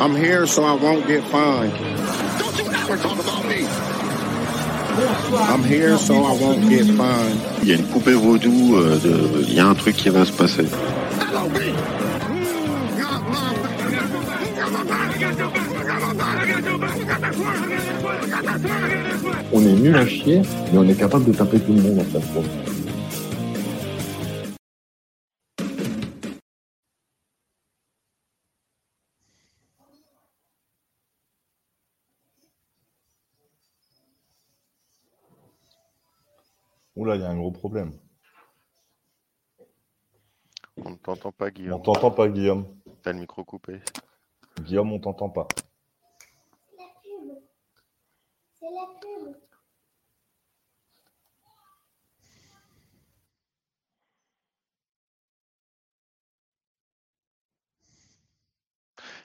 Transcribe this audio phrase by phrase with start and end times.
[0.00, 1.72] I'm here so I won't get fined.
[2.38, 3.66] Don't you ever talk about me.
[5.52, 7.40] I'm here so I won't get fined.
[7.62, 10.24] Il y a une poupée vaudou, euh, de- il y a un truc qui va
[10.24, 10.66] se passer.
[19.52, 22.20] On est nul à chier, mais on est capable de taper tout le monde en
[22.20, 22.77] fait.
[36.98, 37.92] Oula, il y a un gros problème.
[40.76, 41.82] On ne t'entend pas, On Guillaume.
[41.82, 42.66] t'entend pas, Guillaume.
[43.02, 43.80] T'as le micro coupé.
[44.62, 45.46] Guillaume, on t'entend pas.
[46.76, 47.38] La pub.
[48.58, 49.36] C'est la pub.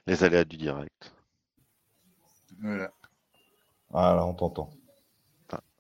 [0.08, 1.14] Les aléas du direct.
[2.60, 2.92] Voilà.
[3.94, 4.70] Ah là, on t'entend.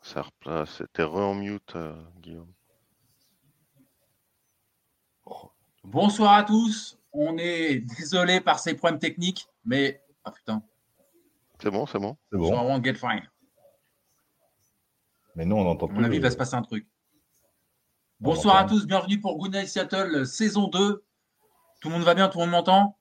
[0.03, 0.77] Ça replace.
[0.77, 2.51] C'était re en mute, euh, Guillaume.
[5.83, 6.97] Bonsoir à tous.
[7.13, 10.63] On est désolé par ces problèmes techniques, mais ah putain,
[11.61, 12.17] C'est bon, c'est bon.
[12.31, 12.49] C'est bon.
[12.51, 13.29] vraiment get fine.
[15.35, 15.97] Mais nous, on entend À plus.
[15.97, 16.87] mon avis, il va se le- passer un truc.
[18.21, 21.03] On Bonsoir à tous, bienvenue pour Good Night Seattle, saison 2.
[21.81, 22.97] Tout le monde va bien, tout le monde m'entend?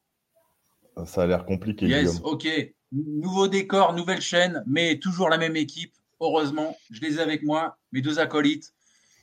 [1.06, 2.33] Ça a l'air compliqué, Yes, Guillaume.
[2.33, 2.48] ok.
[2.92, 5.95] Nouveau décor, nouvelle chaîne, mais toujours la même équipe.
[6.23, 8.73] Heureusement, je les ai avec moi, mes deux acolytes.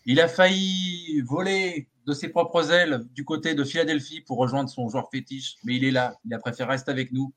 [0.05, 4.89] Il a failli voler de ses propres ailes du côté de Philadelphie pour rejoindre son
[4.89, 6.15] joueur fétiche, mais il est là.
[6.25, 7.33] Il a préféré rester avec nous.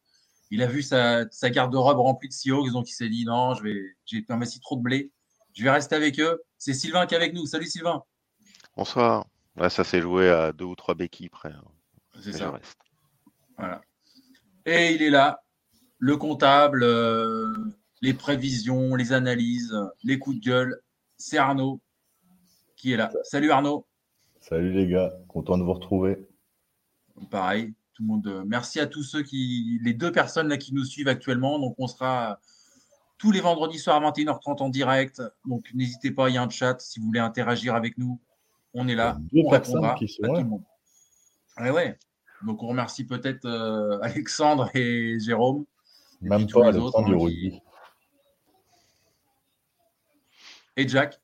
[0.51, 3.63] Il a vu sa, sa garde-robe remplie de Seahawks, donc il s'est dit non, je
[3.63, 5.13] vais, j'ai investi trop de blé.
[5.55, 6.43] Je vais rester avec eux.
[6.59, 7.47] C'est Sylvain qui est avec nous.
[7.47, 8.03] Salut Sylvain.
[8.77, 9.27] Bonsoir.
[9.57, 11.51] Là, ça s'est joué à deux ou trois béquilles près.
[11.53, 11.63] hein.
[12.21, 12.51] C'est ça.
[12.51, 12.79] reste.
[13.59, 13.81] Voilà.
[14.67, 15.43] Et il est là,
[15.99, 17.53] le comptable, euh,
[18.03, 20.81] les prévisions, les analyses, les coups de gueule.
[21.17, 21.81] C'est Arnaud
[22.77, 23.11] qui est là.
[23.23, 23.87] Salut Arnaud.
[24.41, 26.27] Salut les gars, content de vous retrouver.
[27.31, 28.27] Pareil, tout le monde.
[28.27, 31.61] euh, Merci à tous ceux qui, les deux personnes là qui nous suivent actuellement.
[31.61, 32.41] Donc on sera
[33.19, 35.23] tous les vendredis soirs à 21h30 en direct.
[35.47, 38.21] Donc n'hésitez pas, il y a un chat si vous voulez interagir avec nous.
[38.75, 39.17] On est là.
[39.33, 40.65] Deux on répondra qui sont à tout le monde.
[41.61, 41.99] Ouais, ouais.
[42.45, 45.67] Donc on remercie peut-être euh, Alexandre et Jérôme.
[46.21, 47.61] Et Même pas les autres, Alexandre du qui- rugby.
[50.77, 51.21] Et Jack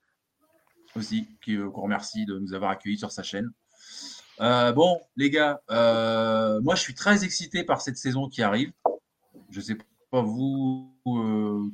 [0.96, 3.50] aussi, euh, qu'on remercie de nous avoir accueillis sur sa chaîne.
[4.40, 8.72] Euh, bon, les gars, euh, moi je suis très excité par cette saison qui arrive.
[9.50, 9.76] Je sais
[10.10, 11.72] pas vous, vous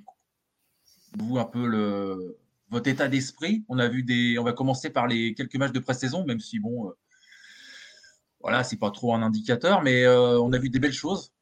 [1.39, 2.39] un peu le,
[2.71, 3.65] votre état d'esprit.
[3.69, 6.59] On a vu des, on va commencer par les quelques matchs de pré-saison, même si
[6.59, 6.93] bon,
[8.41, 11.33] voilà, c'est pas trop un indicateur, mais on a vu des belles choses.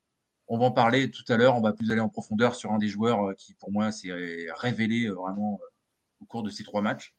[0.49, 1.57] On va en parler tout à l'heure.
[1.57, 4.11] On va plus aller en profondeur sur un des joueurs qui, pour moi, s'est
[4.57, 5.61] révélé vraiment
[6.23, 7.15] au cours de ces trois matchs.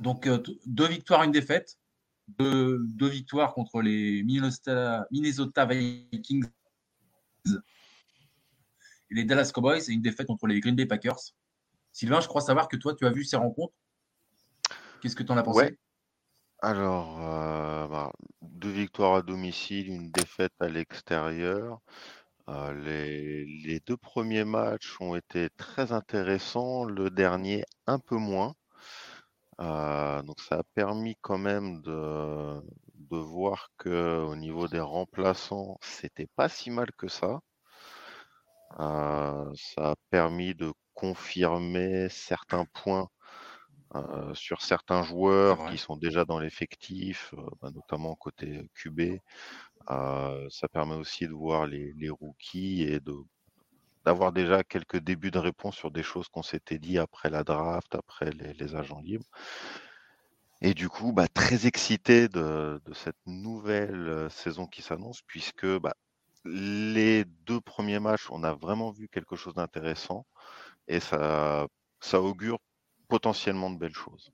[0.00, 1.78] Donc, euh, deux victoires, une défaite.
[2.26, 6.46] Deux, deux victoires contre les Minnesota, Vikings
[9.10, 11.20] et les Dallas Cowboys et une défaite contre les Green Bay Packers.
[11.92, 13.74] Sylvain, je crois savoir que toi, tu as vu ces rencontres.
[15.02, 15.78] Qu'est-ce que tu en as pensé?
[16.60, 18.10] Alors, euh, bah,
[18.40, 21.80] deux victoires à domicile, une défaite à l'extérieur.
[22.48, 28.54] Euh, les, les deux premiers matchs ont été très intéressants, le dernier un peu moins.
[29.60, 32.60] Euh, donc ça a permis quand même de,
[32.94, 37.40] de voir que au niveau des remplaçants, c'était pas si mal que ça.
[38.80, 43.08] Euh, ça a permis de confirmer certains points
[43.96, 49.18] euh, sur certains joueurs qui sont déjà dans l'effectif, euh, bah, notamment côté QB.
[49.90, 53.00] Euh, ça permet aussi de voir les, rookies et
[54.04, 57.94] d'avoir déjà quelques débuts de réponse sur des choses qu'on s'était dit après la draft,
[57.94, 59.26] après les, agents libres.
[60.60, 65.66] Et du coup, bah, très excité de, de cette nouvelle euh, saison qui s'annonce, puisque
[65.66, 65.94] bah,
[66.44, 70.26] les deux premiers matchs, on a vraiment vu quelque chose d'intéressant
[70.88, 71.66] et ça,
[72.00, 72.58] ça augure
[73.08, 74.32] potentiellement de belles choses.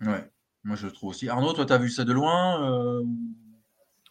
[0.00, 0.30] Ouais,
[0.64, 1.28] moi je le trouve aussi.
[1.28, 3.04] Arnaud, toi, tu as vu ça de loin euh,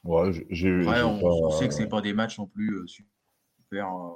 [0.03, 2.85] Ouais, j'ai- Ouais, on, pas- on sait que c'est pas des matchs non plus euh,
[2.87, 3.87] super.
[3.95, 4.11] euh,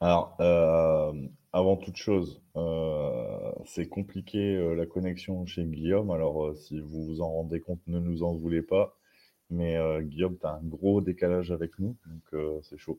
[0.00, 1.12] Alors, euh,
[1.52, 2.40] avant toute chose,
[3.66, 6.10] c'est compliqué la connexion chez Guillaume.
[6.10, 8.96] Alors, si vous vous en rendez compte, ne nous en voulez pas.
[9.50, 12.98] Mais Guillaume, tu as un gros décalage avec nous, donc c'est chaud.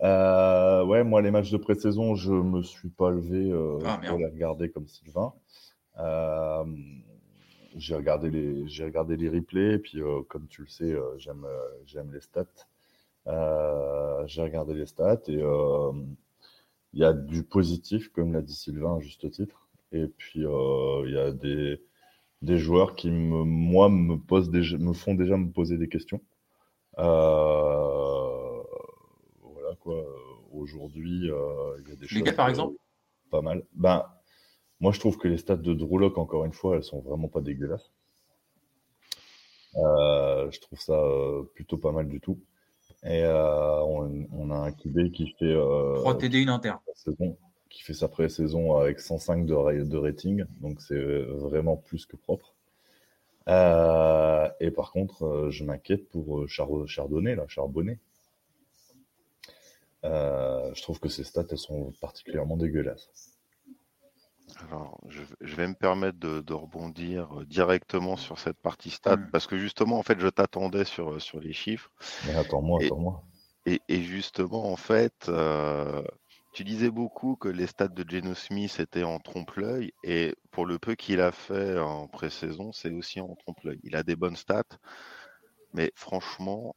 [0.00, 3.52] Ouais, moi, les matchs de pré-saison, je me suis pas levé
[3.86, 5.32] Ah, pour les regarder comme Sylvain.
[5.98, 6.64] Euh,
[7.76, 11.16] j'ai regardé les, j'ai regardé les replays, et puis euh, comme tu le sais, euh,
[11.18, 12.46] j'aime, euh, j'aime les stats.
[14.26, 15.40] J'ai regardé les stats et
[16.92, 19.68] il y a du positif, comme l'a dit Sylvain à juste titre.
[19.92, 21.82] Et puis il y a des,
[22.42, 26.20] des joueurs qui me, moi me posent déjà, me font déjà me poser des questions.
[29.42, 30.04] Voilà quoi.
[30.52, 32.76] Aujourd'hui, il y a des Les choses gars, par exemple?
[33.30, 33.64] pas mal.
[33.72, 34.04] Ben,
[34.84, 37.28] moi, je trouve que les stats de Drew Lock, encore une fois, elles sont vraiment
[37.28, 37.90] pas dégueulasses.
[39.76, 42.38] Euh, je trouve ça euh, plutôt pas mal du tout.
[43.02, 45.54] Et euh, on, on a un QB qui fait,
[46.00, 46.74] 3 TD, une inter.
[46.94, 47.38] sa saison,
[47.70, 51.02] qui fait sa pré-saison avec 105 de, de rating, donc c'est
[51.46, 52.54] vraiment plus que propre.
[53.48, 57.98] Et par contre, je m'inquiète pour Char- Chardonnay, là, Charbonnet.
[60.02, 63.33] Je trouve que ces stats, elles sont particulièrement dégueulasses.
[64.62, 69.16] Alors, je, je vais me permettre de, de rebondir euh, directement sur cette partie stat,
[69.16, 69.30] Mm.
[69.30, 71.90] parce que justement, en fait, je t'attendais sur, euh, sur les chiffres.
[72.22, 73.22] Mais attends-moi, attends-moi.
[73.66, 76.02] Et, et justement, en fait, euh,
[76.52, 80.78] tu disais beaucoup que les stats de Geno Smith étaient en trompe-l'œil, et pour le
[80.78, 83.80] peu qu'il a fait en pré-saison, c'est aussi en trompe-l'œil.
[83.82, 84.64] Il a des bonnes stats,
[85.72, 86.76] mais franchement,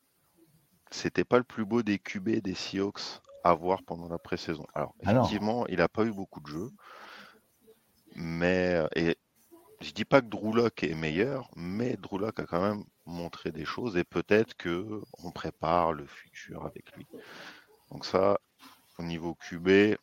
[0.92, 4.66] c'était pas le plus beau des QB des Seahawks à voir pendant la pré-saison.
[4.74, 6.72] Alors, Ah effectivement, il n'a pas eu beaucoup de jeux,
[8.18, 9.18] mais euh, et
[9.82, 13.98] je dis pas que Drew est meilleur, mais Drew a quand même montré des choses
[13.98, 17.08] et peut-être que on prépare le futur avec lui.
[17.92, 18.40] Donc ça,
[19.00, 19.96] au niveau QB,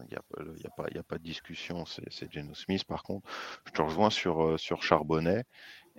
[0.00, 2.84] il n'y a, a, pas- de discussion, c'est Geno Smith.
[2.84, 3.28] Par contre,
[3.66, 5.44] je te rejoins sur, euh, Charbonnet.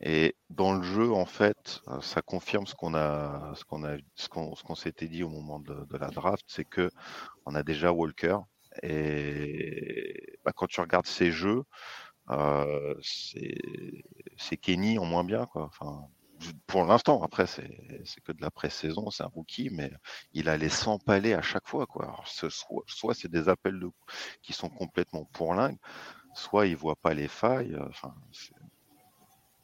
[0.01, 3.97] Et dans le jeu, en fait, euh, ça confirme ce qu'on a, ce qu'on a,
[4.15, 6.89] ce qu'on, s'était dit au moment de, de la draft, c'est que
[7.45, 8.37] on a déjà Walker.
[8.83, 11.63] Et bah, quand tu regardes ses jeux,
[12.31, 12.95] euh,
[14.37, 15.63] c'est Kenny en moins bien, quoi.
[15.65, 16.07] Enfin,
[16.67, 17.69] pour l'instant, après, c'est
[18.23, 19.91] que de la pré-saison, c'est un rookie, mais
[20.33, 22.15] il a les 100 palais à chaque fois, quoi.
[22.87, 23.81] Soit c'est des appels
[24.41, 25.77] qui sont complètement pourlingues,
[26.33, 27.75] soit il voit pas les failles.
[27.75, 28.15] euh, Enfin,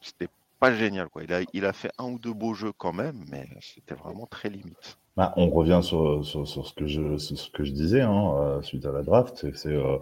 [0.01, 0.27] c'était
[0.59, 1.23] pas génial, quoi.
[1.53, 4.97] Il a fait un ou deux beaux jeux quand même, mais c'était vraiment très limite.
[5.17, 9.45] Bah, on revient sur, ce, que je, disais hein, euh, suite à la draft.
[9.53, 9.97] C'est, euh,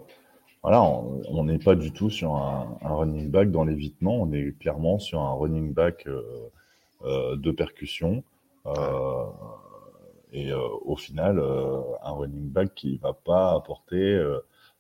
[0.64, 4.16] on n'est pas du tout sur un, un running back dans l'évitement.
[4.22, 8.24] On est clairement sur un running back euh, de percussion.
[10.32, 11.40] Et au final,
[12.04, 14.24] un running back qui va pas apporter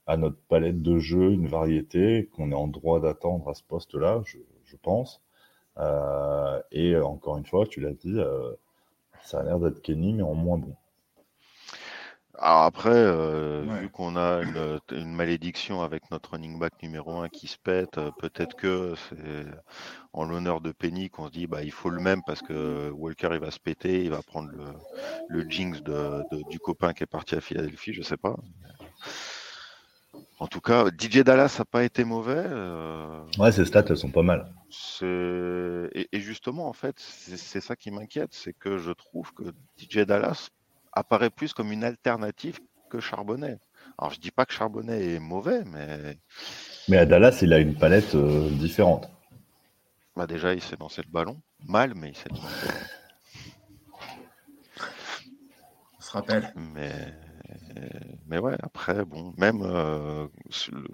[0.06, 4.22] à notre palette de jeu une variété qu'on est en droit d'attendre à ce poste-là,
[4.26, 5.24] je, pense.
[6.72, 8.20] Et encore une fois, tu l'as dit,
[9.30, 10.76] ça a l'air d'être Kenny, mais en moins bon.
[12.38, 13.82] Alors après, euh, Ouais.
[13.82, 17.98] vu qu'on a une, une malédiction avec notre running back numéro un qui se pète,
[17.98, 19.46] euh, peut-être que c'est
[20.14, 23.30] en l'honneur de Penny qu'on se dit bah il faut le même parce que Walker
[23.34, 24.66] il va se péter, il va prendre le,
[25.28, 28.38] le jinx de, de- du copain qui est parti à Philadelphie, je sais pas.
[30.40, 32.34] En tout cas, DJ Dallas n'a pas été mauvais.
[32.46, 34.52] euh, Ouais, ces stats, elles sont pas mal.
[35.02, 39.44] et, et justement, en fait, c'est ça qui m'inquiète, c'est que je trouve que
[39.78, 40.50] DJ Dallas
[40.94, 42.60] apparaît plus comme une alternative
[42.90, 43.60] que Charbonnet.
[43.98, 46.18] Alors, je dis pas que Charbonnet est mauvais, mais
[46.88, 49.10] Mais à Dallas, il a une palette euh, différente.
[50.16, 51.40] bah, déjà, il s'est lancé le ballon.
[51.68, 52.44] Mal, mais il s'est lancé.
[55.98, 56.52] On se rappelle.
[56.56, 57.14] Mais,
[58.26, 60.28] mais ouais, après, bon, même euh,
[60.72, 60.88] le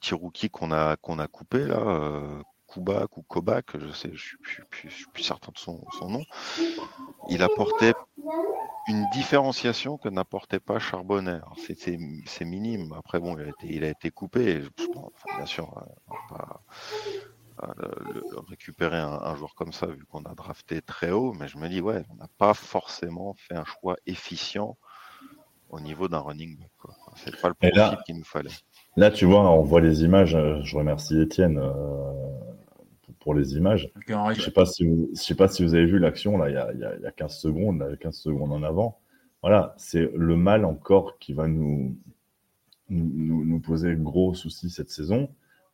[0.00, 4.18] petit rookie qu'on a, qu'on a coupé, là, euh, Kubak ou Kobak, je sais, je
[4.18, 6.24] suis, je suis- plus certain de son, son nom,
[7.22, 7.94] il apportait
[8.86, 11.40] une différenciation que n'apportait pas Charbonnet.
[11.58, 11.98] C'est-
[12.46, 12.92] minime.
[12.94, 14.62] Après, bon, il a été, il a été coupé.
[14.62, 16.62] Je pense- enfin, bien sûr, euh, pas
[17.62, 21.32] euh, le- récupérer un, un joueur comme ça, vu qu'on a drafté très haut.
[21.32, 24.78] Mais je me dis, ouais, on n'a pas forcément fait un choix efficient
[25.70, 26.70] au niveau d'un running back.
[27.16, 28.50] C'est pas le profil qu'il nous fallait.
[28.96, 30.34] Là, tu vois, on voit les images.
[30.34, 31.72] euh, Je remercie Étienne euh,
[33.20, 33.90] pour- les images.
[34.34, 36.54] Je sais pas si vous, je sais pas si vous avez vu l'action là, il
[36.54, 38.98] y a, il y a- il y a 15 secondes, là, 15 secondes en avant.
[39.42, 41.94] Voilà, c'est le mal encore qui va nous,
[42.88, 45.28] nous, poser gros soucis cette saison.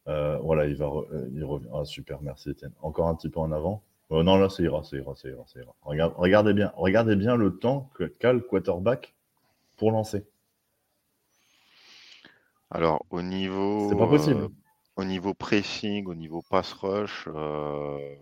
[0.09, 1.69] Euh, voilà, il va, re- il revient.
[1.73, 2.73] Ah, super, merci Étienne.
[2.83, 3.83] Encore un petit peu en avant.
[4.11, 5.75] Non, là, ça ira, ça ira, ça ira, ça ira.
[5.83, 9.15] Regarde- regardez bien, regardez bien le temps que qu'a le quarterback
[9.77, 10.27] pour lancer.
[12.71, 14.41] Alors, au niveau, C'est pas possible.
[14.43, 14.49] euh,
[14.97, 18.17] au niveau pressing, au niveau pass rush, euh,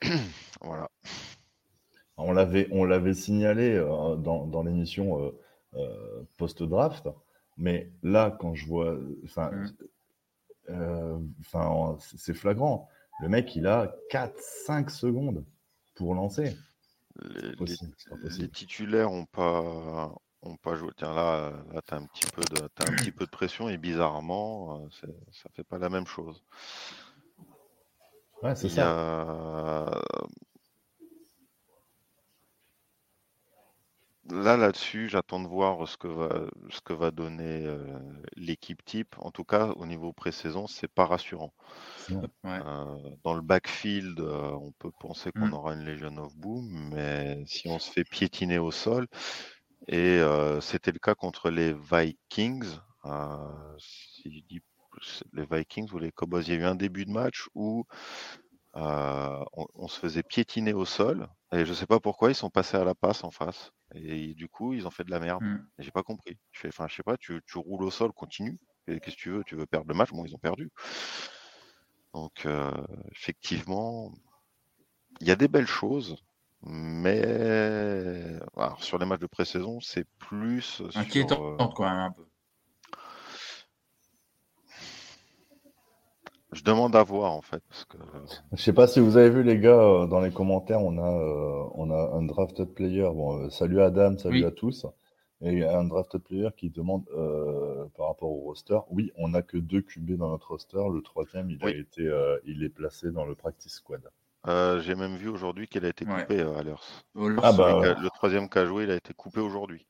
[0.60, 0.88] voilà.
[2.16, 5.30] On l'avait, on l'avait signalé euh, dans, dans l'émission euh,
[5.74, 7.08] euh, post-draft,
[7.56, 9.66] mais là, quand je vois, enfin, Mm.
[10.70, 11.18] euh,
[11.98, 12.88] c'est flagrant.
[13.20, 15.44] Le mec, il a 4-5 secondes
[15.94, 16.56] pour lancer.
[17.20, 20.90] Les, titulaires ont pas, ont pas joué.
[20.96, 23.76] Tiens, là, là, t'as un petit peu de, t'as un petit peu de pression et
[23.76, 26.42] bizarrement, euh, ça fait pas la même chose.
[28.42, 29.86] Ouais, c'est ça.
[29.86, 30.02] a...
[34.32, 37.98] Là, là-dessus, j'attends de voir ce que va, ce que va donner euh,
[38.36, 39.14] l'équipe type.
[39.18, 41.52] En tout cas, au niveau pré-saison, c'est pas rassurant.
[42.44, 42.64] Ouais.
[42.64, 45.52] Euh, dans le backfield, euh, on peut penser qu'on Mm.
[45.52, 49.06] aura une Legion of Boom, mais si on se fait piétiner au sol,
[49.88, 50.20] et
[50.62, 52.66] c'était le cas contre les Vikings,
[53.06, 54.60] euh, si je dis
[55.34, 57.84] les Vikings ou les Cowboys, il y a eu un début de match où
[58.76, 62.50] euh, on, on se faisait piétiner au sol, et je sais pas pourquoi ils sont
[62.50, 65.42] passés à la passe en face, et du coup ils ont fait de la merde.
[65.42, 65.56] Mm.
[65.78, 66.38] Et J'ai pas compris.
[66.52, 68.58] Je fais, enfin, je sais pas, tu, tu roules au sol, continue.
[68.86, 69.44] Qu'est-ce que tu veux?
[69.44, 70.10] Tu veux perdre le match?
[70.10, 70.70] Bon, ils ont perdu.
[72.14, 72.70] Donc, euh,
[73.12, 74.12] effectivement,
[75.20, 76.16] il y a des belles choses,
[76.62, 77.22] mais
[78.56, 82.26] alors, sur les matchs de pré-saison, c'est plus sur, euh, Inquiétante quand même un peu.
[86.52, 87.96] Je demande à voir en fait, parce que
[88.52, 91.02] Je sais pas si vous avez vu les gars euh, dans les commentaires, on a
[91.02, 93.08] euh, on a un drafted player.
[93.12, 94.44] Bon, euh, salut Adam, salut Oui.
[94.44, 94.86] à tous.
[95.42, 98.78] Et un drafted player qui demande euh, par rapport au roster.
[98.90, 100.82] Oui, on n'a que deux QB dans notre roster.
[100.92, 104.02] Le troisième, il a été, euh, il est placé dans le practice squad.
[104.46, 106.26] euh, j'ai même vu aujourd'hui qu'elle a été Ouais.
[106.26, 106.82] coupée euh, à l'heure.
[107.42, 109.86] Ah le- bah, Le troisième qui a joué, il a été coupé aujourd'hui.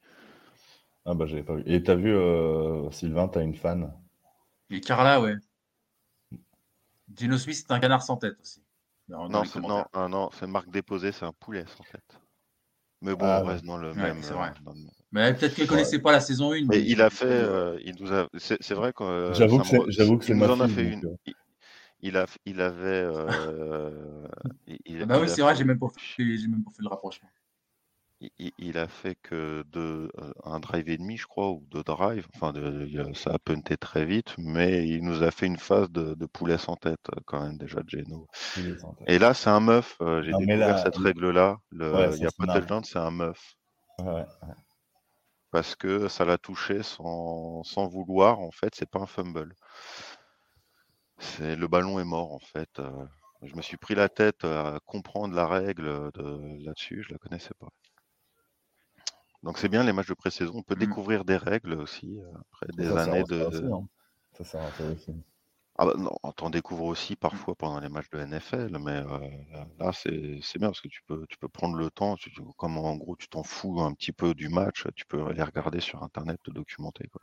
[1.04, 1.62] Ah bah j'avais pas vu.
[1.66, 3.92] Et t'as vu euh, Sylvain, t'as une fan?
[4.70, 5.34] Et Carla, ouais.
[7.14, 8.62] Gino Smith, c'est un canard sans tête aussi.
[9.28, 9.88] Non, c'est, non, commentaires.
[9.94, 12.04] ah non, c'est Marc Déposé, c'est un poulet en fait.
[13.02, 14.22] Mais bon, Ah on reste dans le Ouais, même.
[14.22, 14.52] c'est euh, vrai.
[14.60, 14.80] dans le-
[15.12, 16.68] Mais peut-être qu'elle connaissait pas la saison 1.
[16.68, 19.66] Mais il a fait, euh, il nous a, c'est, c'est vrai que euh, J'avoue que
[19.66, 21.04] c'est- re- j'avoue que il c'est nous en a fait une.
[21.26, 21.34] Il,
[22.02, 22.86] il a, il avait.
[23.04, 24.28] euh,
[24.66, 26.88] il, Bah il oui, c'est vrai, j'ai même, pas fait- j'ai même pas fait le
[26.88, 27.28] rapprochement.
[28.58, 32.26] Il- a fait que deux, euh, un drive et demi, je crois, ou deux drives.
[32.34, 36.14] Enfin, de- ça a punté très vite, mais il nous a fait une phase de,
[36.14, 38.26] de poulet sans tête euh, quand même déjà, Geno.
[38.78, 39.08] Sans tête.
[39.08, 39.96] Et là, c'est un meuf.
[40.02, 41.58] euh, j'ai découvert là, cette il- règle-là.
[41.72, 43.54] Ouais, il n'y a pas de touchdown, c'est un meuf.
[43.98, 44.54] Ouais, ouais.
[45.52, 48.40] parce que ça l'a touché sans, sans vouloir.
[48.40, 49.54] En fait, c'est pas un fumble.
[51.20, 52.80] C'est le ballon est mort en fait.
[52.80, 53.06] Euh,
[53.42, 57.04] je me suis pris la tête à comprendre la règle de là-dessus.
[57.06, 57.68] Je la connaissais pas.
[59.42, 60.52] Donc c'est bien les matchs de pré-saison.
[60.54, 60.80] On peut Mm.
[60.80, 63.47] découvrir des règles aussi euh, après des ça années de.
[63.47, 63.88] aussi, hein.
[64.32, 65.12] Ça sert à ça aussi.
[65.78, 69.18] Ah bah non, t'en découvres aussi parfois pendant les matchs de NFL, mais euh,
[69.78, 72.97] là c'est bien parce que tu peux tu peux prendre le temps, tu, comme en
[72.97, 76.38] gros tu t'en fous un petit peu du match, tu peux aller regarder sur internet,
[76.42, 77.23] te documenter quoi.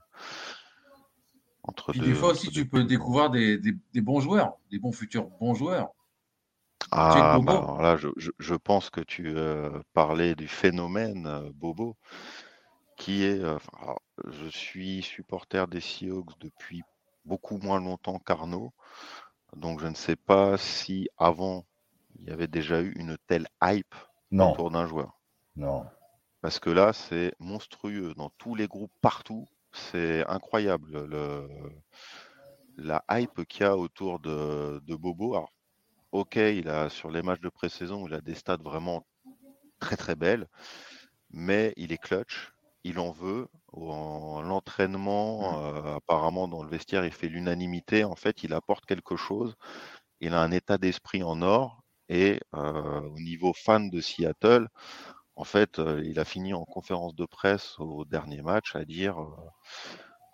[1.63, 4.79] Entre Puis deux- des fois aussi, tu peux découvrir des, des- des bons joueurs, des
[4.79, 5.89] bons futurs bons joueurs.
[6.91, 11.49] Ah bah alors là je, je, je pense que tu euh, parlais du phénomène euh,
[11.53, 11.95] Bobo,
[12.97, 16.83] qui est, euh, alors, je suis supporter des Seahawks depuis
[17.25, 18.73] beaucoup moins longtemps qu'Arnaud,
[19.55, 21.65] donc je ne sais pas si avant
[22.19, 23.95] il y avait déjà eu une telle hype
[24.31, 25.19] Non, autour d'un joueur.
[25.55, 25.89] non.
[26.41, 28.13] Parce que là, c'est monstrueux.
[28.15, 31.05] Dans tous les groupes, partout, c'est incroyable.
[31.05, 31.47] Le,
[32.77, 35.35] la hype qu'il y a autour de, de Bobo.
[35.35, 35.51] Alors,
[36.11, 39.05] ok, il a sur les matchs de pré-saison, il a des stats vraiment
[39.79, 40.47] très très belles,
[41.31, 42.51] mais il est clutch,
[42.83, 43.47] il en veut.
[43.73, 48.03] En l'entraînement, euh, apparemment dans le vestiaire, il fait l'unanimité.
[48.03, 49.55] En fait, il apporte quelque chose.
[50.21, 51.83] Il a un état d'esprit en or.
[52.09, 54.67] Et euh, au niveau fan de Seattle,
[55.35, 59.17] en fait, euh, il a fini en conférence de presse au dernier match à dire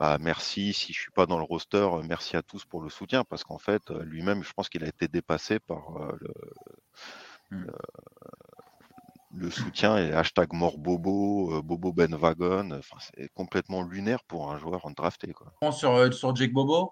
[0.03, 2.89] bah, merci, si je suis pas dans le roster, euh, merci à tous pour le
[2.89, 6.33] soutien, parce qu'en fait, euh, lui-même, je pense qu'il a été dépassé par euh, le,
[7.51, 7.65] Mm.
[7.67, 7.73] le,
[9.35, 14.51] le soutien et hashtag mort Bobo, euh, Bobo Ben Wagon, enfin, c'est complètement lunaire pour
[14.51, 15.31] un joueur en drafté.
[15.31, 15.53] Quoi.
[15.71, 16.91] Sur, euh, sur Jake Bobo,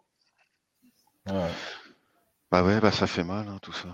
[1.27, 1.51] Ouais.
[2.49, 3.89] Bah ouais, bah ça fait mal hein, tout ça.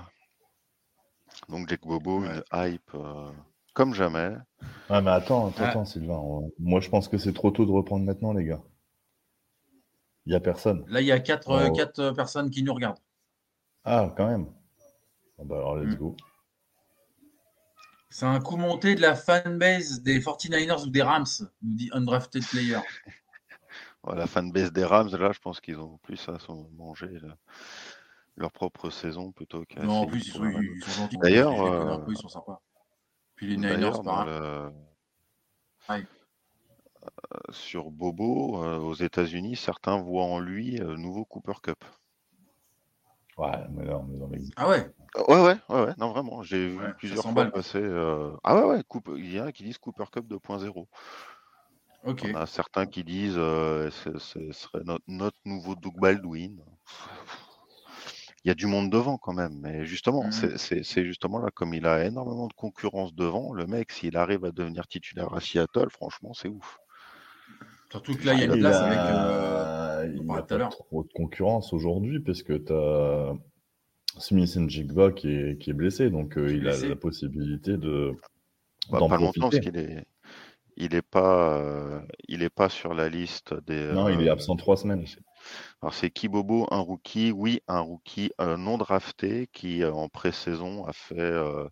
[1.49, 2.27] Donc Jake Bobo, Ouais.
[2.27, 3.31] une hype euh,
[3.73, 4.35] comme jamais.
[4.89, 5.69] Ah, mais attends, attends, Ah.
[5.69, 6.21] attends, Sylvain.
[6.59, 8.61] Moi, je pense que c'est trop tôt de reprendre maintenant, les gars.
[10.27, 10.83] Il n'y a personne.
[10.89, 11.73] Là, il y a quatre, euh, Oh.
[11.73, 12.99] quatre, euh, personnes qui nous regardent.
[13.85, 14.47] Ah, quand même.
[15.37, 15.95] Bon, bah, alors, let's Mm.
[15.95, 16.17] go.
[18.09, 21.23] C'est un coup monté de la fanbase des 49ers ou des Rams,
[21.61, 22.77] nous dit Undrafted Player.
[24.03, 27.37] Ouais, la fanbase des Rams, là, je pense qu'ils ont plus à se manger là,
[28.35, 29.83] leur propre saison plutôt qu'à.
[29.83, 31.17] Non, en plus, ils sont, ils gentils.
[31.19, 32.61] D'ailleurs, euh, ils sont sympas.
[33.35, 34.73] Puis les Niners, pareil.
[37.33, 41.83] Euh, sur Bobo, euh, aux États-Unis, certains voient en lui euh, le nouveau Cooper Cup.
[43.37, 44.91] Ouais, mais non, mais non, mais- Ah ouais?
[45.27, 46.43] Ouais, ouais, ouais, ouais, non, vraiment.
[46.43, 47.79] J'ai vu Ouais, plusieurs fois passer.
[47.79, 50.87] euh, Ah ouais, ouais, Coupe- il y en a qui disent Cooper Cup 2.0.
[52.03, 52.23] Ok.
[52.23, 55.95] Il y en a certains qui disent euh, ce ce serait notre, notre nouveau Doug
[55.99, 56.63] Baldwin.
[58.43, 60.31] Il y a du monde devant quand même, mais justement, Mhm.
[60.31, 64.17] c'est- c'est c'est justement là, comme il a énormément de concurrence devant, le mec, s'il
[64.17, 66.79] arrive à devenir titulaire à Seattle, franchement, c'est ouf.
[67.91, 68.97] Surtout que là, il y a une place avec.
[68.97, 73.33] euh, il n'y a pas trop de concurrence aujourd'hui parce que tu as
[74.19, 78.13] Smith Njigba qui est, qui est blessé, donc euh, est il a la possibilité de
[78.89, 80.05] Bah, d'en pas longtemps, parce qu'il est,
[80.75, 83.87] il est pas, euh, il est pas sur la liste des.
[83.93, 85.05] Non, il est absent trois semaines.
[85.81, 90.85] Alors c'est Kibobo, un rookie, oui, un rookie euh, non drafté qui euh, en pré-saison
[90.85, 91.67] a fait euh,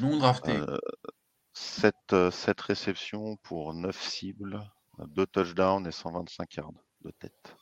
[0.00, 0.52] Non drafté.
[0.52, 0.76] euh,
[1.54, 1.94] 7,
[2.60, 4.60] réceptions pour 9 cibles,
[4.98, 6.72] 2 touchdowns et 125 yards
[7.04, 7.56] de tête.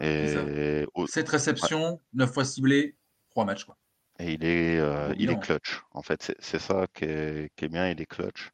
[0.00, 2.96] Et, au- 7 réceptions, 9 fois ciblées,
[3.30, 3.64] 3 matchs.
[3.64, 3.76] Quoi.
[4.18, 5.40] et il est, euh, il est bilan.
[5.40, 5.82] clutch.
[5.92, 8.50] En fait, c'est ça qui est, qui est bien, il est clutch.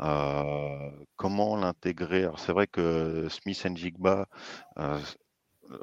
[0.00, 2.24] Euh, comment l'intégrer?
[2.24, 4.26] Alors c'est vrai que Smith Njigba,
[4.78, 4.98] euh,
[5.70, 5.78] euh,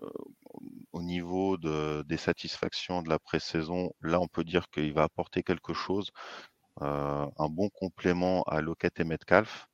[0.92, 5.44] au niveau de, des satisfactions de la pré-saison, là on peut dire qu'il va apporter
[5.44, 6.12] quelque chose,
[6.80, 9.68] un bon complément à Lockett et Metcalf.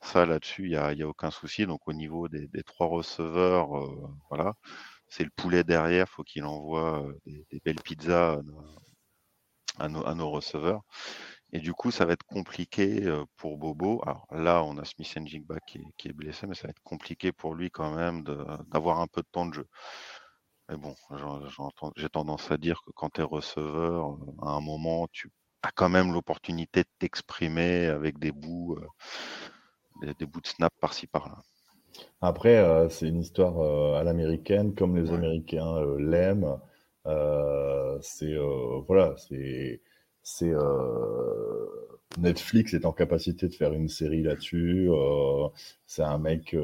[0.00, 1.66] Ça là-dessus, il n'y a, il y a aucun souci.
[1.66, 4.54] Donc au niveau des, trois receveurs, euh, voilà,
[5.08, 7.18] c'est le poulet derrière, faut qu'il envoie euh,
[7.50, 8.40] des, belles pizzas
[9.78, 10.82] à nos, receveurs.
[11.52, 14.02] Et du coup, ça va être compliqué euh, pour Bobo.
[14.06, 16.82] Alors là, on a Smith Njigba qui est, qui est blessé, mais ça va être
[16.82, 18.22] compliqué pour lui quand même
[18.68, 19.66] d'avoir un peu de temps de jeu.
[20.68, 20.94] Mais bon,
[21.96, 25.30] j'ai tendance à dire que quand tu es receveur, à un moment, tu
[25.62, 28.76] as quand même l'opportunité de t'exprimer avec des bouts,
[30.00, 31.36] des, des bouts de snap par-ci par-là.
[32.20, 35.16] Après, euh, c'est une histoire euh, à l'américaine, comme les Ouais.
[35.16, 36.58] Américains euh, l'aiment.
[38.02, 38.34] C'est
[38.88, 39.80] voilà, c'est
[40.22, 40.52] c'est
[42.18, 44.88] Netflix est en capacité de faire une série là-dessus.
[45.86, 46.56] c'est un mec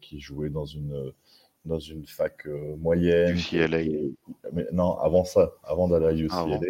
[0.00, 1.12] qui jouait dans une
[1.64, 2.46] dans une fac
[2.78, 3.36] moyenne.
[3.36, 3.82] UCLA.
[3.82, 4.16] qui-
[4.52, 6.38] mais non, avant ça, avant d'aller à UCLA.
[6.38, 6.60] Avant.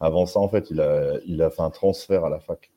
[0.00, 2.70] Avant ça, en fait, il a il a fait un transfert à la fac.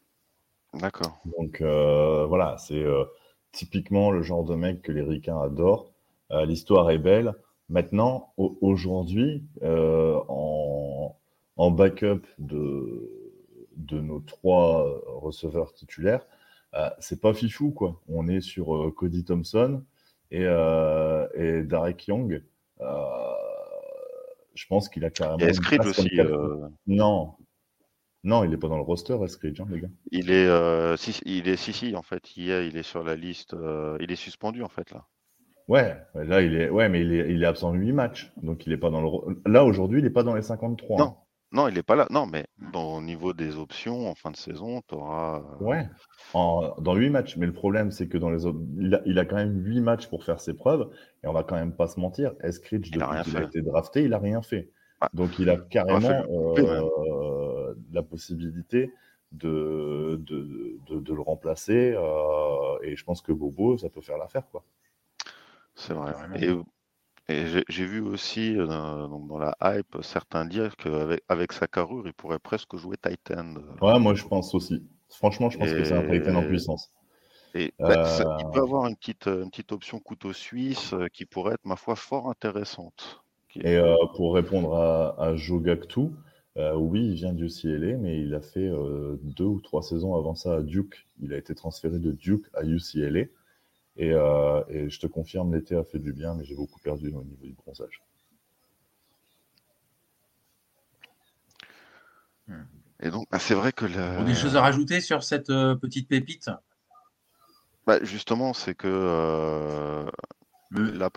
[0.76, 1.18] D'accord.
[1.38, 3.06] Donc euh, voilà, c'est euh,
[3.52, 5.92] typiquement le genre de mec que les ricains adorent.
[6.32, 7.34] Euh, L'histoire est belle.
[7.70, 11.16] Maintenant, au- aujourd'hui, en,
[11.58, 13.10] en backup de,
[13.78, 16.26] de nos trois receveurs titulaires,
[16.76, 18.02] euh, c'est pas fifou quoi.
[18.10, 19.84] On est sur euh, Cody Thompson
[20.32, 22.44] et, euh, et Derek Young.
[24.54, 25.38] Je pense qu'il a carrément.
[25.40, 26.10] Il y a aussi.
[26.88, 27.34] Non,
[28.26, 29.88] non, il est pas dans le roster, Eskridge, hein, les gars.
[30.12, 33.04] il est, euh, si, il est, si, si, en fait, il est, il est sur
[33.04, 33.54] la liste.
[33.54, 35.06] euh, il est suspendu en fait là.
[35.68, 38.68] Ouais, là il est, ouais, mais il est, il est absent de 8 matchs, donc
[38.68, 39.42] il est pas dans le.
[39.50, 41.00] Là aujourd'hui, il est pas dans les 53.
[41.00, 41.16] Non,
[41.52, 42.08] non, il n'est pas là.
[42.12, 45.38] Non, mais dans, au niveau des options en fin de saison, tu auras.
[45.38, 45.58] hein.
[45.62, 45.88] Ouais,
[46.34, 47.38] en, dans 8 matchs.
[47.38, 49.82] Mais le problème, c'est que dans les autres, il a, il a quand même 8
[49.82, 50.88] matchs pour faire ses preuves,
[51.24, 52.34] et on va quand même pas se mentir.
[52.44, 54.70] Eskridge, depuis qu'il a été drafté, il a rien fait.
[55.14, 56.82] Donc il a carrément euh,
[57.96, 58.92] la possibilité
[59.32, 64.18] de, de, de, de le remplacer, euh, et je pense que Bobo, ça peut faire
[64.18, 64.64] l'affaire, quoi.
[65.76, 66.14] C'est vrai.
[66.36, 66.50] Et,
[67.34, 72.08] et j'ai vu aussi euh, donc dans la hype certains dire qu'avec avec sa carrure,
[72.08, 73.56] il pourrait presque jouer Titan.
[73.82, 74.84] Ouais, moi je pense aussi.
[75.10, 76.92] Franchement, je pense que c'est un Titan en puissance.
[77.56, 81.08] Et bah, ça- Euh, il peut avoir une petite, une petite option couteau suisse euh,
[81.08, 83.24] qui pourrait être, ma foi, fort intéressante.
[83.62, 86.14] Et euh, pour répondre à, à Joe Gactou,
[86.58, 90.16] euh, oui, il vient du UCLA, mais il a fait euh, deux ou trois saisons
[90.16, 91.08] avant ça à Duke.
[91.22, 93.26] Il a été transféré de Duke à UCLA.
[93.98, 97.08] Et, euh, et je te confirme, l'été a fait du bien, mais j'ai beaucoup perdu
[97.08, 98.02] au niveau du bronzage.
[103.02, 106.08] Et donc, bah, c'est vrai que la- des choses à rajouter sur cette euh, petite
[106.08, 106.50] pépite?
[107.86, 110.06] Bah, justement, c'est que euh,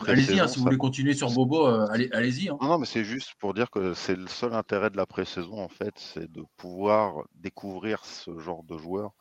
[0.07, 2.49] Allez-y, hein, si vous ça- voulez continuer sur Bobo, euh, allez, allez-y.
[2.49, 2.59] hein.
[2.61, 5.59] Non, non, mais c'est juste pour dire que c'est le seul intérêt de la pré-saison,
[5.61, 9.13] en fait, c'est de pouvoir découvrir ce genre de joueur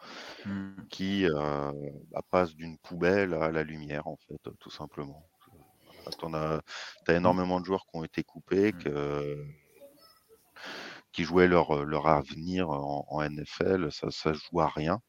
[0.46, 0.76] Hmm.
[0.90, 1.72] qui euh,
[2.12, 5.24] bah, passe d'une poubelle à la lumière, en fait, tout simplement.
[6.20, 6.62] Tu as,
[7.16, 8.78] énormément de joueurs qui ont été coupés, Mm.
[8.84, 9.46] que,
[11.12, 13.92] qui jouaient leur, leur avenir en, en NFL.
[13.92, 15.00] Ça ne joue à rien.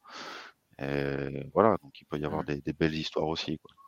[0.79, 2.47] Et voilà, donc il peut y avoir Mm.
[2.47, 3.57] des, des belles histoires aussi.
[3.59, 3.78] Quoi.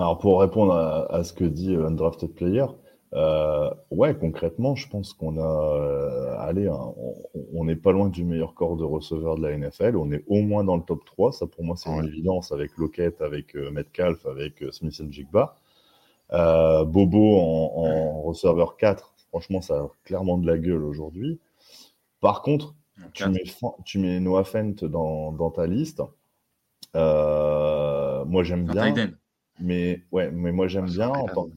[0.00, 2.64] Alors pour répondre à, à ce que dit euh, Undrafted Player,
[3.12, 6.94] euh, ouais, concrètement, je pense qu'on a, euh, allez, hein,
[7.52, 9.96] on- n'est pas loin du meilleur corps de receveurs de la NFL.
[9.96, 11.32] On est au moins dans le top 3.
[11.32, 12.06] Ça, pour moi, c'est une Ouais.
[12.06, 15.56] évidence avec Lockett, avec euh, Metcalf, avec Smith and Jigba.
[16.32, 21.40] Bobo en, en receveur 4, franchement, ça a clairement de la gueule aujourd'hui.
[22.20, 22.74] Par contre,
[23.12, 23.42] tu mets,
[23.84, 26.02] tu mets Noah Fent dans, dans ta liste.
[26.94, 28.94] Moi, j'aime bien.
[29.60, 31.12] Mais ouais, mais moi j'aime Ouais, bien,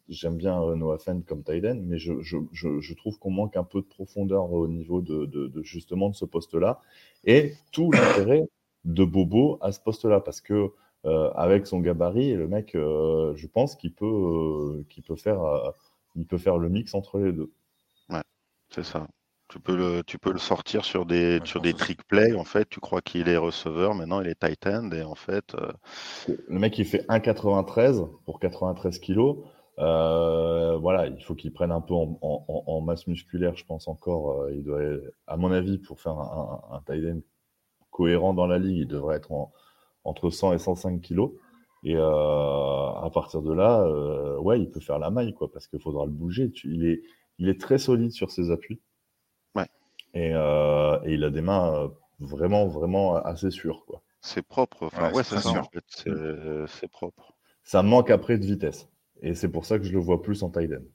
[0.09, 3.55] j'aime bien euh, Noah Fent comme end, mais je, je, je, je trouve qu'on manque
[3.55, 6.81] un peu de profondeur au niveau de, de, de justement de ce poste-là
[7.23, 8.43] et tout l'intérêt
[8.85, 10.71] de Bobo à ce poste-là parce que
[11.05, 15.73] euh, avec son gabarit, le mec, euh, je pense qu'il peut, euh, qu'il peut faire,
[16.15, 17.51] il peut faire le mix entre les deux.
[18.69, 19.07] C'est ça.
[19.53, 22.33] Tu peux le, tu peux le sortir sur des, Ouais, sur trick plays.
[22.33, 24.89] En fait, tu crois qu'il est receveur, maintenant il est tight end.
[24.91, 25.71] Et en fait, euh,
[26.47, 29.37] Le mec, il fait 1,93 pour 93 kilos.
[29.77, 33.63] Euh, voilà, il faut qu'il prenne un peu en, en- en- en masse musculaire, je
[33.63, 34.41] pense encore.
[34.41, 34.81] Euh, il doit,
[35.27, 37.19] à mon avis, pour faire un, un, un tight end
[37.91, 39.51] cohérent dans la ligue, il devrait être en-
[40.03, 41.31] entre 100 et 105 kilos.
[41.83, 45.67] Et euh, à partir de là, euh, ouais, il peut faire la maille, quoi, parce
[45.67, 46.49] qu'il faudra le bouger.
[46.51, 47.03] Tu- il, est,
[47.37, 48.79] il est très solide sur ses appuis.
[50.15, 51.87] Et, euh, et il a des mains euh,
[52.19, 54.01] vraiment, vraiment assez sûres, quoi.
[54.21, 54.87] c'est propre.
[54.87, 55.69] Enfin, Ouais, ouais, c'est en sûr.
[55.71, 55.83] fait.
[55.87, 56.09] C'est,
[56.67, 57.35] c'est propre.
[57.65, 58.87] Ça manque après de vitesse.
[59.21, 60.85] Et c'est pour ça que je le vois plus en tight end.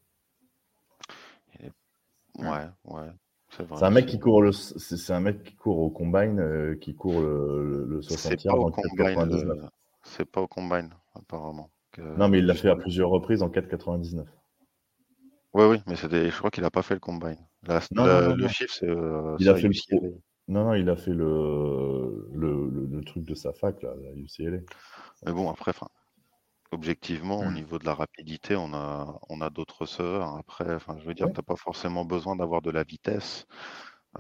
[2.39, 3.11] Ouais, ouais.
[3.51, 3.79] C'est vrai.
[3.79, 6.95] C'est un mec qui court le, c'est un mec qui court au combine, euh, qui
[6.95, 9.23] court le, le, le C'est 60 pas yards au en combine.
[9.23, 9.55] 4,99.
[9.55, 9.69] le-
[10.03, 11.71] C'est pas au combine, apparemment.
[11.93, 14.29] que- Non, mais il l'a fait à plusieurs reprises en 4,99.
[15.53, 17.47] Ouais, oui, mais c'était, je crois qu'il a pas fait le combine.
[17.63, 18.89] La- Non, la- non, non, le chiffre, c'est.
[18.89, 20.21] euh, Il a fait le.
[20.49, 24.13] Non, non, il a fait le, le, le, le truc de sa fac, là, la
[24.15, 24.59] UCLA.
[25.25, 25.89] Mais bon, après, enfin,
[26.73, 27.53] objectivement, au Hmm.
[27.53, 30.37] niveau de la rapidité, on a, on a d'autres receveurs.
[30.37, 31.33] Après, enfin, je veux dire, Ouais.
[31.33, 33.47] t'as pas forcément besoin d'avoir de la vitesse.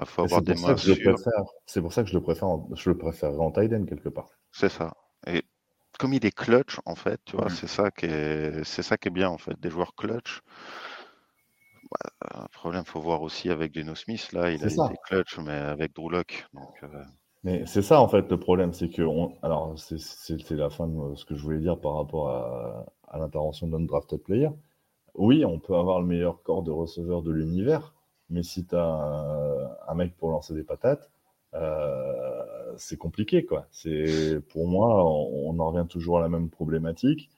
[0.00, 1.00] Il faut Et avoir C'est des pour, ça mains que je le sûres.
[1.00, 1.42] préfère.
[1.66, 4.08] C'est pour ça que je le préfère, en- je le préférerais en tight end quelque
[4.08, 4.28] part.
[4.52, 4.92] C'est ça.
[5.26, 5.42] Et
[5.98, 7.50] comme il est clutch, en fait, tu vois, Mm.
[7.50, 9.58] c'est ça qui est, c'est ça qui est bien, en fait.
[9.60, 10.40] Des joueurs clutch.
[11.90, 12.10] Bah,
[12.44, 14.32] un problème, faut voir aussi avec Geno Smith.
[14.32, 14.86] Là, il a ça.
[14.90, 16.46] été clutch, mais avec Drew Lock.
[16.54, 17.04] Donc, euh,
[17.44, 19.36] Mais c'est ça en fait le problème, c'est que on...
[19.42, 23.68] alors c'est la fin de ce que je voulais dire par rapport à, à l'intervention
[23.68, 24.50] d'un drafted player.
[25.14, 27.94] Oui, on peut avoir le meilleur corps de receveur de l'univers,
[28.30, 31.10] mais si tu as un, un mec pour lancer des patates,
[31.54, 33.66] euh, c'est compliqué quoi.
[33.70, 37.30] C'est pour moi, on, on en revient toujours à la même problématique,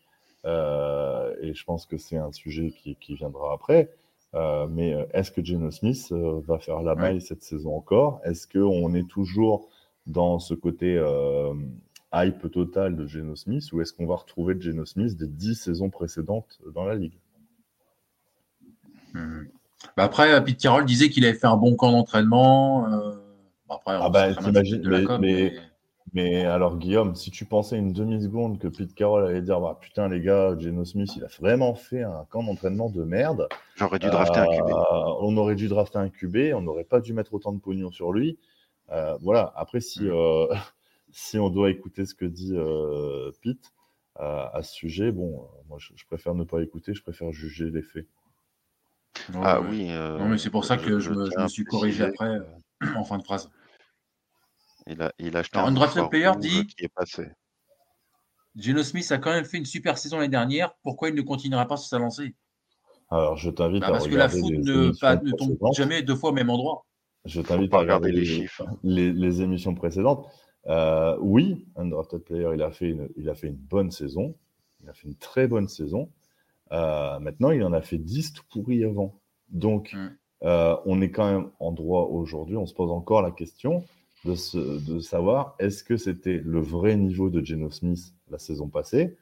[0.47, 3.91] euh, et je pense que c'est un sujet qui, qui viendra après.
[4.35, 7.01] Euh, mais euh, est-ce que Geno Smith euh, va faire la Ouais.
[7.01, 8.21] maille cette saison encore?
[8.25, 9.69] Est-ce qu'on est toujours
[10.07, 11.53] dans ce côté euh,
[12.15, 15.55] hype total de Geno Smith ou est-ce qu'on va retrouver le Geno Smith des dix
[15.57, 17.19] saisons précédentes dans la ligue?
[19.15, 19.49] Mhm.
[19.97, 22.87] Bah après, Pete Carroll disait qu'il avait fait un bon camp d'entraînement.
[23.69, 25.55] après, Ah bah, de com, mais-
[26.13, 30.09] Mais alors Guillaume, si tu pensais une demi-seconde que Pete Carroll allait dire bah, putain
[30.09, 34.11] les gars, Geno Smith il a vraiment fait un camp d'entraînement de merde, j'aurais dû
[34.11, 34.69] drafter un QB.
[34.71, 34.83] Euh,
[35.21, 38.13] on aurait dû drafter un QB, on n'aurait pas dû mettre autant de pognon sur
[38.13, 38.39] lui.
[38.91, 40.11] Euh, voilà, après si, Mm.
[40.11, 40.47] euh,
[41.13, 43.73] si on doit écouter ce que dit euh, Pete
[44.19, 47.71] euh, à ce sujet, bon, moi je, je préfère ne pas écouter, je préfère juger
[47.71, 48.07] les faits.
[49.43, 49.87] Ah oui.
[49.91, 52.43] euh, Non, mais c'est pour ça que je, me, je suis corrigé après, euh,
[52.97, 53.49] en fin de phrase.
[54.87, 57.29] Il a, il a acheté Alors, un Undrafted player dit- qui est passé.
[58.57, 60.75] Geno Smith a quand même fait une super saison l'année dernière.
[60.83, 62.35] Pourquoi il ne continuera pas sur sa lancée?
[63.11, 65.57] Alors je t'invite Bah, à Parce que la regarder foot ne, émissions pas- ne tombe
[65.75, 66.85] jamais deux fois au même endroit.
[67.25, 68.65] Je t'invite pas à regarder regarder les les, chiffres.
[68.83, 70.27] les- les émissions précédentes.
[70.67, 74.35] Euh, oui, Undrafted Player, il a, fait une, il a fait une bonne saison.
[74.83, 76.11] Il a fait une très bonne saison.
[76.73, 79.21] Euh, maintenant, il en a fait 10 tout pourris avant.
[79.49, 80.17] Donc, Mm.
[80.45, 82.57] euh, on est quand même en droit aujourd'hui.
[82.57, 83.85] On se pose encore la question
[84.25, 89.17] de, savoir est-ce que c'était le vrai niveau de Geno Smith la saison passée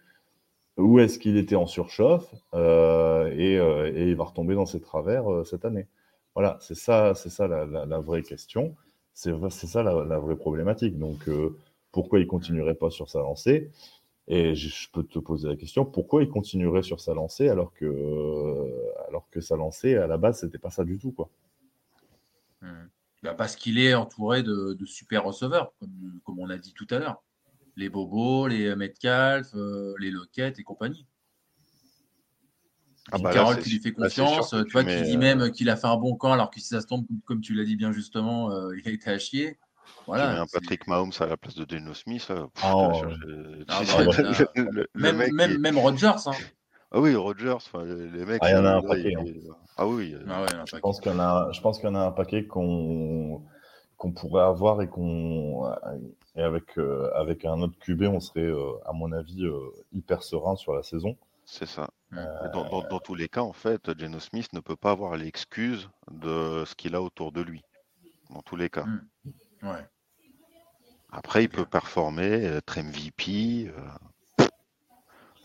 [0.76, 4.80] ou est-ce qu'il était en surchauffe euh, et, euh, et il va retomber dans ses
[4.80, 5.88] travers euh, cette année
[6.34, 8.76] Voilà, c'est ça, c'est ça la, vraie question.
[9.12, 10.96] C'est ça la, vraie problématique.
[10.96, 11.28] Donc,
[11.90, 13.70] pourquoi il continuerait pas sur sa lancée?
[14.28, 18.70] Et je, peux te poser la question pourquoi il continuerait sur sa lancée alors que,
[19.40, 21.30] sa lancée à la base c'était pas ça du tout quoi?
[22.61, 22.90] Mhm.
[23.22, 26.87] Bah, parce qu'il est entouré de, de super receveurs, comme, comme on a dit tout
[26.90, 27.22] à l'heure.
[27.76, 31.07] Les Bobos, les Metcalf, euh, les Lockett et compagnie.
[33.11, 35.18] Ah bah là, c'est qui lui fait sûr confiance, tu vois, mets, qui dit euh,
[35.18, 37.54] même qu'il a fait un bon camp alors que si ça se tombe, comme tu
[37.54, 39.59] l'as dit bien justement, euh, il a été à chier.
[39.85, 40.40] Tu mets Voilà.
[40.42, 42.26] un Patrick Mahomes à la place de Geno Smith.
[42.26, 43.64] pff, Ah, bah, ouais, le-
[44.57, 46.33] le- le Même, même, même Rodgers, hein.
[46.90, 48.40] Ah oui, Rogers, enfin, les mecs.
[48.42, 49.55] Ah, il y en a euh, un là, paquet, il- hein.
[49.77, 50.16] Ah oui.
[50.29, 52.12] Ah ouais, Je pense qu'il y en a, je pense qu'il y en a un
[52.12, 53.42] paquet qu'on
[53.98, 55.70] qu'on pourrait avoir et qu'on
[56.37, 59.59] et avec euh, avec un autre QB, on serait euh, à mon avis euh,
[59.92, 61.16] hyper serein sur la saison.
[61.44, 61.88] C'est ça.
[62.53, 65.90] Dans, dans- dans tous les cas, en fait, Geno Smith ne peut pas avoir l'excuse
[66.11, 67.62] de ce qu'il a autour de lui.
[68.31, 68.85] Dans tous les cas.
[68.85, 69.09] Mm.
[69.62, 69.87] Ouais.
[71.11, 73.68] Après, il peut performer, être MVP.
[74.38, 74.44] euh,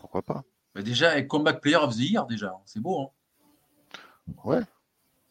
[0.00, 0.42] Pourquoi pas
[0.74, 3.00] Bah, déjà, avec Comeback Player of the Year, déjà, hein, c'est beau.
[3.00, 3.08] Hein.
[4.44, 4.60] Ouais.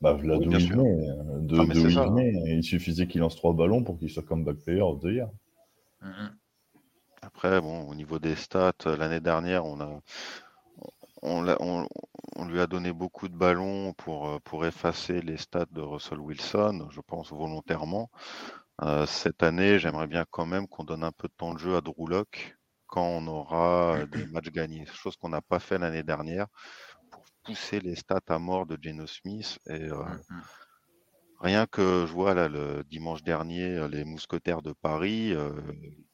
[0.02, 2.62] Bah, Oui, euh, de, Ah, d'où c'est il ça.
[2.62, 5.30] suffisait qu'il lance trois ballons pour qu'il soit comeback player of the year.
[6.02, 6.36] Mm, mm.
[7.22, 10.02] Après, bon, au niveau des stats, euh, l'année dernière, on a,
[11.22, 11.88] on, l'a- on-
[12.36, 16.20] on lui a donné beaucoup de ballons pour, euh, pour effacer les stats de Russell
[16.20, 18.10] Wilson, je pense volontairement.
[18.82, 21.76] Euh, cette année, j'aimerais bien quand même qu'on donne un peu de temps de jeu
[21.78, 22.08] à Drew
[22.94, 26.48] quand on aura des matchs gagnés, chose qu'on n'a pas fait l'année dernière
[27.12, 29.60] pour pousser les stats à mort de Geno Smith.
[29.68, 30.42] Et euh, Mm, mm.
[31.40, 35.52] Rien que je vois là le dimanche dernier, euh, les mousquetaires de Paris euh,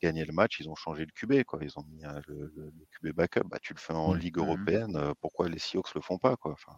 [0.02, 1.60] gagner le match, ils ont changé le QB, quoi.
[1.62, 3.44] Ils ont mis euh, le, le- le QB backup.
[3.48, 4.20] Bah, tu le fais en Mhm.
[4.20, 6.54] Ligue européenne, euh, pourquoi les Seahawks le font pas, quoi?
[6.54, 6.74] Enfin,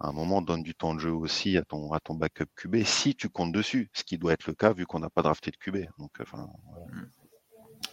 [0.00, 2.84] à un moment, donne du temps de jeu aussi à ton, à ton backup QB
[2.84, 5.50] si tu comptes dessus, ce qui doit être le cas vu qu'on n'a pas drafté
[5.50, 5.86] de QB.
[5.98, 6.48] Donc, euh, enfin,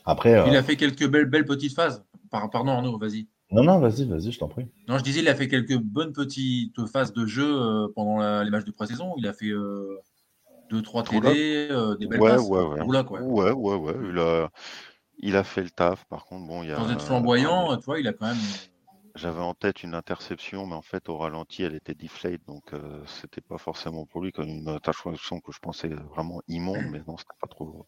[0.05, 2.03] Après, euh, Il a fait quelques belles, belles petites phases.
[2.29, 3.27] Par- Pardon, Arnaud, vas-y.
[3.51, 4.67] non, non, vas-y, vas-y, je t'en prie.
[4.87, 8.43] Non, je disais, il a fait quelques bonnes petites phases de jeu euh, pendant la-
[8.43, 9.13] les matchs de pré-saison.
[9.17, 9.51] Il a fait
[10.69, 12.47] 2-3 Drew TD, euh, des belles ouais, passes.
[12.49, 13.21] ouais, ouais, ouais.
[13.21, 14.09] ouais, ouais, ouais.
[14.09, 14.49] Il a,
[15.19, 16.05] il a fait le taf.
[16.05, 16.77] Par contre, bon, il y a.
[16.77, 18.37] Sans être flamboyant, tu vois, il a quand même.
[19.15, 23.03] J'avais en tête une interception, mais en fait, au ralenti, elle était deflate, donc euh,
[23.05, 27.17] c'était pas forcément pour lui, comme une interception que je pensais vraiment immonde, mais non,
[27.17, 27.87] c'était pas trop,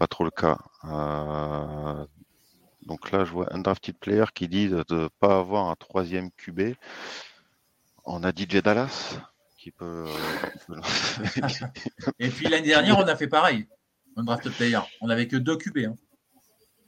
[0.00, 0.56] pas trop le cas.
[0.84, 2.06] Euh,
[2.86, 6.30] donc là, je vois un drafted player qui dit de ne pas avoir un troisième
[6.32, 6.74] QB.
[8.06, 9.18] On a DJ Dallas
[9.58, 10.06] qui peut.
[10.08, 11.64] euh, qui peut lancer.
[12.18, 13.68] Et puis l'année dernière, on a fait pareil.
[14.16, 14.78] On draft player.
[15.02, 15.78] On n'avait que deux QB.
[15.86, 15.94] Hein.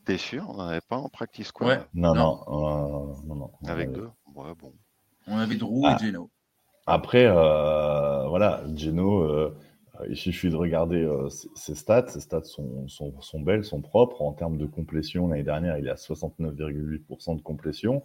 [0.06, 0.46] T'es sûr?
[0.48, 1.68] On n'en avait pas en practice squad?
[1.80, 1.84] Ouais.
[1.92, 2.40] Non, Non.
[2.48, 3.50] non, euh, non, non.
[3.68, 4.72] Avec deux Ouais, bon.
[5.26, 5.98] On avait Drew Ah.
[6.00, 6.30] et Geno.
[6.86, 9.54] Après, euh, voilà, Geno, euh,
[10.08, 12.08] il suffit de regarder euh, ses, ses stats.
[12.08, 14.22] Ses stats sont, sont, sont belles, sont propres.
[14.22, 18.02] En termes de complétion, l'année dernière, il est à 69,8% de complétion.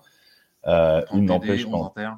[0.68, 2.12] Euh, 30 il n'empêche 11 qu'en inter.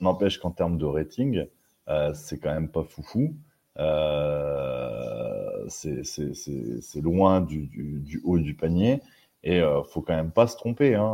[0.00, 1.46] n'empêche qu'en termes de rating,
[1.88, 3.34] euh, c'est quand même pas foufou.
[3.78, 9.00] Euh, c'est c'est- c'est- c'est loin du, du- du haut du panier.
[9.42, 10.94] Et euh, faut quand même pas se tromper.
[10.94, 11.04] hein.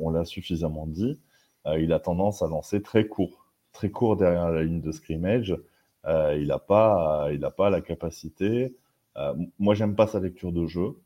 [0.00, 1.18] On l'a suffisamment dit.
[1.66, 5.56] Euh, il a tendance à lancer très court, très court derrière la ligne de scrimmage.
[6.06, 8.74] Euh, il n'a pas, il a pas la capacité.
[9.16, 10.96] Euh, moi, j'aime pas sa lecture de jeu.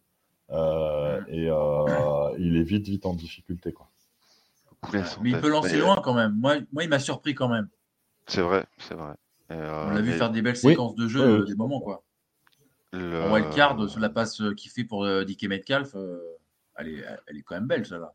[0.51, 3.73] Euh, et euh, il est vite, vite en difficulté.
[3.73, 3.91] Quoi.
[4.93, 6.33] Mais il peut lancer loin quand même.
[6.39, 7.69] Moi, moi il m'a surpris quand même.
[8.27, 9.15] C'est vrai, c'est vrai.
[9.51, 9.59] Et, On
[9.91, 10.71] euh, l'a vu faire des belles Oui.
[10.73, 11.81] séquences de jeu euh, des moments.
[11.81, 12.03] quoi.
[12.93, 16.21] le- En wildcard, sur la passe euh, qu'il fait pour euh, DK Metcalf, euh,
[16.77, 18.13] elle, est, elle est quand même belle, celle-là.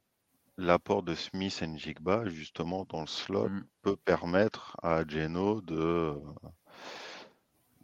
[0.57, 3.63] l'apport de Smith et Njigba, justement, dans le slot, Mm.
[3.81, 6.13] peut permettre à Geno de,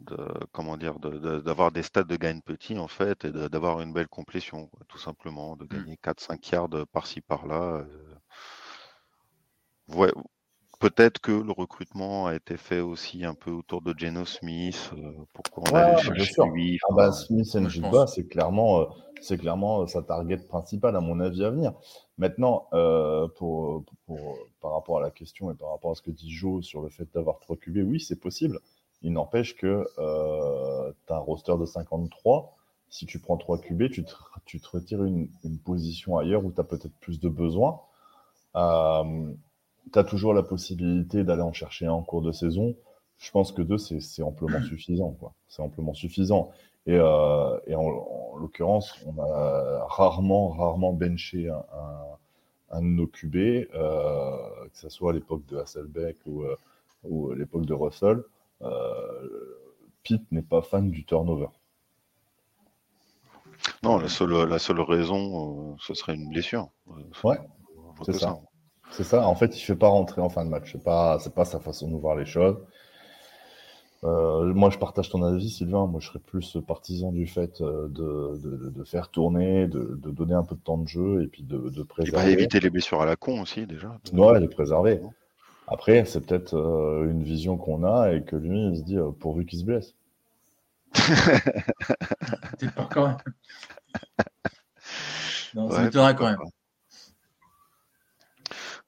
[0.00, 0.16] de
[0.52, 3.92] comment dire, de- de- d'avoir des stats de gain petit, en fait, et d'avoir une
[3.92, 7.84] belle complétion, quoi, tout simplement, de gagner 4-5 yards par-ci, par-là.
[7.86, 8.14] euh.
[9.88, 10.12] Ouais,
[10.80, 15.12] peut-être que le recrutement a été fait aussi un peu autour de Geno Smith, euh,
[15.32, 16.78] pourquoi on Ouais, allait ouais, chercher lui.
[16.88, 17.46] Ah bah, Smith
[17.80, 18.14] pense.
[18.14, 18.84] c'est clairement, euh,
[19.20, 21.72] c'est clairement euh, sa target principale, à mon avis, à venir.
[22.18, 26.10] Maintenant, euh, pour, pour- par rapport à la question et par rapport à ce que
[26.10, 28.60] dit Joe sur le fait d'avoir trois QB, oui, c'est possible.
[29.02, 32.56] Il n'empêche que tu as un roster de 53.
[32.90, 34.12] Si tu prends trois QB, tu te,
[34.44, 37.80] tu te retires une, une position ailleurs où tu as peut-être plus de besoins.
[38.56, 39.32] Euh,
[39.92, 42.74] tu as toujours la possibilité d'aller en chercher un en cours de saison.
[43.18, 45.16] Je pense que deux, c'est amplement suffisant.
[45.48, 46.50] C'est amplement suffisant.
[46.86, 52.86] Et, euh, et en, en l'occurrence, on a rarement, rarement benché un, un, un de
[52.86, 54.36] nos QB, euh,
[54.72, 56.56] que ce soit à l'époque de Hasselbeck ou, euh,
[57.04, 58.22] ou à l'époque de Russell.
[58.62, 59.28] Euh,
[60.02, 61.48] Pete n'est pas fan du turnover.
[63.82, 66.68] Non, la seule, la seule raison, euh, ce serait une blessure.
[67.24, 67.38] Ouais,
[68.04, 68.38] c'est ça.
[68.90, 69.26] C'est ça.
[69.26, 70.72] En fait, il ne fait pas rentrer en fin de match.
[70.72, 72.56] C'est pas, c'est pas sa façon de voir les choses.
[74.04, 75.86] Euh, moi, je partage ton avis, Sylvain.
[75.86, 80.34] Moi, je serais plus partisan du fait de, de, de faire tourner, de, de donner
[80.34, 82.32] un peu de temps de jeu et puis de, de Il va préserver.
[82.32, 83.98] éviter les blessures à la con aussi, déjà.
[84.12, 85.00] Ouais, les préserver.
[85.70, 89.10] Après, c'est peut-être euh, une vision qu'on a et que lui, il se dit euh,
[89.12, 89.94] pourvu qu'il se blesse.
[90.94, 93.16] Peut-être pas quand même.
[95.54, 96.50] Non, ça Ouais, m'étonnerait pourquoi quand même.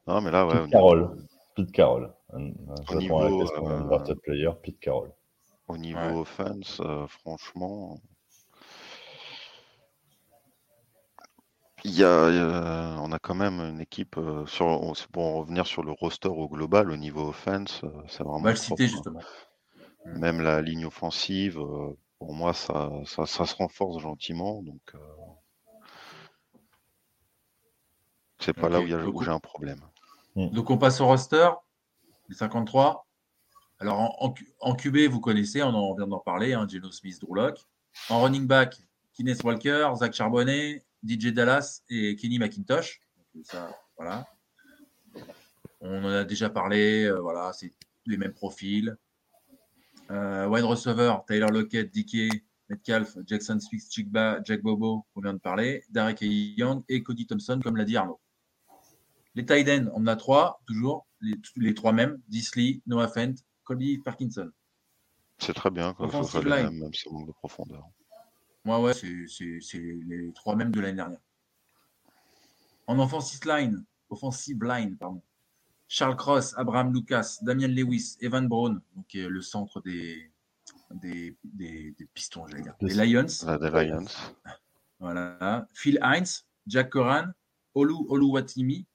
[0.06, 1.16] Non, mais là, ouais, Pete Carroll.
[1.56, 2.12] Pete Carroll.
[2.32, 5.12] Je Au réponds à la niveau, question euh, Pete Carroll.
[5.68, 6.20] au niveau Ouais.
[6.20, 8.00] offense, euh, franchement,
[11.84, 15.38] il y a, euh, on a quand même une équipe euh, sur, on- pour en
[15.40, 18.56] revenir sur le roster au global, au niveau offense, euh, c'est On vraiment va le
[18.56, 18.88] propre, citer hein.
[18.88, 19.20] justement.
[20.06, 24.98] Même la ligne offensive, euh, pour moi, ça, ça, ça se renforce gentiment, donc euh,
[28.38, 29.80] c'est pas là où, il y a- donc- où j'ai un problème.
[30.36, 31.50] Donc on passe au roster,
[32.28, 33.06] les 53.
[33.80, 36.90] Alors en, en, Q- en QB, vous connaissez, on en vient d'en parler, hein, Geno
[36.90, 37.58] Smith, Drew Lock.
[38.08, 38.76] En running back,
[39.14, 43.00] Kenneth Walker, Zach Charbonnet, DJ Dallas et Kenny McIntosh.
[43.34, 44.26] Donc, ça, voilà.
[45.80, 47.72] On en a déjà parlé, euh, voilà, c'est
[48.06, 48.96] les mêmes profils.
[50.10, 55.38] Euh, wide receiver, Tyler Lockett, DK, Metcalf, Jackson Smith, Chigba, Jack Bobo, on vient de
[55.38, 58.20] parler, Derek Young et Cody Thompson, comme l'a dit Arnaud.
[59.34, 63.34] Les tight ends, on en a trois, toujours, les, les trois mêmes, Disley, Noah Fent,
[63.64, 64.50] Colby Parkinson.
[65.38, 65.94] C'est très bien
[66.64, 67.88] même manque de profondeur.
[68.64, 71.20] Ouais, ouais, c'est les trois mêmes de l'année dernière.
[72.86, 75.22] En offensive line, offensive line, pardon.
[75.88, 80.30] Charles Cross, Abraham Lucas, Damian Lewis, Evan Brown, donc euh, le centre des,
[80.92, 82.76] des, des, des pistons, j'allais dire.
[82.80, 83.26] Des Lions.
[83.44, 84.06] La des Lions.
[85.00, 85.66] Voilà.
[85.72, 87.26] Phil Hines, Jack Coran,
[87.74, 88.86] Olu Oluwatimi.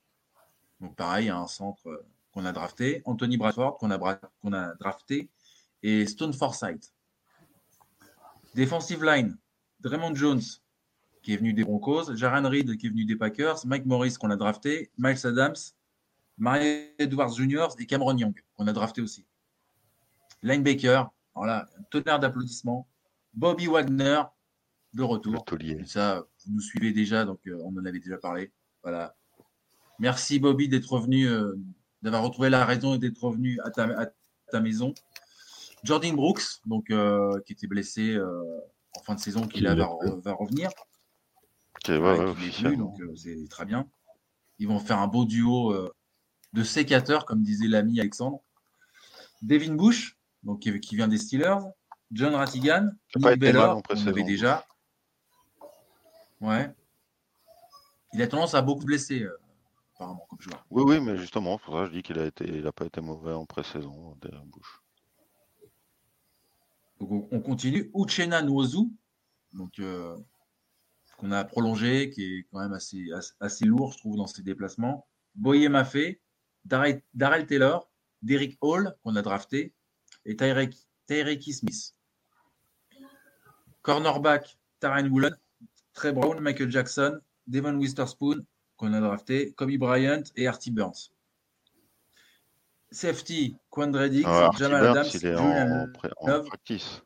[0.80, 3.02] Donc pareil, un centre euh, qu'on a drafté.
[3.06, 5.30] Anthony Bradford qu'on a, a drafté.
[5.84, 6.94] Et Stone Forsythe.
[8.54, 9.38] Defensive line,
[9.80, 10.42] Draymond Jones,
[11.22, 12.16] qui est venu des Broncos.
[12.16, 13.66] Jaran Reed, qui est venu des Packers.
[13.66, 14.92] Mike Morris, qu'on a drafté.
[14.98, 15.56] Miles Adams,
[16.38, 17.68] Mario Edwards Jr.
[17.80, 19.26] et Cameron Young, qu'on a drafté aussi.
[20.44, 22.88] Linebacker, voilà, un tonnerre d'applaudissements.
[23.34, 24.22] Bobby Wagner,
[24.94, 25.46] de retour.
[25.86, 28.52] ça, vous nous suivez déjà, donc euh, on en avait déjà parlé.
[28.84, 29.16] Voilà.
[30.00, 31.54] Merci Bobby d'être revenu, euh,
[32.02, 34.08] d'avoir retrouvé la raison et d'être revenu à ta, à
[34.52, 34.94] ta maison.
[35.84, 38.18] Jordan Brooks, donc, euh, qui était blessé
[38.96, 40.70] en fin de saison, qui Qui là, va, revenir.
[41.76, 43.88] Ok, ouais, Ouais, qui donc euh, c'est très bien.
[44.60, 45.94] Ils vont faire un beau duo euh,
[46.54, 48.42] de sécateurs, comme disait l'ami Alexandre.
[49.42, 51.60] Devin Bush, donc, qui, qui vient des Steelers.
[52.12, 54.66] John Rattigan, Qui a pas Nick en on avait déjà.
[56.40, 56.72] Ouais.
[58.14, 59.38] Il a tendance à beaucoup blesser, euh,
[59.96, 60.66] apparemment, comme joueur.
[60.70, 62.72] Oui, oui, mais justement, c'est pour ça que je dis qu'il a été, il a
[62.72, 64.80] pas été mauvais en pré-saison, Devin Bush.
[67.00, 67.92] Donc, on, on continue.
[67.94, 68.90] Uchenna Nwozu,
[69.80, 70.18] euh,
[71.18, 75.08] qu'on a prolongé, qui est quand même assez, lourd, je trouve, dans ses déplacements.
[75.34, 76.22] Boye Maffé,
[76.64, 77.90] Darrell Taylor,
[78.22, 79.74] Derrick Hall, qu'on a drafté,
[80.26, 80.76] et Tyreke
[81.08, 81.94] Tyreke Smith.
[83.82, 85.36] Cornerback, Taran Woolen,
[85.94, 88.44] Trey Brown, Michael Jackson, Devon Witherspoon,
[88.78, 91.12] qu'on a drafté, Kobe Bryant et Artie Burns.
[92.96, 97.02] Safety, Quandre Diggs, Ah, Artie Jamal Adams, il est en, practice.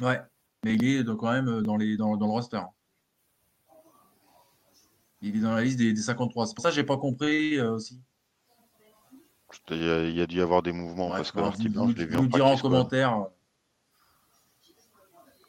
[0.00, 0.20] Ouais,
[0.64, 2.60] mais il est donc quand même dans, les, dans, dans le roster.
[5.20, 6.46] Il est dans la liste des, des 53.
[6.46, 8.00] C'est pour ça que j'ai pas compris euh, aussi.
[9.70, 11.52] Il y, a, il y a dû y avoir des mouvements parce que vous-
[11.92, 13.26] je l'ai vu en en commentaire.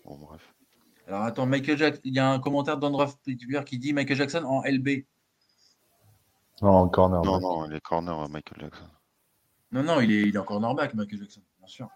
[0.04, 0.54] Bon, bref.
[1.08, 4.44] Alors attends, Michael Jackson, il y a un commentaire d'Andrew Pittsburgh qui dit Michael Jackson
[4.44, 5.06] en LB.
[6.62, 7.22] Non, en corner.
[7.24, 8.86] Non, non, il est corner, euh, Michael Jackson.
[9.72, 11.90] Non, non, il est, il est encore cornerback, Michael Jackson, bien sûr.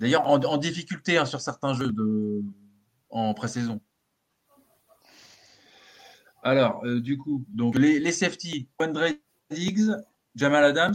[0.00, 2.42] D'ailleurs, en, en difficulté hein, sur certains jeux de,
[3.10, 3.80] en pré-saison.
[6.42, 9.08] Alors, euh, du coup, donc les, les safety, Quandre
[9.50, 9.90] Diggs,
[10.34, 10.94] Jamal Adams,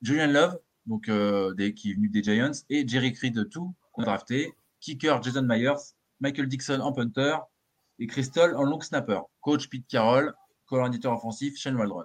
[0.00, 3.48] Julian Love, donc, euh, des, qui est venu des Giants, et Jerry Creed 2,
[3.92, 7.36] qu'on a drafté, kicker Jason Myers, Michael Dixon en punter,
[7.98, 9.20] et Crystal en long snapper.
[9.40, 10.32] Coach Pete Carroll,
[10.66, 12.04] coordinateur offensif, Shane Waldron.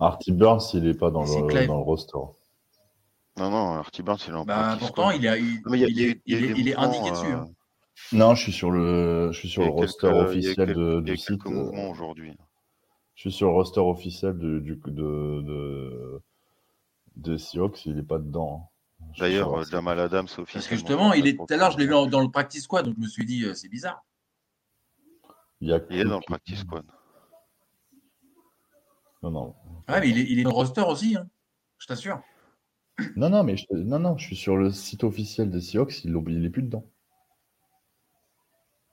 [0.00, 1.66] Artie Burns, il est pas dans le, Clive.
[1.66, 2.12] dans le roster.
[3.36, 5.40] Non, non, Artie Burns, il est en Bah, pourtant, il, a, est,
[6.26, 7.26] il indiqué dessus.
[7.26, 7.48] euh, hein.
[8.12, 11.16] Non, je suis sur le, je suis sur le roster quelques- a officiel de, du
[11.16, 11.44] site.
[11.46, 12.36] euh, aujourd'hui.
[13.16, 16.22] Je suis sur le roster officiel de, du, de, de,
[17.16, 18.70] de Seahawks, il est pas dedans.
[19.00, 19.04] hein.
[19.18, 20.76] D'ailleurs, euh, Jamal Adams Parce que officiellement.
[20.78, 23.02] justement, il est, tout à l'heure, je l'ai vu dans le practice squad, donc je
[23.02, 24.04] me suis dit, euh, c'est bizarre.
[25.60, 26.84] il, y a Il est dans le practice squad.
[29.22, 29.54] Non, non.
[29.88, 31.28] Ouais, mais il est, il est dans le roster aussi, hein,
[31.78, 32.22] je t'assure.
[33.16, 36.12] Non, non, mais je, non, non, je suis sur le site officiel des Seahawks, il,
[36.12, 36.84] l'ont- il est plus dedans.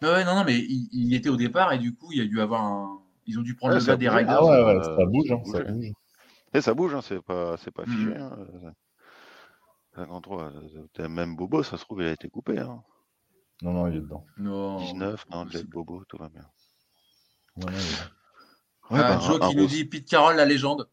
[0.01, 2.25] Ouais, ouais, non, non, mais il, était au départ et du coup, il y a
[2.25, 3.01] dû avoir un.
[3.27, 4.09] Ils ont dû prendre Ouais, le gars des.
[4.09, 4.37] Riders.
[4.37, 5.91] Ah ouais, ouais, euh, ça bouge, hein, ça bouge.
[6.53, 8.15] Et ça bouge, hein, c'est pas, c'est pas figé.
[8.15, 8.71] hein, euh,
[9.97, 10.51] un endroit,
[10.99, 12.59] euh, Même Bobo, ça se trouve, il a été coupé.
[12.59, 12.83] Hein.
[13.61, 14.25] Non, non, il est dedans.
[14.37, 14.77] Non.
[14.77, 16.45] 19, non, Bobo, tout va bien.
[17.57, 18.11] Est dedans.
[18.91, 20.89] Ouais, Ah, bah, Joe un- qui nous dit Pete Carroll, la légende.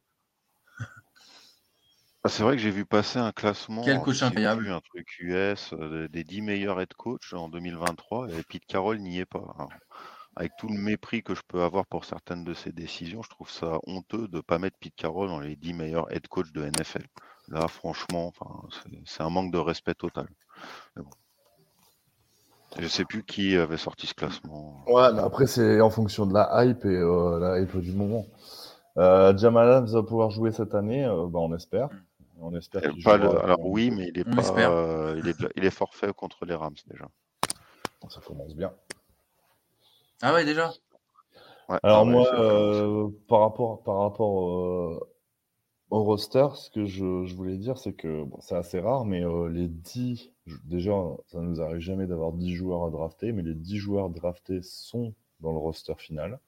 [2.25, 3.83] Ah, c'est vrai que j'ai vu passer un classement.
[3.83, 4.69] Quel coach incroyable.
[4.71, 9.19] Un truc US euh, des 10 meilleurs head coach en 2023 et Pete Carroll n'y
[9.19, 9.41] est pas.
[9.59, 9.71] Alors,
[10.37, 13.51] avec tout le mépris que je peux avoir pour certaines de ses décisions, je trouve
[13.51, 16.63] ça honteux de ne pas mettre Pete Carroll dans les 10 meilleurs head coach de
[16.65, 17.07] NFL.
[17.49, 18.33] Là, franchement,
[19.05, 20.29] c'est un manque de respect total.
[20.97, 21.11] Mais bon.
[22.79, 24.83] Je sais plus qui avait sorti ce classement.
[24.87, 28.27] Ouais, mais après, c'est en fonction de la hype et euh, la hype du moment.
[28.99, 31.89] Euh, Jamal Adams va pouvoir jouer cette année, euh, bah, on espère.
[32.41, 34.71] On espère pas le- alors oui, mais il est On pas, espère.
[34.71, 37.07] euh, il, est, il est forfait contre les Rams déjà.
[38.09, 38.73] Ça commence bien.
[40.23, 40.73] Ah ouais, déjà?
[41.69, 45.01] Ouais, Alors ah moi, euh, par rapport, par rapport euh,
[45.93, 49.23] au roster, ce que je, je voulais dire, c'est que bon, c'est assez rare, mais
[49.25, 50.95] euh, les 10, je- déjà,
[51.27, 55.13] ça nous arrive jamais d'avoir 10 joueurs à drafter, mais les 10 joueurs draftés sont
[55.41, 56.41] dans le roster final.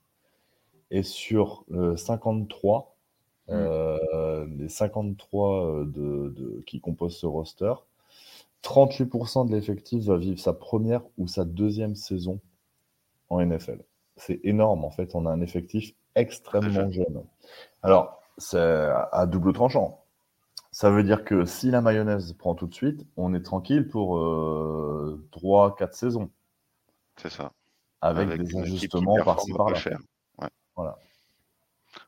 [0.91, 2.97] Et sur euh, 53,
[3.51, 7.75] euh, les 53 euh, de, de- qui composent ce roster,
[8.63, 12.41] 38% de l'effectif va vivre sa première ou sa deuxième saison
[13.29, 13.85] en NFL.
[14.17, 15.15] C'est énorme, en fait.
[15.15, 17.25] On a un effectif extrêmement jeune.
[17.83, 18.59] Alors, c'est
[19.13, 20.05] à double tranchant.
[20.75, 24.19] Ça veut dire que si la mayonnaise prend tout de suite, on est tranquille pour
[24.19, 26.31] euh, 3-4 saisons.
[27.17, 27.53] C'est ça.
[28.01, 29.79] Avec, Avec des ajustements par-ci par-là.
[30.39, 30.49] Ouais.
[30.75, 30.99] Voilà.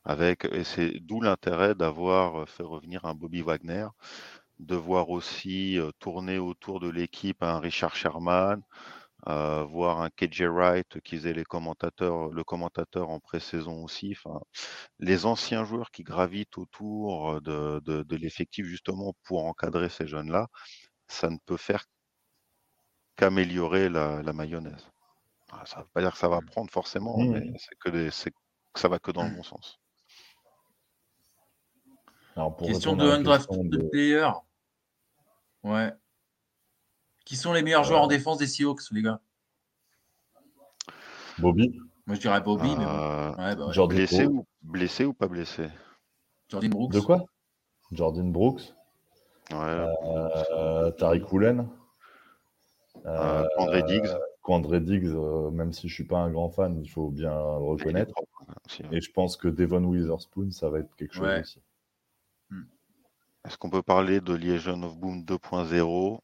[0.04, 3.86] Avec, et c'est d'où l'intérêt d'avoir euh, fait revenir un Bobby Wagner,
[4.58, 8.62] de voir aussi euh, tourner autour de l'équipe un Richard Sherman,
[9.28, 14.12] euh, voir un KJ Wright qui faisait les commentateurs, le commentateur en pré-saison aussi.
[14.16, 14.40] Enfin,
[15.00, 20.48] les anciens joueurs qui gravitent autour de, de, de l'effectif justement pour encadrer ces jeunes-là,
[21.08, 21.84] ça ne peut faire
[23.16, 24.86] qu'améliorer la, la mayonnaise.
[25.64, 27.32] Ça ne veut pas dire que ça va prendre forcément, Mmh.
[27.32, 29.78] mais c'est que, des- c'est que ça va que dans le bon sens.
[32.34, 34.28] Alors, pour Question de undrafted de- player.
[35.62, 35.92] Ouais.
[37.26, 39.20] Qui sont les meilleurs joueurs en défense des Seahawks, les gars?
[41.38, 42.90] Bobby, Moi, je dirais Bobby, mais bon.
[42.90, 43.72] Euh, Ouais, bah ouais.
[43.74, 44.36] Jordan blessé, Brooks.
[44.38, 45.68] ou, blessé ou pas blessé?
[46.48, 46.92] Jordan Brooks.
[46.92, 47.24] De quoi?
[47.92, 48.74] Jordan Brooks,
[49.50, 51.68] ouais, euh, Tariq Woolen,
[53.04, 54.08] euh, André Diggs.
[54.44, 57.64] André Diggs, euh, même si je suis pas un grand fan, il faut bien le
[57.64, 58.14] reconnaître.
[58.48, 58.54] hein,
[58.84, 58.88] hein.
[58.92, 61.40] Et je pense que Devon Witherspoon, ça va être quelque chose Ouais.
[61.40, 61.60] aussi.
[63.44, 66.20] Est-ce qu'on peut parler de Legion of Boom 2.0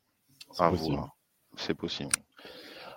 [1.56, 2.12] C'est possible.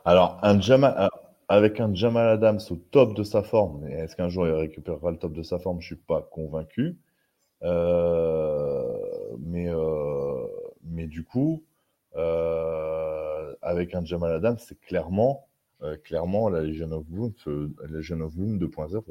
[0.05, 1.07] Alors, un Jamal, euh,
[1.47, 5.17] avec un Jamal Adams au top de sa forme, est-ce qu'un jour il récupérera le
[5.17, 5.81] top de sa forme?
[5.81, 6.97] Je suis pas convaincu.
[7.63, 10.47] Euh, mais, euh,
[10.83, 11.63] mais du coup,
[12.15, 15.47] euh, avec un Jamal Adams, c'est clairement,
[16.03, 17.05] clairement la Legion of
[17.45, 19.03] la Legion of Boom 2.0.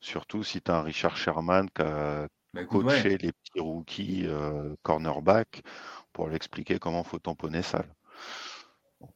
[0.00, 2.94] Surtout si tu as un Richard Sherman qui a Bah, écoute, ouais.
[2.94, 5.62] coaché les petits rookies euh, cornerback
[6.12, 7.84] pour leur expliquer comment faut tamponner ça.
[9.00, 9.08] Bon,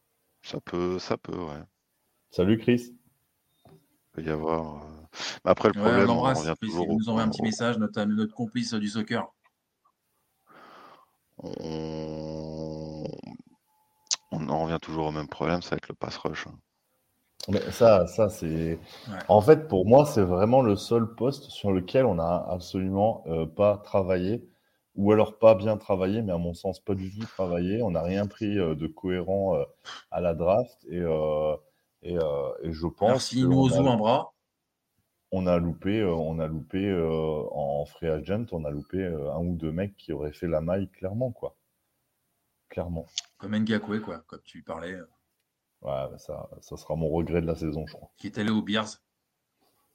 [0.42, 1.62] Ça peut, ça peut, ouais.
[2.30, 2.96] Salut Chris.
[3.66, 3.72] Il
[4.12, 4.82] peut y avoir.
[4.82, 4.88] euh,
[5.44, 6.40] Mais après, le Ouais, on problème, on, l'embrasse.
[6.40, 9.24] revient Il toujours nous envoie un petit message, notre, notre complice du soccer.
[11.38, 13.04] on...
[14.32, 16.48] on en revient toujours au même problème, ça va être le pass rush.
[16.48, 16.58] hein.
[17.48, 18.78] Mais ça, ça c'est.
[19.08, 19.18] Ouais.
[19.28, 23.46] En fait, pour moi, c'est vraiment le seul poste sur lequel on n'a absolument euh,
[23.46, 24.46] pas travaillé,
[24.96, 27.82] ou alors pas bien travaillé, mais à mon sens, pas du tout travaillé.
[27.82, 29.64] On n'a rien pris euh, de cohérent euh,
[30.10, 30.98] à la draft, et,
[32.02, 34.32] et, et je pense Merci, nous a- un bras.
[35.32, 36.92] on a loupé, on a loupé
[37.52, 40.88] en free agent, on a loupé un ou deux mecs qui auraient fait la maille
[40.88, 41.56] clairement, quoi.
[42.68, 43.06] Clairement.
[43.38, 44.96] Comme Ngakwe, quoi, comme tu parlais,
[45.82, 48.10] Ouais, bah ça, ça sera mon regret de la saison, je crois.
[48.16, 48.98] qui est allé aux Bears.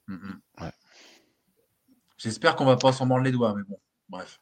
[0.06, 0.40] Mm, mm.
[0.62, 0.72] Ouais.
[2.16, 3.78] J'espère qu'on va pas s'en mordre les doigts, mais bon,
[4.08, 4.40] bref.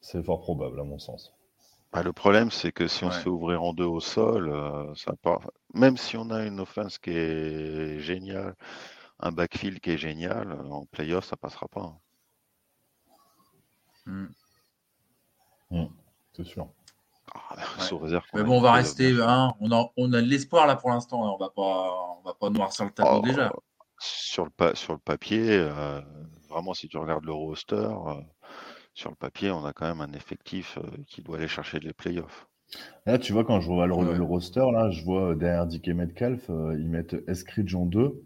[0.00, 1.32] C'est fort probable, à mon sens.
[1.92, 4.94] Bah, le problème, c'est que si on se fait ouvrir en deux au sol, euh,
[4.94, 5.50] ça part...
[5.72, 8.54] même si on a une offense qui est géniale,
[9.20, 11.96] un backfield qui est génial, en playoff, ça passera pas.
[14.06, 14.28] hein.
[15.70, 15.86] Mm.
[16.32, 16.68] C'est sûr.
[17.34, 17.82] Ah, Ouais.
[17.84, 20.66] Sous réserve qu'on Mais bon, on va rester, hein, on a, on a de l'espoir
[20.66, 21.24] là pour l'instant.
[21.26, 23.52] hein, On va pas, on va pas noircir le tableau Oh, déjà.
[23.98, 26.00] Sur le, pa- sur le papier, euh,
[26.48, 28.20] vraiment, si tu regardes le roster, euh,
[28.94, 31.92] sur le papier, on a quand même un effectif euh, qui doit aller chercher les
[31.92, 32.46] playoffs.
[33.06, 34.16] Là, tu vois, quand je vois le, Ouais.
[34.16, 38.22] le roster, là, je vois derrière DK Metcalf, euh, ils mettent Eskridge en 2,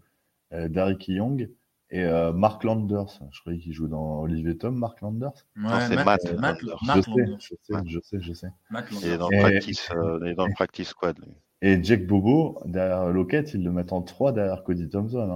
[0.53, 1.49] euh, Derrick Young
[1.91, 3.19] et euh, Mark Landers.
[3.31, 5.31] Je croyais qu'il joue dans Olivier Tom, Mark Landers.
[5.57, 6.77] Ouais, c'est Matt, Matt Matt, Landers.
[6.83, 7.39] Matt je, sais, Landers.
[7.39, 8.47] je sais, je sais, je sais.
[8.69, 11.19] Matt Il est dans le Et- practice, euh, il est dans le practice squad.
[11.19, 11.33] lui.
[11.61, 15.29] Et Jake Bobo, derrière Lockett, ils le mettent en 3 derrière Cody Thompson.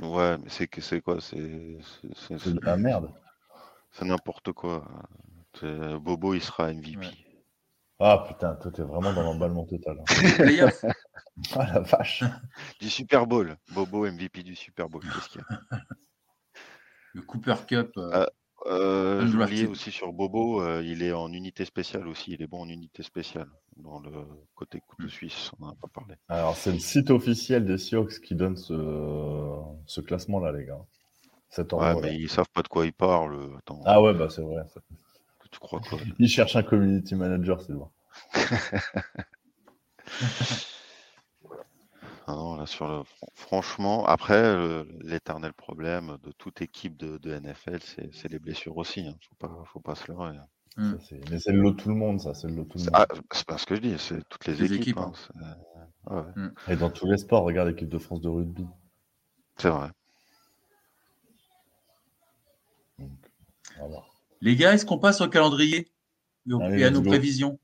[0.00, 0.04] hein.
[0.06, 1.20] Ouais, mais c'est que c'est quoi?
[1.20, 3.10] C'est c'est- c'est- C'est de la merde.
[3.90, 4.84] c'est n'importe quoi.
[5.58, 6.98] C'est- Bobo, il sera MVP.
[6.98, 7.06] Ouais.
[8.02, 9.98] Ah putain, toi, t'es vraiment dans l'emballement total.
[10.00, 10.04] hein.
[11.56, 12.24] Ah la vache.
[12.80, 13.56] Du Super Bowl.
[13.72, 15.02] Bobo, MVP du Super Bowl.
[15.02, 15.80] Qu'est-ce qu'il y a?
[17.14, 17.90] Le Cooper Cup.
[17.96, 18.28] euh, Ah,
[18.66, 22.32] Euh, oublié aussi sur Bobo, euh, il est en unité spéciale aussi.
[22.34, 24.10] Il est bon en unité spéciale dans le
[24.54, 25.10] côté couteau Mm.
[25.10, 25.50] suisse.
[25.58, 26.14] On n'en a pas parlé.
[26.28, 28.74] Alors, c'est le site officiel des Seahawks qui donne ce,
[29.86, 30.78] ce classement-là, les gars.
[31.48, 33.56] Cet Ouais, ordre mais ils savent pas de quoi ils parlent.
[33.58, 34.62] Attends, Ah ouais, bah c'est vrai.
[34.72, 34.80] ça.
[35.50, 35.98] tu crois quoi?
[36.20, 37.88] Ils cherchent un community manager, c'est bon.
[42.30, 43.02] Ah non, là, sur le...
[43.02, 47.80] fran- Franchement, après, l'éternel problème de toute équipe de, de NFL,
[48.12, 49.00] c'est les blessures aussi.
[49.00, 49.16] Hein.
[49.28, 50.36] Faut pas, faut pas se leurrer.
[50.36, 50.46] hein.
[50.76, 50.92] Mm.
[50.92, 52.34] Ça, c'est- Mais c'est le lot de tout le monde, ça.
[52.34, 53.06] C'est le lot tout le C'est monde.
[53.10, 54.82] ah, c'est pas ce que je dis, c'est toutes les, Les équipes.
[54.82, 55.12] équipes, hein.
[55.42, 55.56] hein.
[56.06, 58.64] Ouais, ouais, Et dans tous les sports, regarde l'équipe de France de rugby.
[59.56, 59.88] c'est vrai.
[62.98, 63.10] Donc.
[64.40, 65.88] Les gars, est-ce qu'on passe au calendrier?
[66.48, 67.08] Et, Allez, et à nos go.
[67.10, 67.58] prévisions?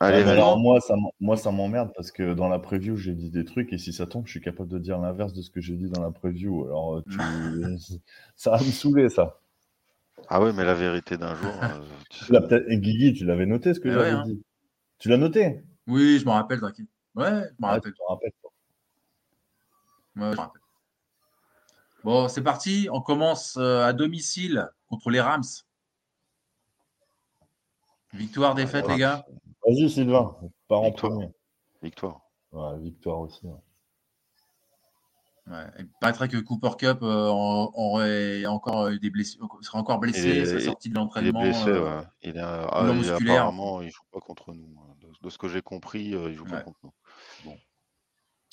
[0.00, 3.30] Allez, Ouais, alors moi, ça, moi, ça m'emmerde parce que dans la preview, j'ai dit
[3.30, 5.60] des trucs et si ça tombe, je suis capable de dire l'inverse de ce que
[5.60, 6.64] j'ai dit dans la preview.
[6.66, 7.18] Alors, euh, tu...
[8.36, 9.40] ça va me saouler, ça.
[10.28, 11.52] Ah ouais, mais la vérité d'un jour.
[11.62, 14.24] euh, tu et Guigui, tu l'avais noté ce que Eh j'avais ouais, hein.
[14.24, 14.42] dit
[14.98, 15.62] Tu l'as noté?
[15.86, 16.86] Oui, je m'en rappelle, t'inquiète.
[17.14, 17.92] Ouais, je m'en Ah, rappelle.
[17.94, 18.18] toi.
[20.16, 20.62] Ouais, je m'en rappelle.
[22.04, 22.88] Bon, c'est parti.
[22.92, 25.44] On commence euh, à domicile contre les Rams.
[28.12, 29.24] Victoire, défaite, Ouais, les gars.
[29.68, 30.34] Vas-y, Sylvain,
[30.66, 31.12] pars en Victoire.
[31.12, 31.28] premier.
[31.82, 32.20] Victoire.
[32.52, 33.46] Ouais, victoire aussi.
[33.46, 33.52] ouais.
[35.50, 40.20] Ouais, il paraîtrait que Cooper Cup euh, aurait encore eu des blessures, serait encore blessé
[40.28, 41.40] Il est- à sa sortie de Il est l'entraînement.
[41.40, 42.04] blessé, euh, ouais.
[42.22, 43.36] Il est, ah, il- musculaire.
[43.44, 44.68] apparemment, il joue pas contre nous.
[44.78, 44.94] hein.
[45.00, 46.92] De, de ce que j'ai compris, euh, il joue pas contre nous.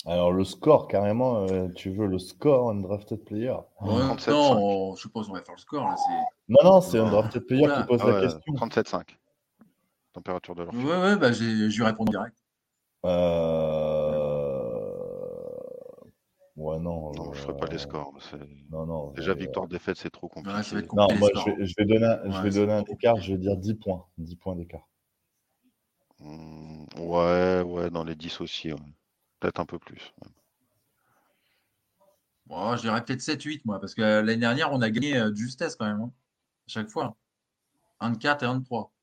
[0.06, 3.56] Alors, le score, carrément, euh, tu veux le score undrafted player?
[3.82, 4.30] Ouais, 37-5.
[4.30, 5.84] non, on- je suppose qu'on va faire le score.
[5.88, 5.96] Là,
[6.48, 8.54] Non, non, c'est undrafted player qui pose Ah la ouais, question.
[8.54, 9.18] 37,5.
[10.16, 12.34] Température de leur Ouais, ouais, bah, j'ai, je lui réponds direct.
[13.04, 14.16] Euh...
[16.56, 17.12] Ouais, non.
[17.12, 18.14] Non, je euh, ferai pas les scores.
[18.22, 18.38] c'est-
[18.70, 19.10] Non, non.
[19.10, 20.56] Déjà, euh, victoire-défaite, c'est trop compliqué.
[20.56, 21.56] Ouais, ça va être Non, moi, je scores.
[21.58, 23.38] vais, je vais donner un, je Ouais, vais c'est donner un trop écart, je vais
[23.38, 24.06] dire 10 points.
[24.16, 24.88] 10 points d'écart.
[26.18, 28.72] Hmm, ouais, ouais, dans les 10 aussi.
[28.72, 28.78] ouais.
[29.38, 30.14] Peut-être un peu plus.
[30.24, 30.30] ouais.
[32.46, 35.30] Bon, je dirais peut-être 7-8, moi, parce que euh, l'année dernière, on a gagné euh,
[35.30, 36.00] de justesse quand même.
[36.00, 36.10] hein,
[36.68, 37.16] à chaque fois.
[38.00, 38.94] 1 de 4 et 1 de 3.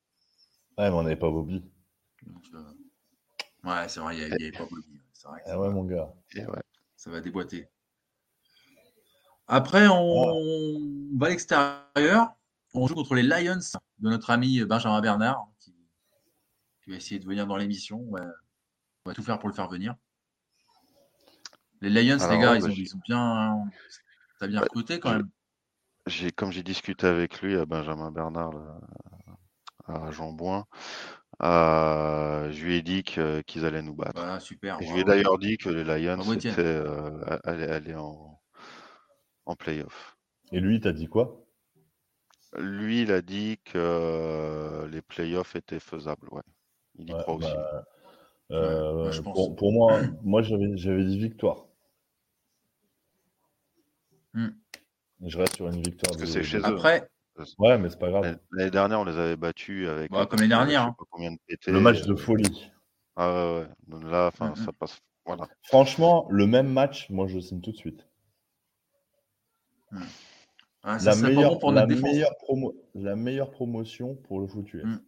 [0.78, 1.64] Ouais, mais on n'avait pas Bobby.
[2.26, 2.64] Donc, euh,
[3.64, 5.00] Ouais, c'est vrai, il n'y avait pas Bobby.
[5.14, 6.14] C'est vrai que Ah ça, ouais, va, mon gars.
[6.36, 6.62] Et ouais.
[6.96, 7.70] ça va déboîter.
[9.48, 12.34] Après, on va à l'extérieur.
[12.74, 13.60] On joue contre les Lions
[14.00, 15.76] de notre ami Benjamin Bernard, qui,
[16.84, 18.00] qui va essayer de venir dans l'émission.
[18.00, 18.22] Ouais.
[19.06, 19.96] On va tout faire pour le faire venir.
[21.82, 23.72] Les Lions, Alors, les gars, ouais, ils, bah, ont, ils ont bien,
[24.40, 25.30] t'as bien Bah, recruté quand même.
[26.08, 28.80] J'ai, comme j'ai discuté avec lui, à Benjamin Bernard, là,
[29.86, 30.66] à Jean Bouin,
[31.42, 34.22] euh, je lui ai dit qu'ils allaient nous battre.
[34.22, 34.82] Voilà, super.
[34.82, 38.40] Et je lui ai d'ailleurs dit que les Lions étaient, euh, allaient aller en,
[39.46, 40.16] en playoff.
[40.52, 41.40] Et lui, t'as dit quoi?
[42.58, 46.28] Lui, il a dit que euh, les playoffs étaient faisables.
[46.32, 46.44] Ouais.
[47.00, 47.48] Il y Ouais, croit aussi.
[47.50, 47.86] bah,
[48.52, 51.66] euh, ouais, pour, pour moi, moi j'avais dit victoire.
[54.34, 54.50] Hmm.
[55.26, 56.12] Je reste sur une victoire.
[56.12, 56.66] Parce que c'est chez eux.
[56.66, 57.08] Après,
[57.58, 58.38] Ouais, mais c'est pas grave.
[58.52, 60.12] L'année- dernière, on les avait battus avec.
[60.12, 60.96] Comme l'année dernière, hein.
[61.20, 62.72] de Le match euh, de folie.
[63.16, 64.10] Ah ouais, ouais.
[64.12, 65.00] Là, ça passe.
[65.26, 65.48] Voilà.
[65.64, 68.06] Franchement, le même match, moi je signe tout de suite.
[70.84, 72.12] ah, ça La meilleure, bon pour la, notre défense.
[72.12, 74.84] meilleure promo, la meilleure promotion pour le foot US.
[74.84, 75.00] Hmm.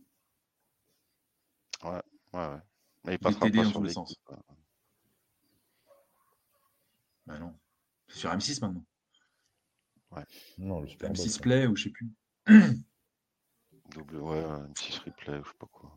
[1.83, 2.01] Ouais,
[2.33, 2.57] ouais.
[3.03, 3.93] Mais il passera pas dans sur tous les l'équipe.
[3.93, 4.15] sens.
[7.27, 7.53] Bah non.
[8.07, 8.83] C'est sur M6 maintenant.
[10.57, 11.39] Non, le Super Bowl, M6 ça.
[11.41, 12.09] Play ou je sais plus.
[13.91, 15.91] Double, ouais, un petit replay, je sais pas quoi.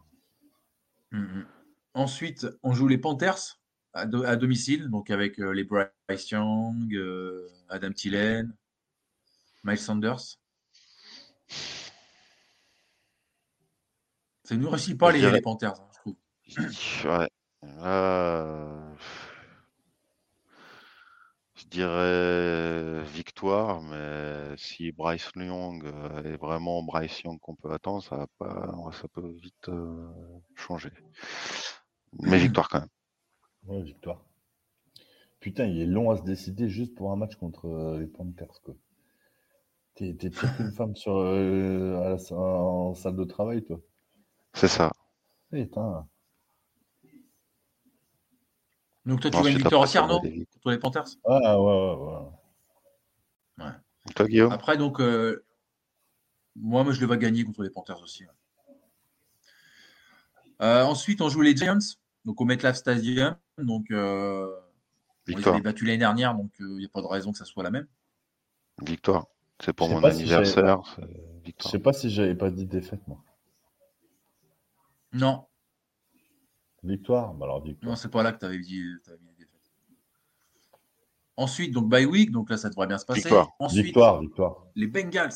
[1.13, 1.47] Mhm.
[1.95, 3.59] Ensuite, on joue les Panthers
[3.95, 8.55] à, do- à domicile, donc avec euh, les Bryce Young, euh, Adam Thielen,
[9.65, 10.39] Miles Sanders.
[14.45, 16.17] Ça ne nous réussit pas les, dirais- les Panthers, hein, je trouve.
[17.19, 17.29] Ouais.
[17.65, 18.78] Euh,
[21.69, 28.17] dirais victoire, mais si Bryce Young euh, est vraiment Bryce Young qu'on peut attendre, ça,
[28.17, 30.09] va pas, ça peut vite euh,
[30.57, 30.91] changer.
[32.23, 32.89] Mais victoire quand même.
[33.69, 34.25] Ouais, victoire.
[35.41, 38.61] Putain, il est long à se décider juste pour un match contre euh, les Panthers,
[38.63, 38.77] quoi.
[39.97, 43.79] T'es t'es pire qu'une femme sur, euh, à la- en salle de travail, toi.
[44.55, 44.91] C'est ça.
[45.51, 46.09] Putain.
[49.09, 53.73] Donc toi, tu vois une victoire aussi, Arnaud, contre les Panthers Ah, ouais, ouais, ouais.
[54.15, 54.53] Toi, Guillaume?
[54.53, 55.43] Après, donc, euh,
[56.55, 58.25] moi, moi, je le vois gagner contre les Panthers aussi.
[58.25, 58.31] ouais.
[60.61, 61.79] Euh, ensuite, on joue les Giants,
[62.27, 63.35] donc au MetLife Stadium.
[63.57, 64.55] Donc, euh,
[65.27, 65.55] Victoire.
[65.55, 67.71] avaient battu l'année dernière, donc il n'y a pas de raison que ça soit la
[67.71, 67.87] même.
[68.83, 69.27] Victoire.
[69.59, 70.83] C'est pour mon si anniversaire.
[70.97, 73.25] c'est Je sais pas si j'avais pas dit défaite, moi.
[75.15, 75.48] Non,
[76.83, 77.91] Victoire Bah alors, victoire.
[77.91, 78.83] non, c'est pas là que tu avais dit.
[81.37, 83.21] Ensuite, donc bye week, donc là, ça devrait bien se passer.
[83.21, 83.51] Victoire.
[83.59, 84.67] Ensuite, Victoire, victoire.
[84.75, 85.33] les Bengals.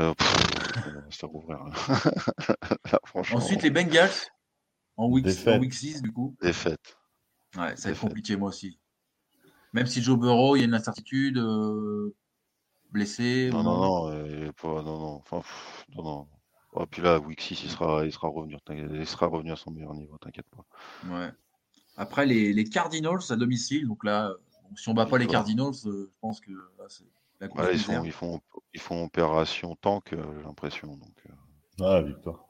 [0.00, 3.36] Euh, pff, euh, je là.
[3.36, 4.10] Ensuite, les Bengals
[4.96, 6.34] en week, en week 6, du coup.
[6.40, 6.96] défaite.
[7.56, 8.78] Ouais, ça va être compliqué, moi aussi.
[9.72, 12.14] Même si Joe Burrow, il y a une incertitude, euh,
[12.90, 13.50] blessé.
[13.52, 16.28] Non, ou non, non, euh, il est pas, non, non, enfin, pff, non, non.
[16.74, 19.70] Oh, puis là, week 6, il sera, il sera revenu, il sera revenu à son
[19.70, 20.64] meilleur niveau, t'inquiète pas.
[21.08, 21.30] Ouais.
[21.96, 23.86] Après, les, les Cardinals à domicile.
[23.86, 24.32] Donc là,
[24.64, 25.28] bon, si on bat pas les.
[25.28, 27.04] Cardinals, euh, je pense que là, c'est
[27.40, 28.40] la ils, ils, font,
[28.72, 30.96] ils font opération tank, euh, j'ai l'impression.
[30.96, 32.44] Donc, euh, Ah, victoire.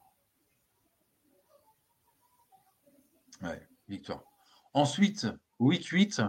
[3.43, 4.23] Ouais, victoire.
[4.73, 5.27] Ensuite,
[5.59, 6.23] week 8.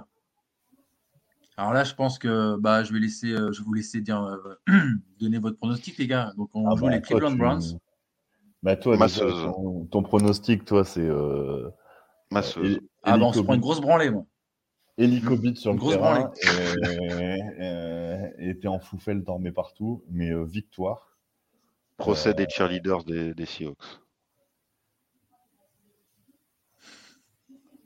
[1.58, 4.22] Alors là, je pense que bah, je vais laisser, euh, je vais vous laisser dire,
[4.22, 4.56] euh,
[5.22, 6.34] donner votre pronostic, les gars.
[6.36, 7.80] Donc, on Ah, joue bah, les Cleveland tu- Browns.
[8.66, 11.00] Bah, toi, déjà, ton, ton pronostic, toi, c'est.
[11.08, 11.70] Euh,
[12.32, 12.66] masseuse.
[12.78, 14.26] Eli- Ah, bah, on se prend une grosse branlée, moi.
[14.98, 16.32] Eli Cobi sur Une le grosse terrain
[18.40, 21.16] et, t'es en foufelle, t'en remets partout, mais euh, victoire.
[21.98, 23.78] Procès Euh, des cheerleaders des, des Seahawks.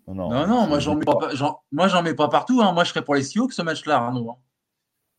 [0.08, 1.20] Non, Non, moi, j'en mets victoire.
[1.20, 2.62] pas, j'en- moi, j'en mets pas partout.
[2.62, 2.72] hein.
[2.72, 4.30] Moi, je serais pour les Seahawks ce match-là, Arnaud.
[4.32, 4.38] hein.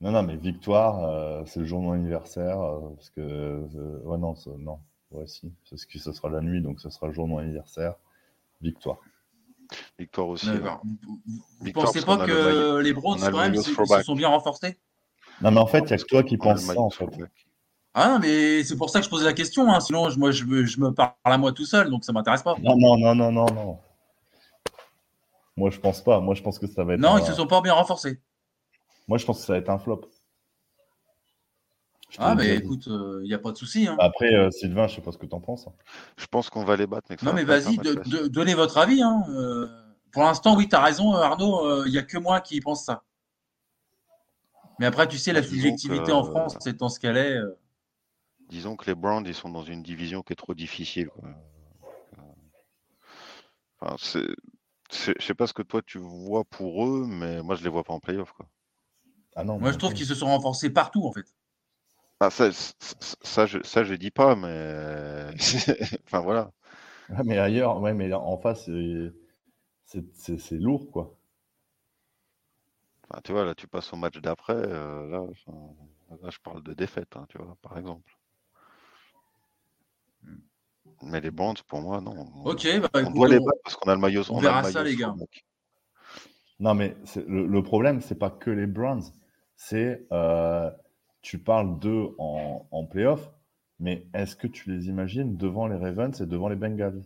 [0.01, 2.59] Non, non, mais victoire, euh, c'est le jour de mon anniversaire.
[2.63, 3.21] euh, parce que.
[3.21, 4.79] euh, ouais, non, non.
[5.13, 5.53] Ouais, si.
[5.69, 7.95] Parce que ce sera la nuit, donc ce sera le jour de mon anniversaire.
[8.61, 8.99] Victoire.
[9.99, 10.47] Victoire aussi.
[10.47, 10.59] Vous,
[11.03, 11.21] vous-
[11.63, 14.05] Victoire, pensez pas que le les Browns, quand même, se, ils se throwback.
[14.05, 14.79] sont bien renforcés?
[15.41, 17.07] Non, mais en fait, il n'y a que toi qui penses ça, en fait.
[17.95, 19.69] Ah non, mais c'est pour ça que je posais la question.
[19.73, 19.81] hein.
[19.81, 22.43] Sinon, je, moi, je, me- je me parle à moi tout seul, donc ça m'intéresse
[22.43, 22.55] pas.
[22.63, 23.79] Non, non, non, non, non, non.
[25.57, 26.21] Moi, je pense pas.
[26.21, 27.01] Moi, je pense que ça va être.
[27.01, 28.21] Non, un- ils se sont pas bien renforcés.
[29.09, 30.03] Moi, je pense que ça va être un flop.
[32.19, 32.49] Ah, dit.
[32.49, 33.87] écoute, il n'y a pas de souci.
[33.87, 33.97] hein.
[34.01, 35.67] Après, euh, Sylvain, je sais pas ce que t'en penses.
[35.67, 35.73] hein.
[36.17, 39.03] Je pense qu'on va les battre, mais Non, mais vas-y, de- de- donnez votre avis.
[39.03, 39.25] hein.
[39.31, 39.67] Euh,
[40.13, 41.85] pour l'instant, oui, tu as raison, euh, Arnaud.
[41.87, 43.03] Il n'y a que moi qui pense ça.
[44.79, 47.37] Mais après, tu sais, la Bah, subjectivité que- en France, c'est en ce qu'elle est.
[47.37, 47.57] euh.
[48.49, 51.09] Disons que les Browns, ils sont dans une division qui est trop difficile.
[51.09, 51.29] quoi.
[51.29, 51.33] Euh,
[53.83, 54.27] Enfin, c'est,
[54.91, 57.71] c'est- je sais pas ce que toi tu vois pour eux, mais moi je les
[57.71, 58.33] vois pas en playoff.
[58.33, 58.47] Quoi.
[59.37, 59.59] Ah non.
[59.59, 61.25] Moi, je trouve qu'ils se sont renforcés partout, en fait.
[62.21, 62.75] Ah, ça, ça,
[63.23, 65.31] ça, je, ça, je dis pas, mais
[66.07, 66.53] enfin voilà.
[67.15, 69.13] Ah, mais ailleurs, ouais, mais en face, c'est-
[69.87, 71.19] c'est c'est- c'est lourd, quoi.
[73.11, 74.55] Enfin, tu vois, là, tu passes au match d'après.
[74.55, 75.53] euh, là, enfin,
[76.23, 78.11] là, je parle de défaite, hein, tu vois, par exemple.
[81.03, 82.15] Mais les Browns, pour moi, non.
[82.45, 84.23] Ok, bah, on écoute, doit les on- battre parce qu'on a le maillot.
[84.31, 85.15] on le verra maillot ça, les gars.
[85.19, 85.45] mec.
[86.59, 86.95] Non, mais
[87.27, 89.03] le, le problème, c'est pas que les Browns.
[89.57, 90.71] C'est, euh,
[91.23, 93.31] tu parles d'eux en, en playoff,
[93.79, 97.03] mais est-ce que tu les imagines devant les Ravens et devant les Bengals?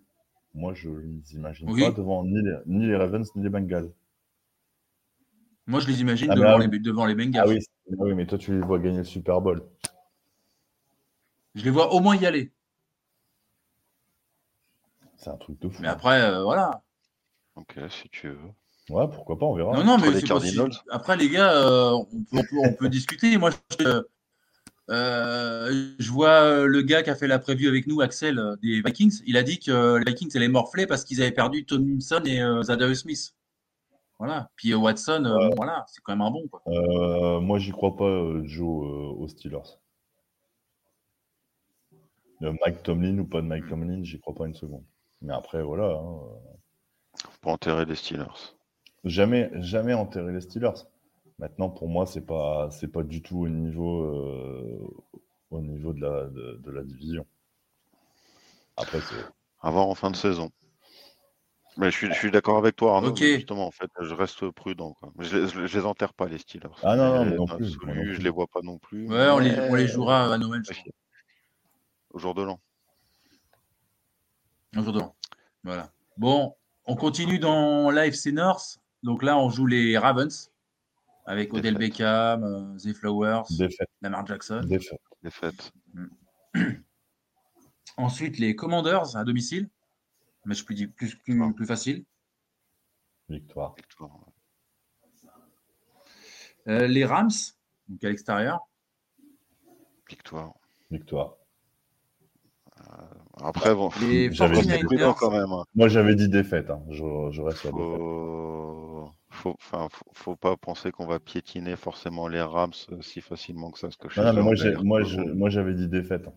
[0.54, 1.82] Moi, je les imagine Oui.
[1.82, 3.92] pas devant ni les, ni les Ravens ni les Bengals.
[5.66, 7.44] Moi, je les imagine Ah, devant, ah, les, devant les Bengals.
[7.46, 7.50] Ah
[7.98, 9.66] oui, mais toi, tu les vois gagner le Super Bowl.
[11.54, 12.52] Je les vois au moins y aller.
[15.16, 15.80] C'est un truc de fou.
[15.82, 16.82] Mais après, euh, voilà.
[17.56, 18.50] Ok, si tu veux.
[18.90, 19.72] Ouais, pourquoi pas, on verra.
[19.72, 20.68] Non, non, Entre mais les.
[20.90, 23.38] Après, les gars, euh, on, peut, on peut- on peut discuter.
[23.38, 24.02] Moi, je,
[24.90, 28.82] euh, je vois euh, le gars qui a fait la preview avec nous, Axel, des
[28.82, 29.22] Vikings.
[29.26, 32.62] Il a dit que les Vikings allaient morfler parce qu'ils avaient perdu Tomlinson et euh,
[32.62, 33.34] Zadarius Smith.
[34.18, 34.50] Voilà.
[34.56, 36.46] Puis euh, Watson, euh, bon, voilà, c'est quand même un bon.
[36.48, 36.62] Quoi.
[36.68, 39.78] Euh, moi, j'y crois pas, Joe, euh, aux Steelers.
[42.40, 43.46] De Mike Tomlin ou pas de.
[43.46, 44.84] Mike Tomlin, j'y crois pas une seconde.
[45.22, 45.94] Mais après, voilà.
[45.94, 46.18] hein,
[47.40, 48.26] Pour enterrer les Steelers.
[49.04, 50.86] Jamais, jamais enterrer les Steelers.
[51.38, 54.88] Maintenant, pour moi, c'est pas, c'est pas du tout au niveau, euh,
[55.50, 57.26] au niveau de la, de, de la division.
[58.76, 59.16] Après, c'est,
[59.60, 60.50] À voir en fin de saison.
[61.76, 63.16] Mais je suis, je suis d'accord avec toi, Arnaud.
[63.16, 64.94] Justement, en fait, je reste prudent.
[64.94, 65.12] Quoi.
[65.18, 66.68] Je, les- je les- je les enterre pas, les Steelers.
[66.82, 67.76] Ah non, non, non plus,
[68.12, 69.08] Je les vois pas non plus.
[69.08, 70.76] Ouais, on les, on les jouera à Noël, je Ok.
[70.78, 70.92] crois.
[72.10, 72.60] Au jour de l'an.
[74.76, 75.16] Un jour de l'an.
[75.64, 75.90] Voilà.
[76.16, 76.54] Bon,
[76.86, 78.78] on continue dans l'AFC North.
[79.04, 80.50] Donc là, on joue les Ravens
[81.26, 81.76] avec Odell.
[81.76, 83.88] Beckham, euh, Zay Flowers, Défaite.
[84.00, 84.62] Lamar Jackson.
[84.64, 84.98] Défaite.
[85.22, 85.72] Défaite.
[87.98, 89.68] Ensuite, les Commanders à domicile.
[90.46, 92.04] Match plus, plus, plus, plus facile.
[93.28, 93.74] Victoire.
[93.76, 94.20] Victoire.
[96.66, 97.30] Euh, les Rams,
[97.88, 98.66] donc à l'extérieur.
[100.08, 100.54] Victoire.
[100.90, 101.36] Victoire.
[103.42, 104.86] Après, bon, Les J'avais faut dit rester 49ers.
[104.86, 105.52] prudent quand même.
[105.52, 105.64] hein.
[105.74, 106.70] Moi, j'avais dit défaite.
[106.70, 106.82] hein.
[106.90, 107.72] Je, je reste défaite.
[107.72, 109.10] Faut...
[109.30, 109.54] Faut...
[109.58, 110.04] Enfin, faut...
[110.12, 113.88] faut pas penser qu'on va piétiner forcément les Rams euh, si facilement que ça.
[113.88, 116.28] Parce que je Non, non, mais moi, je- j'avais dit défaite.
[116.28, 116.34] hein.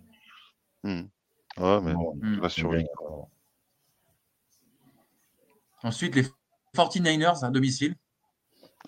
[0.83, 1.63] Hmm.
[1.63, 2.49] Ouais, mais Bon, Hmm.
[2.49, 2.83] sur lui.
[2.83, 3.15] euh,
[5.83, 6.23] Ensuite, les
[6.73, 7.95] 49ers à domicile.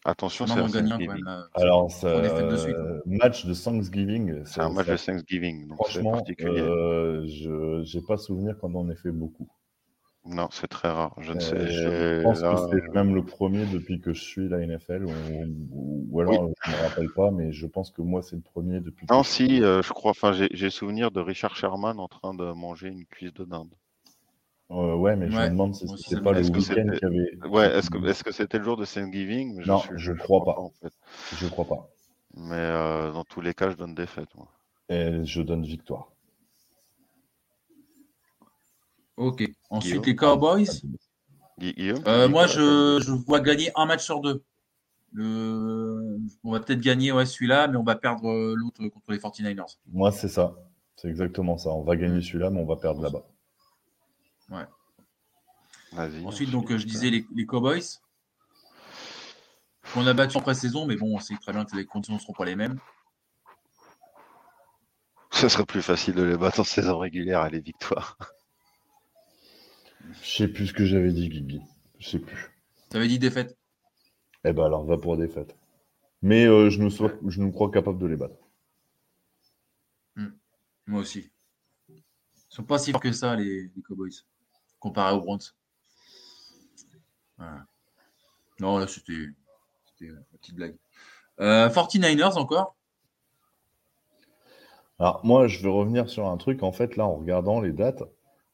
[0.05, 1.27] Attention, c'est un gagnant quand même.
[1.27, 4.41] euh, Alors, ça, on de euh, match de Thanksgiving.
[4.45, 6.59] C'est un match de Thanksgiving, donc c'est Franchement, particulier.
[6.61, 9.47] euh, je j'ai pas souvenir qu'on en ait fait beaucoup.
[10.25, 11.15] Non, c'est très rare.
[11.19, 11.71] Je ne Euh, sais.
[11.71, 15.09] je pense là, que c'est même le premier depuis que je suis la NFL, ou,
[15.71, 18.79] ou- ou alors je me rappelle pas, mais je pense que moi c'est le premier
[18.81, 19.07] depuis.
[19.07, 20.11] que Non, je suis- si, euh, je crois.
[20.11, 23.73] Enfin, j'ai j'ai souvenir de Richard Sherman en train de manger une cuisse de dinde.
[24.71, 27.47] Euh, ouais, mais je Ouais, me demande si c'était pas le week-end qu'il y avait.
[27.47, 29.63] Ouais, est-ce que est-ce que c'était le jour de Thanksgiving?
[29.65, 30.59] Non, suis- je crois pas.
[30.59, 30.93] en fait.
[31.35, 31.89] Je crois pas.
[32.35, 34.29] Mais euh, dans tous les cas, je donne défaite.
[34.35, 34.47] Moi.
[34.89, 36.11] Et je donne victoire.
[39.17, 39.43] Ok.
[39.69, 40.05] Ensuite, Guillaume?
[40.05, 40.65] les Cowboys.
[41.59, 42.03] Guillaume?
[42.07, 44.43] Euh, moi, je, je vois gagner un match sur deux.
[45.11, 49.77] Le- On va peut-être gagner ouais, celui-là, mais on va perdre l'autre contre les 49ers.
[49.91, 50.55] Moi, c'est ça.
[50.95, 51.71] C'est exactement ça.
[51.71, 53.23] On va gagner celui-là, mais on va perdre là-bas.
[55.91, 56.25] Vas-y.
[56.25, 57.81] Ensuite, donc, euh, je disais les, les Cowboys.
[59.93, 62.19] qu'on a battu en pré-saison, mais bon, on sait très bien que les conditions ne
[62.19, 62.79] seront pas les mêmes.
[65.31, 68.17] Ce serait plus facile de les battre en saison régulière à les victoires.
[70.21, 71.61] Je sais plus ce que j'avais dit, Guigui.
[71.99, 72.51] Je sais plus.
[72.89, 73.57] Tu avais dit défaite?
[74.43, 75.55] Eh ben alors, va pour défaite.
[76.21, 78.35] Mais euh, je, me sois- je nous crois capable de les battre.
[80.87, 81.29] Moi aussi.
[81.87, 82.01] Ils
[82.49, 84.11] sont pas si forts que ça, les, les Cowboys,
[84.79, 85.53] comparé Browns.
[87.37, 87.65] Voilà.
[88.59, 89.13] Non, là, c'était
[90.01, 90.75] une petite blague.
[91.39, 92.75] Euh, 49ers encore?
[94.99, 96.61] Alors, moi, je veux revenir sur un truc.
[96.61, 98.03] En fait, là, en regardant les dates,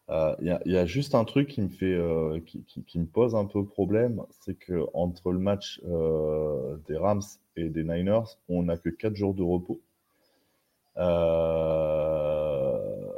[0.10, 3.46] euh, il y, a- juste un truc qui me fait, euh, qui, me pose un
[3.46, 7.24] peu problème, c'est que entre le match euh, des Rams
[7.56, 9.82] et des Niners, on n'a que 4 jours de repos.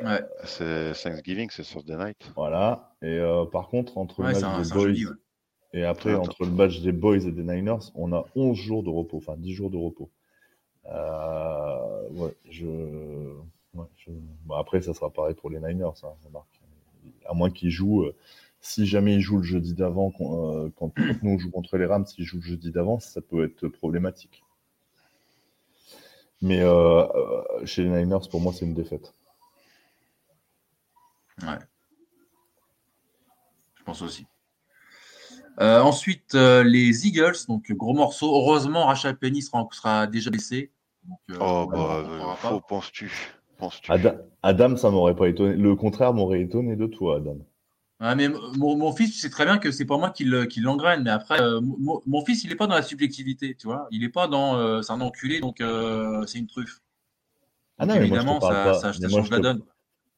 [0.04, 2.18] Ouais, C'est Thanksgiving, c'est Thursday night.
[2.36, 2.94] voilà.
[3.02, 5.18] Et euh, par contre, entre ouais le match un, des Boys ouais.
[5.74, 6.24] et après, Attends.
[6.24, 9.36] entre le match des Boys et des Niners, on a 11 jours de repos, enfin
[9.38, 10.10] 10 jours de repos.
[10.90, 12.66] Euh, ouais, je...
[13.76, 14.12] ouais, je-
[14.46, 16.62] bon, après, ça sera pareil pour les Niners, hein, remarque.
[17.26, 18.16] À moins qu'ils jouent, euh,
[18.62, 20.92] si jamais ils jouent le jeudi d'avant, quand, euh, quand
[21.24, 24.44] nous on joue contre les Rams, s'ils jouent le jeudi d'avant, ça peut être problématique.
[26.42, 29.14] Mais euh, euh, chez les Niners, pour moi, c'est une défaite.
[31.44, 31.60] Ouais.
[33.76, 34.26] Je pense aussi.
[35.60, 38.28] Euh, ensuite, euh, les Eagles, donc gros morceau.
[38.36, 40.72] Heureusement, Rachel Penny sera, sera déjà blessé.
[41.04, 43.12] Donc, euh, Oh, bah, euh, faux, penses-tu
[43.58, 43.92] Penses-tu?
[43.92, 44.14] Adam,
[44.44, 45.56] Adam, ça m'aurait pas étonné.
[45.56, 47.38] Le contraire m'aurait étonné de toi, Adam.
[48.00, 50.46] Ah, mais mon, mon fils, tu sais très bien que c'est pas moi qui le-
[50.46, 51.02] qui l'engraine.
[51.04, 53.88] Mais après, euh, mon, mon fils, il est pas dans la subjectivité, tu vois.
[53.90, 54.58] Il est pas dans.
[54.58, 56.82] euh, c'est un enculé, donc euh, c'est une truffe.
[57.80, 58.74] Ah non, mais moi, je te évidemment, parle ça, pas.
[58.74, 59.64] ça, ça Mais moi, change je la donne.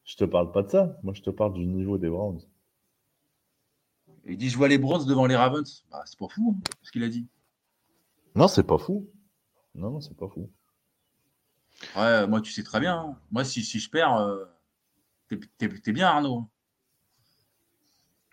[0.04, 0.98] Je te parle pas de ça.
[1.02, 2.40] Moi, je te parle du niveau des Browns.
[4.26, 5.84] Il dit Je vois les Browns devant les Ravens.
[5.90, 7.26] Bah, c'est pas fou, hein, ce qu'il a dit.
[8.34, 9.08] Non, c'est pas fou.
[9.74, 10.50] Non, non, c'est pas fou.
[11.96, 12.96] Ouais, moi, tu sais très bien.
[12.98, 13.18] hein.
[13.30, 14.44] Moi, si, si je perds, euh,
[15.28, 16.48] t'es t'es- t'es bien, Arnaud.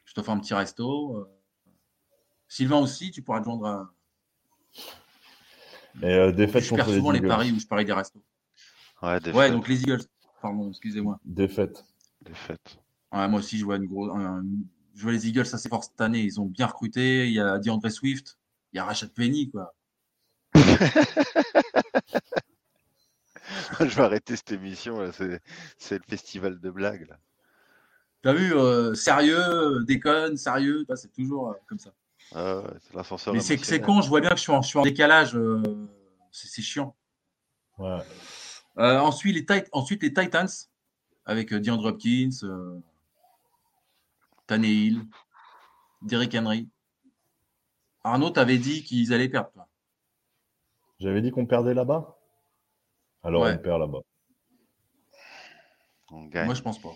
[0.06, 1.18] Je te fais un petit resto.
[1.18, 1.30] euh.
[2.48, 3.94] Sylvain aussi, tu pourras te joindre à.
[6.02, 8.22] Et euh, défaite Je perds contre les souvent les paris où je parie des restos.
[9.34, 10.04] Ouais, donc les Eagles.
[10.48, 11.20] Pardon, excusez-moi.
[11.26, 11.84] Défaite.
[12.22, 12.78] défaite.
[13.12, 14.12] Ouais, moi aussi, je vois une grosse.
[14.96, 16.22] je vois les Eagles assez forts cette année.
[16.22, 17.28] Ils ont bien recruté.
[17.28, 18.38] Il y a DeAndre Swift.
[18.72, 19.74] Il y a Rashad Penny, quoi.
[23.80, 25.00] je vais arrêter cette émission.
[25.02, 25.42] là, C'est
[25.78, 27.08] c'est le festival de blagues.
[27.10, 27.18] Là.
[28.22, 31.92] T'as vu, euh, sérieux, déconne, sérieux, bah, c'est toujours euh, comme ça.
[32.34, 33.34] Ah ouais, c'est l'ascenseur.
[33.34, 33.86] Mais c'est c'est émotionnel.
[33.86, 35.36] con, je vois bien que je suis en, je suis en décalage.
[35.36, 35.62] euh,
[36.32, 36.96] c'est c'est chiant.
[37.78, 38.00] Ouais.
[38.80, 40.48] Euh, ensuite, les Tit- ensuite, les Titans,
[41.26, 42.80] avec euh, DeAndre Hopkins, euh,
[44.46, 45.06] Tannehill.
[46.04, 46.70] Derrick Henry.
[48.04, 49.68] Arnaud, t'avais dit qu'ils allaient perdre, toi.
[51.00, 52.18] J'avais dit qu'on perdait là-bas?
[53.24, 53.54] Alors Ouais.
[53.56, 54.00] on perd là-bas.
[56.12, 56.46] On gagne.
[56.46, 56.96] Moi, je pense pas.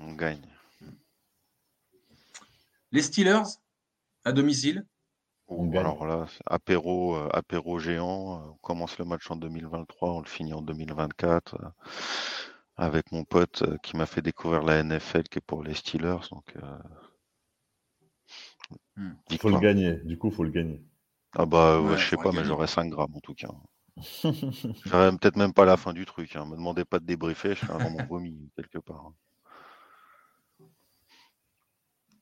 [0.00, 0.46] On gagne.
[2.92, 3.42] Les Steelers,
[4.24, 4.86] à domicile.
[5.56, 5.86] On Ouh, gagne.
[5.86, 8.40] alors là, apéro, euh, apéro géant.
[8.40, 11.56] euh, On commence le match en 2023, on le finit en 2024.
[11.62, 11.68] euh,
[12.76, 16.18] avec mon pote qui m'a fait découvrir la NFL qui est pour les Steelers.
[16.32, 16.78] Donc, euh,
[18.96, 19.14] Hmm.
[19.30, 19.96] Il faut le gagner.
[20.04, 20.80] Du coup, il faut le gagner.
[21.36, 23.48] Ah bah, ouais, Ouais, je sais pas, mais j'aurais 5 grammes en tout cas.
[24.84, 26.36] J'aurais peut-être même pas la fin du truc.
[26.36, 26.44] Hein.
[26.44, 29.06] Me demandez pas de débriefer, je serais mon vomi quelque part.
[29.06, 29.14] hein.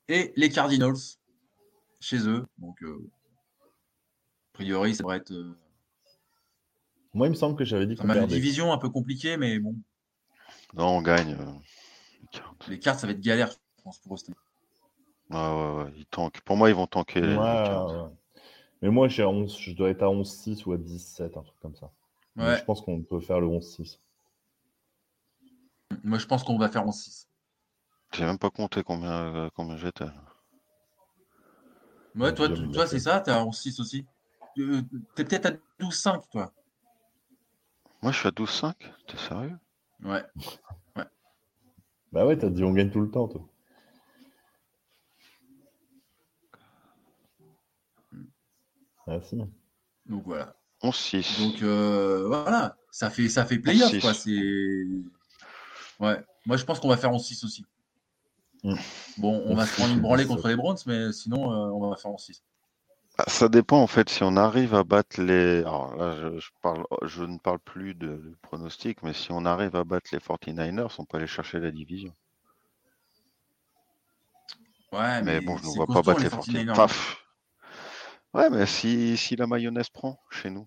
[0.09, 0.97] Et les Cardinals,
[2.01, 2.47] chez eux.
[2.59, 3.09] Donc, euh,
[4.59, 5.57] priori, ça devrait être euh,
[7.15, 8.35] Moi, il me semble que j'avais dit un qu'on match de perdait.
[8.35, 9.77] division un peu compliqué, mais bon,
[10.75, 11.37] Non, on gagne.
[11.39, 11.45] euh,
[12.23, 12.69] les cartes.
[12.69, 14.19] les cartes, ça va être galère, je pense, pour eux.
[15.31, 16.41] Ah ouais, ouais, ils tankent.
[16.43, 17.21] Pour moi, ils vont tanker.
[17.21, 17.93] les- les Ouais, Cards.
[17.93, 18.11] ouais.
[18.83, 21.77] Mais moi, j'ai 11, je dois être à 11-6 ou à 17, un truc comme
[21.77, 21.91] ça.
[22.37, 22.59] Ouais.
[22.59, 24.01] Je pense qu'on peut faire le 11-6.
[26.03, 27.29] Moi, je pense qu'on va faire en 6.
[28.13, 30.05] J'ai même pas compté combien, euh, combien j'étais.
[32.15, 34.05] Ouais, toi, toi c'est ça, t'es à 11-6 aussi?
[34.59, 34.83] Euh,
[35.15, 36.53] T'es peut-être à 12-5, toi.
[38.03, 38.75] Moi, je suis à 12-5.
[39.07, 39.59] T'es sérieux?
[40.03, 40.25] Ouais.
[42.11, 43.47] Bah ouais, t'as dit on gagne tout le temps, toi.
[49.07, 49.37] Ah si.
[50.07, 50.55] Donc voilà.
[50.83, 51.39] 11-6.
[51.41, 54.01] Donc euh, voilà, ça fait ça fait playoff 11-6.
[54.01, 54.15] quoi.
[54.15, 54.87] C'est
[56.01, 56.25] ouais.
[56.47, 57.65] Moi je pense qu'on va faire en 6 aussi.
[58.65, 58.75] Mm.
[59.19, 61.97] Bon, on va se prendre une branlée contre les Browns, mais sinon euh, on va
[61.97, 62.43] faire en 6.
[63.19, 65.59] Ah, Ça dépend en fait si on arrive à battre les.
[65.61, 69.45] Alors là, je, je parle, je ne parle plus de, de pronostic, mais si on
[69.45, 72.15] arrive à battre les 49ers, on peut aller chercher la division.
[74.93, 76.65] Ouais, mais bon, je ne vois pas battre les 49ers.
[76.67, 76.71] 49ers.
[76.71, 77.19] Enfin, pff.
[78.35, 80.67] ouais, mais si, si la mayonnaise prend chez nous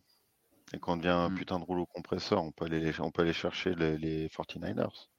[0.74, 1.36] et qu'on devient un Mm.
[1.36, 5.10] putain de rouleau compresseur, on peut aller, on peut aller chercher les, les 49ers.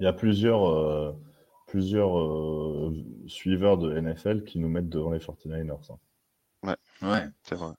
[0.00, 1.12] Il y a plusieurs, euh,
[1.66, 2.92] plusieurs euh,
[3.26, 5.90] suiveurs de NFL qui nous mettent devant les 49ers.
[5.92, 5.98] hein.
[7.02, 7.28] Ouais.
[7.42, 7.72] C'est vrai.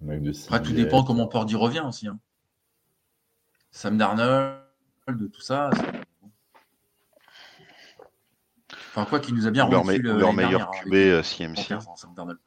[0.00, 2.08] De Après, tout dépend comment Purdy revient aussi.
[2.08, 2.18] hein.
[3.70, 4.62] Sam Darnold,
[5.32, 5.70] tout ça.
[5.74, 6.00] c'est-
[8.92, 11.62] Enfin, quoi qu'il nous a bien leur, rendu me- le- leur meilleur QB euh, CMC.
[11.96, 12.38] Sam Darnold.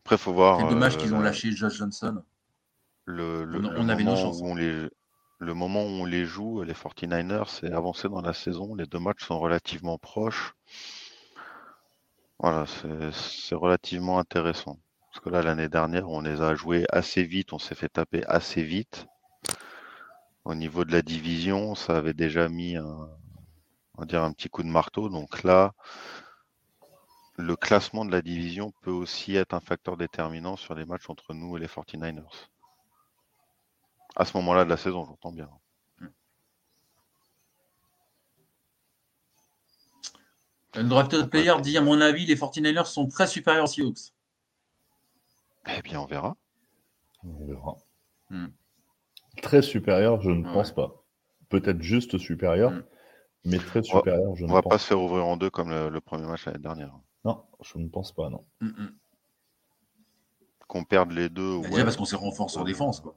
[0.00, 0.60] Après, faut voir.
[0.60, 2.22] C'est dommage euh, qu'ils ont lâché Josh Johnson.
[3.04, 4.88] le, le- On- le on avait nos moment où on les,
[5.38, 8.74] le moment où on les joue, les 49ers, c'est avancé dans la saison.
[8.74, 10.54] Les deux matchs sont relativement proches.
[12.38, 14.78] Voilà, c'est relativement intéressant.
[15.12, 18.24] Parce que là, l'année dernière, on les a joués assez vite, on s'est fait taper
[18.26, 19.06] assez vite.
[20.44, 23.08] Au niveau de la division, ça avait déjà mis un,
[23.94, 25.08] on va dire un petit coup de marteau.
[25.08, 25.72] Donc là,
[27.36, 31.34] le classement de la division peut aussi être un facteur déterminant sur les matchs entre
[31.34, 32.48] nous et les 49ers.
[34.16, 35.48] À ce moment-là de la saison, j'entends bien.
[40.74, 44.12] Le drafted player dit, à mon avis, les 49ers sont très supérieurs aux Seahawks.
[45.76, 46.36] Eh bien, on verra.
[47.24, 47.76] On verra.
[48.30, 48.46] Hmm.
[49.42, 50.52] Très supérieur, je ne Ouais.
[50.52, 51.04] pense pas.
[51.48, 52.82] Peut-être juste supérieur, Hmm.
[53.44, 55.68] mais très supérieur, je On ne va pense pas se faire ouvrir en deux comme
[55.70, 56.94] le, le premier match l'année dernière.
[57.24, 58.44] Non, je ne pense pas, non.
[58.60, 58.94] Mm, mm.
[60.66, 63.00] Qu'on perde les deux, Déjà ouais, parce qu'on s'est renforcé en défense.
[63.00, 63.14] Quoi.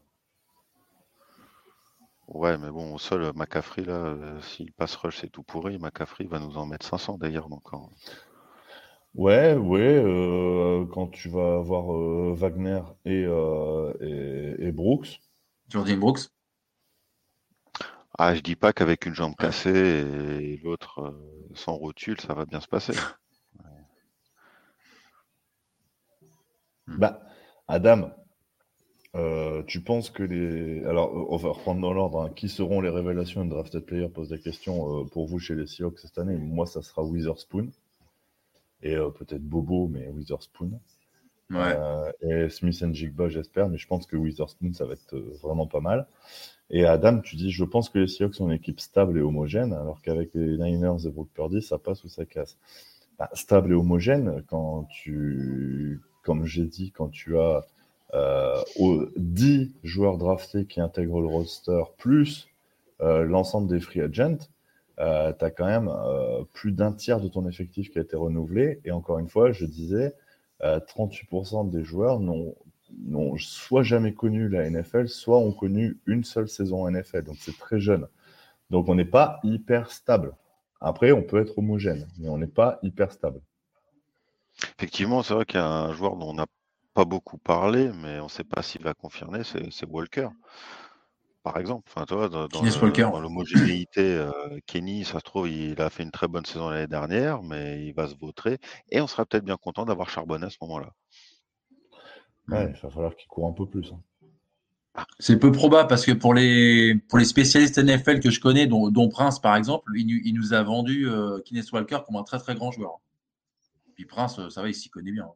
[2.27, 5.77] Ouais, mais bon, au sol, McCaffrey, là, euh, s'il passe rush, c'est tout pourri.
[5.79, 7.49] McCaffrey va nous en mettre 500 d'ailleurs.
[7.49, 7.89] Donc, hein.
[9.15, 15.21] Ouais, ouais, euh, quand tu vas avoir euh, Wagner et, euh, et, et Brooks,
[15.69, 16.29] Jordan Brooks?
[18.17, 22.45] Ah, je dis pas qu'avec une jambe cassée et l'autre euh, sans rotule, ça va
[22.45, 22.93] bien se passer.
[26.87, 27.19] Bah,
[27.67, 28.11] Adam,
[29.15, 30.83] euh, tu penses que les.
[30.85, 32.21] Alors, euh, on va reprendre dans l'ordre.
[32.21, 32.29] hein.
[32.35, 35.67] Qui seront les révélations de Drafted Player Pose la question euh, pour vous chez les
[35.67, 36.37] Seahawks cette année.
[36.37, 37.69] Moi, ça sera Witherspoon.
[38.83, 40.79] Et euh, peut-être Bobo, mais Witherspoon.
[41.51, 41.77] Ouais.
[42.21, 45.79] Et Smith and Jigba, j'espère, mais je pense que Witherspoon, ça va être vraiment pas
[45.79, 46.07] mal.
[46.71, 49.71] Et Adam, tu dis, je pense que les Seahawks sont une équipe stable et homogène,
[49.73, 52.57] alors qu'avec les Niners et Brook Purdy, ça passe ou ça casse.
[53.19, 57.63] Bah, stable et homogène, quand tu, comme j'ai dit, quand tu as
[58.13, 62.47] aux 10 joueurs draftés qui intègrent le roster, plus
[63.01, 64.37] euh, l'ensemble des free agents,
[64.99, 68.15] euh, tu as quand même euh, plus d'un tiers de ton effectif qui a été
[68.15, 68.79] renouvelé.
[68.85, 70.13] Et encore une fois, je disais,
[70.63, 72.55] euh, 38% des joueurs n'ont
[73.37, 77.23] soit jamais connu la NFL, soit ont connu une seule saison NFL.
[77.23, 78.07] Donc c'est très jeune.
[78.69, 80.33] Donc on n'est pas hyper stable.
[80.79, 83.41] Après, on peut être homogène, mais on n'est pas hyper stable.
[84.77, 86.45] Effectivement, c'est vrai qu'il y a un joueur dont on n'a
[86.95, 90.29] pas beaucoup parlé, mais on ne sait pas s'il va confirmer, c'est Walker.
[91.43, 94.31] Par exemple, enfin, tu vois, dans, l'homogénéité, euh,
[94.65, 97.93] Kenny, ça se trouve, il a fait une très bonne saison l'année dernière, mais il
[97.93, 98.57] va se vautrer.
[98.89, 100.93] Et on sera peut-être bien content d'avoir Charbonnet à ce moment-là.
[102.47, 103.91] Ouais, il va falloir qu'il court un peu plus.
[103.93, 105.03] hein.
[105.19, 108.89] C'est peu probable parce que pour les, pour les spécialistes NFL que je connais, dont,
[108.89, 112.23] dont Prince par exemple, il, nous- il nous a vendu euh, Kenneth Walker comme un
[112.23, 113.01] très très grand joueur.
[113.95, 115.27] Puis Prince, euh, ça va, il s'y connaît bien.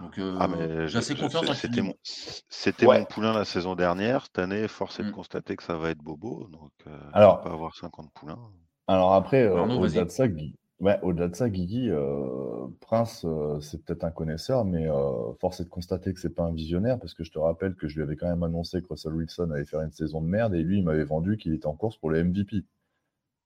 [0.00, 3.00] Donc euh, Ah, mais j'ai assez confiance c'était mon, c'était Ouais.
[3.00, 4.24] mon poulain la saison dernière.
[4.26, 5.12] Cette année, force est de Mm.
[5.12, 6.48] constater que ça va être Bobo.
[6.52, 8.38] Donc, euh, Alors- il va pas avoir 50 poulains.
[8.86, 13.60] Alors après, euh, au-delà de ça, Guy- ouais, au-delà de ça, Guigui, euh, Prince, euh,
[13.60, 16.98] c'est peut-être un connaisseur, mais euh, force est de constater que c'est pas un visionnaire,
[16.98, 19.50] parce que je te rappelle que je lui avais quand même annoncé que Russell Wilson
[19.50, 21.98] allait faire une saison de merde, et lui, il m'avait vendu qu'il était en course
[21.98, 22.64] pour le MVP.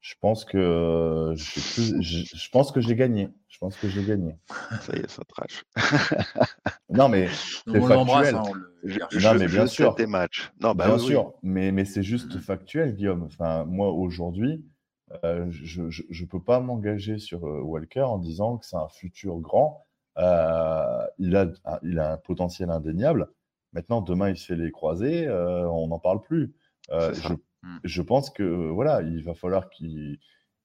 [0.03, 1.61] Je pense que euh, je, sais
[1.93, 3.31] plus- je, je pense que j'ai gagné.
[3.49, 4.37] Je pense que j'ai gagné.
[4.83, 5.65] Ça y est, ça trash.
[6.91, 8.35] Non, mais c'est factuel.
[8.35, 9.91] hein, on le- Je, il je, Non, mais bien sûr.
[9.91, 10.51] sais tes matchs.
[10.61, 12.41] Non, bah Bien oui, sûr, mais, mais c'est juste Mhm.
[12.41, 13.23] factuel, Guillaume.
[13.23, 14.65] Enfin, moi, aujourd'hui,
[15.25, 19.39] euh, je ne peux pas m'engager sur euh, Walker en disant que c'est un futur
[19.39, 19.87] grand.
[20.19, 23.29] Euh, il, a, un- il a un potentiel indéniable.
[23.73, 26.53] Maintenant, demain, il se fait les croisés, euh, on n'en parle plus.
[26.91, 27.81] Euh, je, Mhm.
[27.85, 30.19] je pense que voilà, il va falloir qu'il.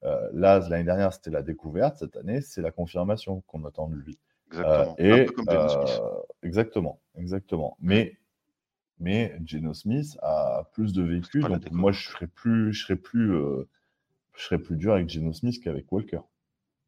[0.04, 1.98] euh, là, l'année dernière, c'était la découverte.
[1.98, 4.20] Cette année, c'est la confirmation qu'on attend de lui.
[4.54, 4.96] Euh, Exactement.
[4.98, 6.02] et Un peu comme Geno Smith.
[6.02, 6.10] euh,
[6.44, 7.78] exactement, exactement.
[7.82, 8.18] Mais
[9.00, 13.34] mais Geno Smith a plus de vécu, donc moi je serais plus je serais plus
[13.36, 13.68] euh,
[14.36, 16.22] je serais plus dur avec Geno Smith qu'avec Walker.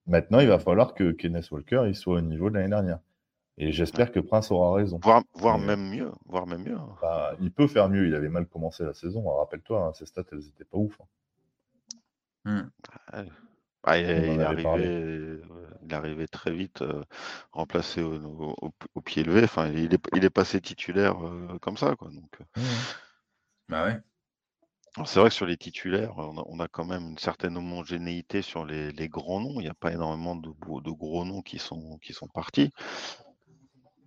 [0.07, 2.99] Maintenant, il va falloir que Kenneth Walker il soit au niveau de l'année dernière.
[3.59, 4.99] Et j'espère que Prince aura raison.
[5.33, 6.11] Voire, même mieux.
[6.25, 6.75] Voire même mieux.
[6.77, 6.95] hein.
[7.01, 8.07] Bah, il peut faire mieux.
[8.07, 9.21] Il avait mal commencé la saison.
[9.29, 10.97] Rappelle-toi, hein, ses stats elles étaient pas ouf.
[11.01, 11.05] hein.
[13.13, 13.25] Ouais.
[13.83, 15.39] Ah, il, il est arrivé,
[15.83, 17.01] il est arrivé très vite, euh,
[17.51, 19.43] remplacé au, au- au- au pied levé.
[19.43, 22.09] Enfin, il est, il est passé titulaire euh, comme ça, quoi.
[22.11, 22.43] Donc, euh,
[23.69, 23.99] Bah ouais.
[24.95, 27.57] alors, c'est vrai que sur les titulaires, on a, on a quand même une certaine
[27.57, 29.59] homogénéité sur les, les grands noms.
[29.59, 32.71] Il n'y a pas énormément de, gros- de gros noms qui sont, qui sont partis.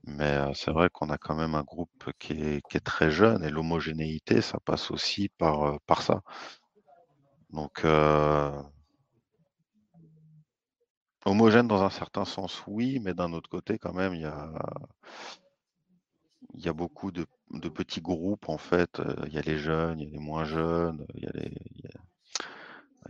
[0.05, 3.45] Mais c'est vrai qu'on a quand même un groupe qui est, qui est très jeune
[3.45, 6.23] et l'homogénéité, ça passe aussi par, par ça.
[7.51, 8.51] Donc, euh,
[11.25, 14.53] homogène dans un certain sens, oui, mais d'un autre côté, quand même, il y a,
[16.55, 19.01] il y a beaucoup de, de petits groupes, en fait.
[19.27, 21.53] Il y a les jeunes, il y a les moins jeunes, il y a les,
[21.75, 22.01] il y a,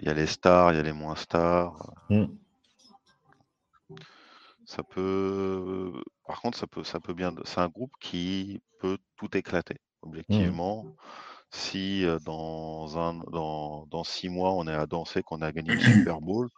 [0.00, 1.92] il y a les stars, il y a les moins stars.
[2.10, 2.26] Mm.
[4.72, 5.92] Ça peut,
[6.26, 7.34] par contre, ça peut, ça peut bien.
[7.44, 9.76] C'est un groupe qui peut tout éclater.
[10.00, 10.96] Objectivement,
[11.50, 15.80] si dans un, dans, dans six mois, on est à danser qu'on a gagné le
[15.80, 16.48] Super Bowl,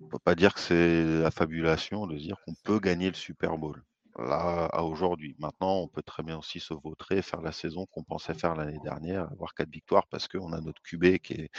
[0.00, 3.58] on peut pas dire que c'est la fabulation de dire qu'on peut gagner le Super
[3.58, 3.84] Bowl.
[4.18, 5.36] Là, à aujourd'hui.
[5.38, 8.80] Maintenant, on peut très bien aussi se vautrer, faire la saison qu'on pensait faire l'année
[8.82, 11.50] dernière, avoir quatre victoires parce qu'on a notre QB qui est,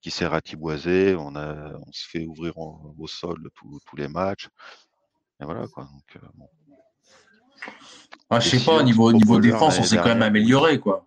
[0.00, 4.48] qui s'est ratiboisé, on a, on se fait ouvrir en- au sol tous les matchs.
[5.40, 5.84] Et voilà quoi.
[5.84, 6.48] Donc, euh, bon.
[8.28, 11.06] Ah, je sais pas, niveau, niveau défense, on s'est quand même amélioré, quoi.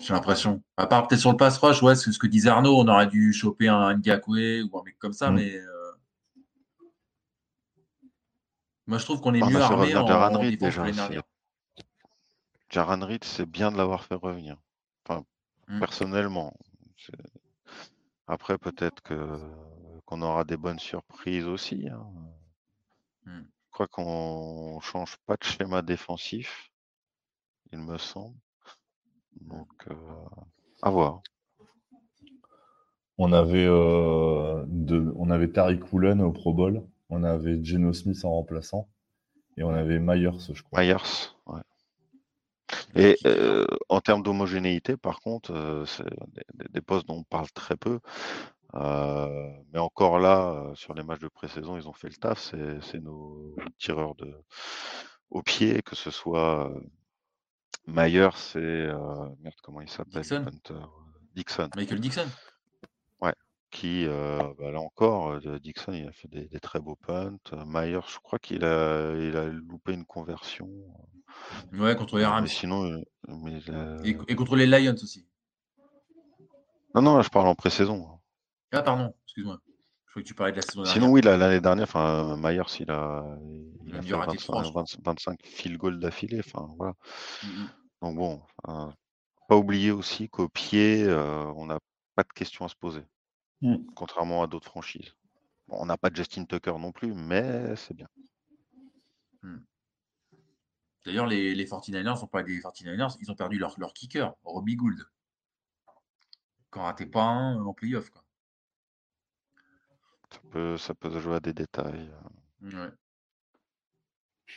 [0.00, 0.62] J'ai l'impression.
[0.76, 3.08] À part peut-être sur le pass rush, ouais, c'est ce que disait Arnaud, on aurait
[3.08, 5.34] dû choper un Ngakwe ou un mec comme ça, Mm.
[5.34, 5.66] mais euh,
[8.88, 10.84] moi je trouve qu'on est On a mieux armé revenir en, Jaran en Reed déjà.
[12.70, 14.56] Jaran Reed, c'est bien de l'avoir fait revenir.
[15.06, 15.24] Enfin,
[15.68, 15.78] Mm.
[15.80, 16.54] personnellement.
[18.26, 19.38] Après, peut-être que
[20.06, 21.88] qu'on aura des bonnes surprises aussi.
[21.88, 22.06] hein.
[23.26, 23.40] Mm.
[23.42, 26.70] Je crois qu'on change pas de schéma défensif,
[27.72, 28.34] il me semble.
[29.42, 29.94] Donc, euh,
[30.82, 31.20] à voir.
[33.18, 38.24] On avait, euh, de, on avait Tariq Woolen au Pro Bowl, on avait Geno Smith
[38.24, 38.88] en remplaçant,
[39.56, 40.82] et on avait Myers, je crois.
[40.82, 40.96] Myers,
[41.46, 41.60] ouais.
[42.94, 46.04] Et euh, en termes d'homogénéité, par contre, euh, c'est
[46.70, 48.00] des, postes dont on parle très peu.
[48.74, 52.38] Euh, mais encore là, sur les matchs de pré-saison, ils ont fait le taf.
[52.38, 54.34] C'est c'est nos tireurs de,
[55.30, 56.70] au pied, que ce soit
[57.88, 60.44] Myers et euh, merde, comment il s'appelle, le Dixon.
[61.34, 61.70] Dixon.
[61.74, 62.26] Michael Dixon.
[63.70, 67.36] Qui, euh, bah, là encore, euh, Dixon, il a fait des, des très beaux punts.
[67.52, 70.68] Euh, Myers, je crois qu'il a, il a loupé une conversion.
[71.72, 72.42] Ouais, contre les Rams.
[72.42, 73.60] mais sinon, mais
[74.04, 75.26] Et, et contre les Lions aussi.
[76.94, 78.08] non, non, là, je parle en pré-saison.
[78.10, 78.18] hein.
[78.72, 79.58] Ah, pardon, excuse-moi.
[80.06, 80.92] Je crois que tu parlais de la saison dernière.
[80.94, 84.36] Sinon, oui, l'année dernière, enfin, Myers, il a, il Il a a dû fait rater
[84.38, 84.82] trois, 25, je crois.
[84.82, 86.40] 20 25 field goals d'affilée.
[86.40, 86.94] Enfin, voilà.
[87.42, 87.68] Mm, mm.
[88.02, 88.42] Donc bon,
[89.48, 91.78] pas oublier aussi qu'au pied, on n'a
[92.14, 93.02] pas de questions à se poser,
[93.60, 93.76] Mm.
[93.94, 95.14] contrairement à d'autres franchises.
[95.66, 98.08] Bon, on n'a pas de Justin Tucker non plus, mais c'est bien.
[101.04, 104.76] D'ailleurs, les, les 49ers sont pas des 49ers, ils ont perdu leur, leur kicker, Robbie
[104.76, 105.08] Gould.
[106.70, 108.10] Quand raté pas un en playoff.
[108.10, 108.22] Quoi.
[110.30, 112.10] Ça peut, ça peut se jouer à des détails
[112.62, 112.92] euh, Ouais.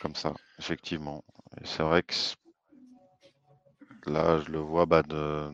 [0.00, 1.24] comme ça, effectivement.
[1.60, 2.12] Et c'est vrai que
[4.06, 5.50] là, je le vois bah, de,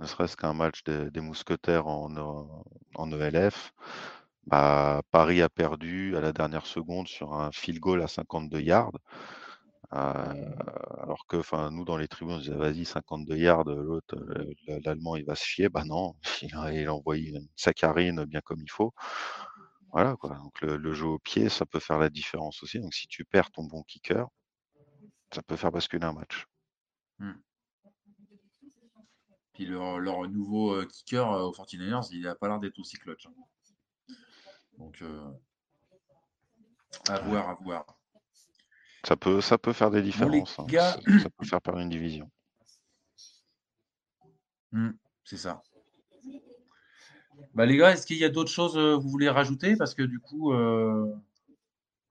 [0.00, 2.64] ne serait-ce qu'un match des, des mousquetaires en, E-
[2.96, 3.72] en ELF.
[4.46, 8.92] Bah, Paris a perdu à la dernière seconde sur un field goal à 52 yards.
[9.92, 10.34] Euh,
[11.02, 11.38] alors que
[11.70, 15.44] nous, dans les tribunes, on disait vas-y, 52 yards, l'autre, euh, l'Allemand, il va se
[15.44, 15.68] chier.
[15.68, 18.92] Bah non, il a, il a envoyé une saccharine bien comme il faut.
[19.92, 20.36] Voilà quoi.
[20.36, 22.80] Donc le, le jeu au pied, ça peut faire la différence aussi.
[22.80, 24.26] Donc si tu perds ton bon kicker,
[25.34, 26.46] ça peut faire basculer un match.
[29.54, 32.96] Puis leur, leur nouveau euh, kicker euh, aux 49ers, il n'a pas l'air d'être aussi
[32.96, 33.26] clutch.
[33.26, 34.14] hein.
[34.78, 35.30] Donc, euh,
[37.08, 37.86] à voir, à voir.
[39.06, 40.58] Ça peut, ça peut faire des différences.
[40.58, 40.64] hein.
[40.66, 42.28] gars- Ça, ça peut faire perdre une division.
[44.72, 44.90] Hmm,
[45.24, 45.62] c'est ça.
[47.54, 49.76] Bah les gars, est-ce qu'il y a d'autres choses que vous voulez rajouter?
[49.76, 51.14] Parce que du coup, euh,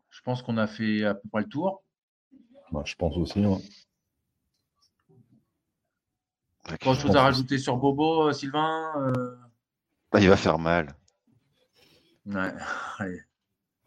[0.09, 1.83] je pense qu'on a fait à peu près le tour.
[2.71, 3.45] Bah, je pense aussi.
[3.45, 3.57] ouais.
[6.63, 8.91] Pas de choses à rajouter sur Bobo, euh, Sylvain?
[9.17, 9.35] euh,
[10.11, 10.95] Bah, il va faire mal.
[12.25, 12.53] Ouais,
[12.99, 13.19] allez.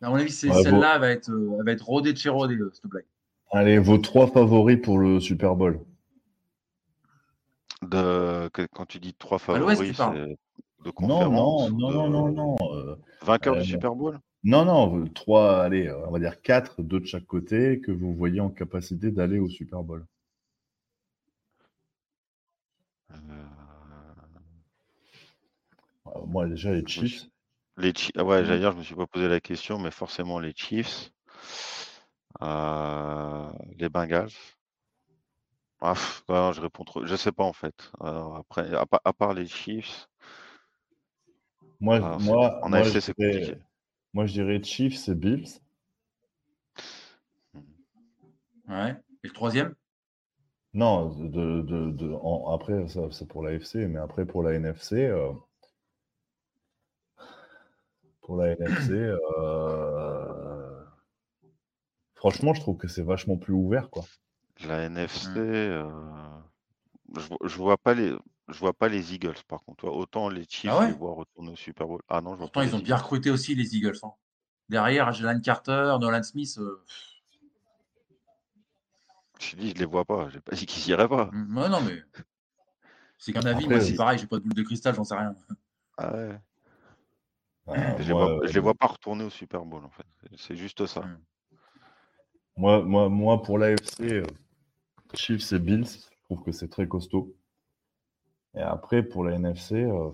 [0.02, 2.28] À mon avis, c'est- Ouais, celle-là elle va être, euh, va être rodée de chez
[2.28, 3.06] rodée, euh, cette blague.
[3.52, 5.80] Allez, vos trois favoris pour le Super Bowl.
[7.82, 10.36] De, quand tu dis trois favoris, c'est de
[10.84, 12.74] Non, conférence non, non, de non, non, non.
[12.74, 14.18] euh, vainqueur euh, du Super Bowl?
[14.44, 17.92] non, non, euh, trois, allez, euh, on va dire quatre, deux de chaque côté, que
[17.92, 20.04] vous voyez en capacité d'aller au Super Bowl.
[23.12, 23.15] Euh, Euh,
[26.26, 27.26] Moi, déjà, les Chiefs.
[27.78, 30.54] Les Chi- ah ouais, dire, je me suis pas posé la question, mais forcément les
[30.54, 31.10] Chiefs,
[32.42, 34.30] euh, les Bengals.
[35.80, 37.04] Ah, pff, ouais, je réponds trop.
[37.04, 37.90] Je sais pas en fait.
[38.00, 40.08] Alors, après, à, pa- à part les Chiefs,
[41.80, 43.58] Moi, alors, moi, en moi, AFC je c'est dirais- compliqué.
[44.14, 45.60] moi, je dirais Chiefs et Bills.
[48.68, 48.92] Ouais.
[49.22, 49.74] Et le troisième?
[50.76, 54.54] Non, de, de, de- en- après, ça, c'est pour la FC, mais après, pour la
[54.54, 55.32] NFC, euh,
[58.20, 60.84] pour la NFC, euh,
[62.16, 64.10] franchement, je trouve que c'est vachement plus ouvert, quoi.
[64.64, 65.40] La NFC, Mm.
[65.40, 66.40] euh,
[67.16, 68.14] je, vois- je vois pas les,
[68.48, 69.86] je vois pas les Eagles par contre.
[69.86, 70.86] Autant les Chiefs Ah ouais?
[70.86, 72.02] les voir retourner au Super Bowl.
[72.08, 73.98] Ah non, je vois Pourtant, pas ils ont bien recruté aussi les Eagles.
[74.02, 74.12] hein.
[74.68, 76.56] Derrière, Jalen Carter, Nolan Smith.
[76.58, 76.84] euh,
[79.40, 80.28] Je dis, je les vois pas.
[80.30, 81.30] J'ai pas dit qu'ils y iraient pas.
[81.32, 82.02] hmm, ouais, non, mais
[83.18, 83.64] c'est qu'un avis.
[83.64, 84.18] Après, Moi, c'est pareil.
[84.18, 85.34] J'ai pas de boule de cristal, j'en sais rien.
[85.98, 86.38] Ah ouais.
[87.68, 90.06] Euh, Je les moi, vois, je les vois pas retourner au Super Bowl en fait.
[90.36, 91.00] C'est juste ça.
[91.00, 91.18] Mm.
[92.56, 94.24] Moi, moi, moi, pour l'AFC, euh,
[95.14, 97.34] Chiefs et Bills, je trouve que c'est très costaud.
[98.54, 100.10] Et après, pour la NFC, euh,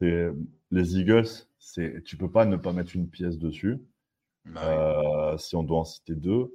[0.00, 0.30] c'est-
[0.70, 1.26] les Eagles,
[1.58, 3.78] c'est, tu peux pas ne pas mettre une pièce dessus.
[4.44, 4.74] Bah oui.
[4.76, 6.54] Euh, si on doit en citer deux,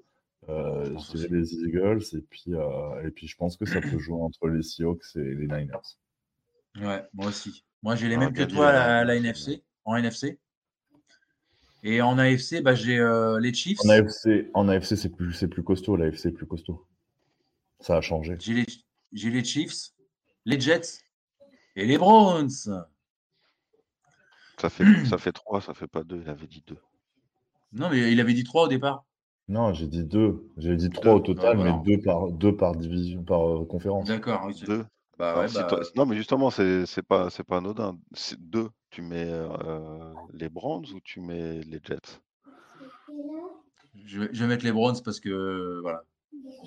[0.50, 3.98] euh, Je dirais les Eagles et puis, euh, et puis je pense que ça peut
[4.00, 5.98] jouer entre les Seahawks et les Niners.
[6.80, 7.64] Ouais, moi aussi.
[7.82, 10.40] Moi, j'ai les J'aurais mêmes que toi à la, NFC, en NFC.
[11.84, 15.50] Et en AFC, bah, j'ai euh, les Chiefs, En AFC, en AFC c'est plus, c'est
[15.50, 15.98] plus costaud.
[15.98, 16.88] L'AFC est plus costaud.
[17.82, 18.38] Ça a changé.
[18.40, 18.66] j'ai les,
[19.12, 19.92] j'ai les Chiefs,
[20.46, 21.04] les Jets
[21.76, 22.50] et les Browns.
[24.58, 26.22] Ça fait, ça fait trois, ça fait pas deux.
[26.22, 26.80] Il avait dit deux.
[27.74, 29.06] Non, mais il avait dit trois au départ.
[29.48, 30.50] Non, j'ai dit deux.
[30.58, 31.84] J'ai dit trois au total, Ouais, mais voilà.
[31.86, 34.08] deux par, deux par division, par euh, conférence.
[34.08, 34.44] D'accord.
[34.46, 34.86] oui, c'est- Deux.
[35.18, 37.98] Bah Alors, ouais, si bah, toi- Non, mais justement, c'est c'est pas, c'est pas anodin.
[38.14, 38.70] C'est deux.
[38.90, 42.20] Tu mets euh, les Browns ou tu mets les Jets?
[44.06, 46.04] je, vais, je vais mettre les Browns parce que euh, voilà,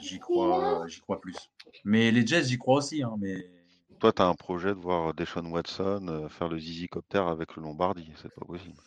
[0.00, 1.36] j'y crois, j'y crois plus.
[1.84, 3.02] Mais les Jets, j'y crois aussi.
[3.02, 3.50] Hein, mais
[3.98, 7.56] Toi, tu as un projet de voir Deshaun Watson euh, faire le Zizi Copter avec
[7.56, 8.10] le Lombardie.
[8.16, 8.80] C'est pas possible.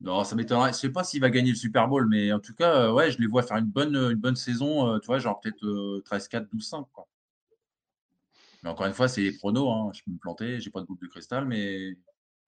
[0.00, 0.72] Non, ça m'étonnerait.
[0.72, 3.10] Je sais pas s'il va gagner le Super Bowl, mais en tout cas, euh, ouais,
[3.10, 4.86] je les vois faire une bonne, une bonne saison.
[4.94, 6.86] euh, tu vois, genre peut-être euh, 13-4, 12-5.
[6.92, 7.06] Quoi.
[8.62, 9.68] Mais encore une fois, c'est les pronos.
[9.70, 10.60] Hein, je peux me planter.
[10.60, 11.96] J'ai pas de boule de cristal, mais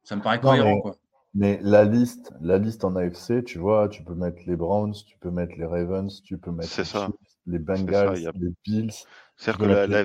[0.04, 0.74] ça me paraît Non, cohérent.
[0.76, 0.96] mais- Quoi.
[1.32, 5.16] Mais la liste, la liste en AFC, tu vois, tu peux mettre les Browns, tu
[5.18, 7.06] peux mettre les Ravens, tu peux mettre C'est les ça.
[7.06, 8.90] Chiefs, les ça, Bengals, a- les Bills,
[9.36, 10.04] C'est-à-dire peux que la,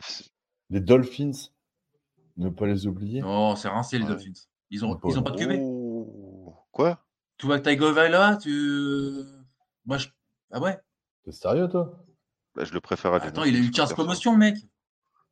[0.70, 1.32] les- Dolphins.
[2.38, 3.22] Ne pas les oublier.
[3.22, 4.10] Non, c'est rincé les Ouais.
[4.12, 4.34] Dolphins.
[4.70, 6.56] Ils ont, ils ont pas de QB.
[6.72, 7.00] Quoi?
[7.38, 8.52] Tu vois que Tagovailoa, tu.
[9.86, 10.08] Moi, je.
[10.52, 10.80] Ah ouais.
[11.24, 11.98] T'es sérieux, toi?
[12.56, 13.96] Bah, je le préfère à Attends, Geno il a eu Smith, 15 perso.
[14.02, 14.58] commotions, le mec.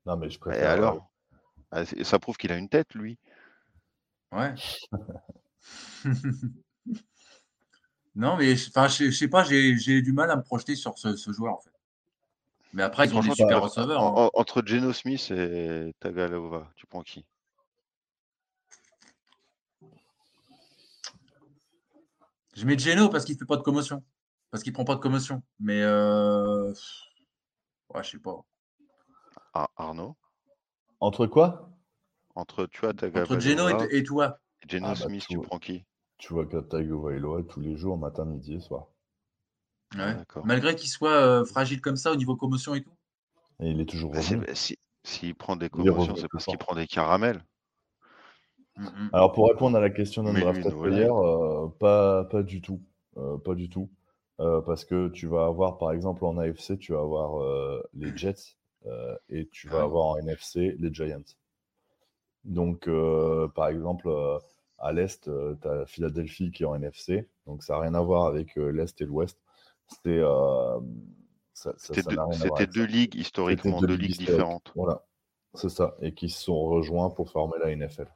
[0.06, 0.72] Non, mais je Et préfère.
[0.72, 1.10] alors?
[1.72, 3.18] Ah, c'est- Ça prouve qu'il a une tête, lui.
[4.32, 4.54] Ouais.
[8.16, 10.76] non, mais je- enfin, je je sais pas, j'ai j'ai du mal à me projeter
[10.76, 11.72] sur ce, ce joueur en fait.
[12.74, 14.02] Mais après, ils ont des super tu- receveurs.
[14.02, 14.30] en- hein.
[14.34, 17.26] en- entre Geno Smith et Tagalova, tu prends qui?
[22.56, 24.04] Je mets Geno parce qu'il fait pas de commotion.
[24.52, 25.42] Parce qu'il prend pas de commotion.
[25.60, 26.72] Mais euh...
[27.94, 28.46] ouais, je sais pas.
[29.54, 30.16] Ah, Arnaud?
[31.00, 31.70] Entre quoi?
[32.36, 34.40] Entre tu vois, Entre Geno et, et toi.
[34.64, 35.86] et Geno Ah, bah, Smith, tu tu- prends qui?
[36.18, 38.88] Tu vois Tagovailoa tous les jours, matin, midi et soir.
[39.96, 40.16] Ouais.
[40.16, 40.46] d'accord.
[40.46, 42.96] Malgré qu'il soit euh, fragile comme ça au niveau commotion et tout.
[43.60, 44.46] Et il est toujours Bah, revenu.
[44.46, 47.44] bah, si- S'il prend des commotions, c'est parce qu'il prend des caramels.
[48.78, 49.10] Mhm.
[49.14, 51.08] Alors pour répondre à la question d'un drafted voilà.
[51.08, 52.82] euh, pas, pas du tout.
[53.18, 53.90] Euh, pas du tout.
[54.40, 57.40] Euh, parce que tu vas avoir, par exemple, en AFC, tu vas avoir
[57.94, 58.58] les Jets
[59.30, 61.36] et tu vas avoir en NFC les Giants.
[62.44, 62.90] Donc,
[63.54, 64.10] par exemple,
[64.80, 65.30] à l'Est,
[65.62, 67.30] tu as Philadelphie qui est en NFC.
[67.46, 69.40] Donc, ça n'a rien à voir avec l'Est et l'Ouest.
[70.08, 70.80] Euh,
[71.54, 74.72] C'était deux, c'était deux ligues, historiquement, deux deux ligues différentes.
[74.76, 75.04] Voilà,
[75.54, 75.96] c'est ça.
[76.02, 78.08] Et qui se sont rejoints pour former la NFL.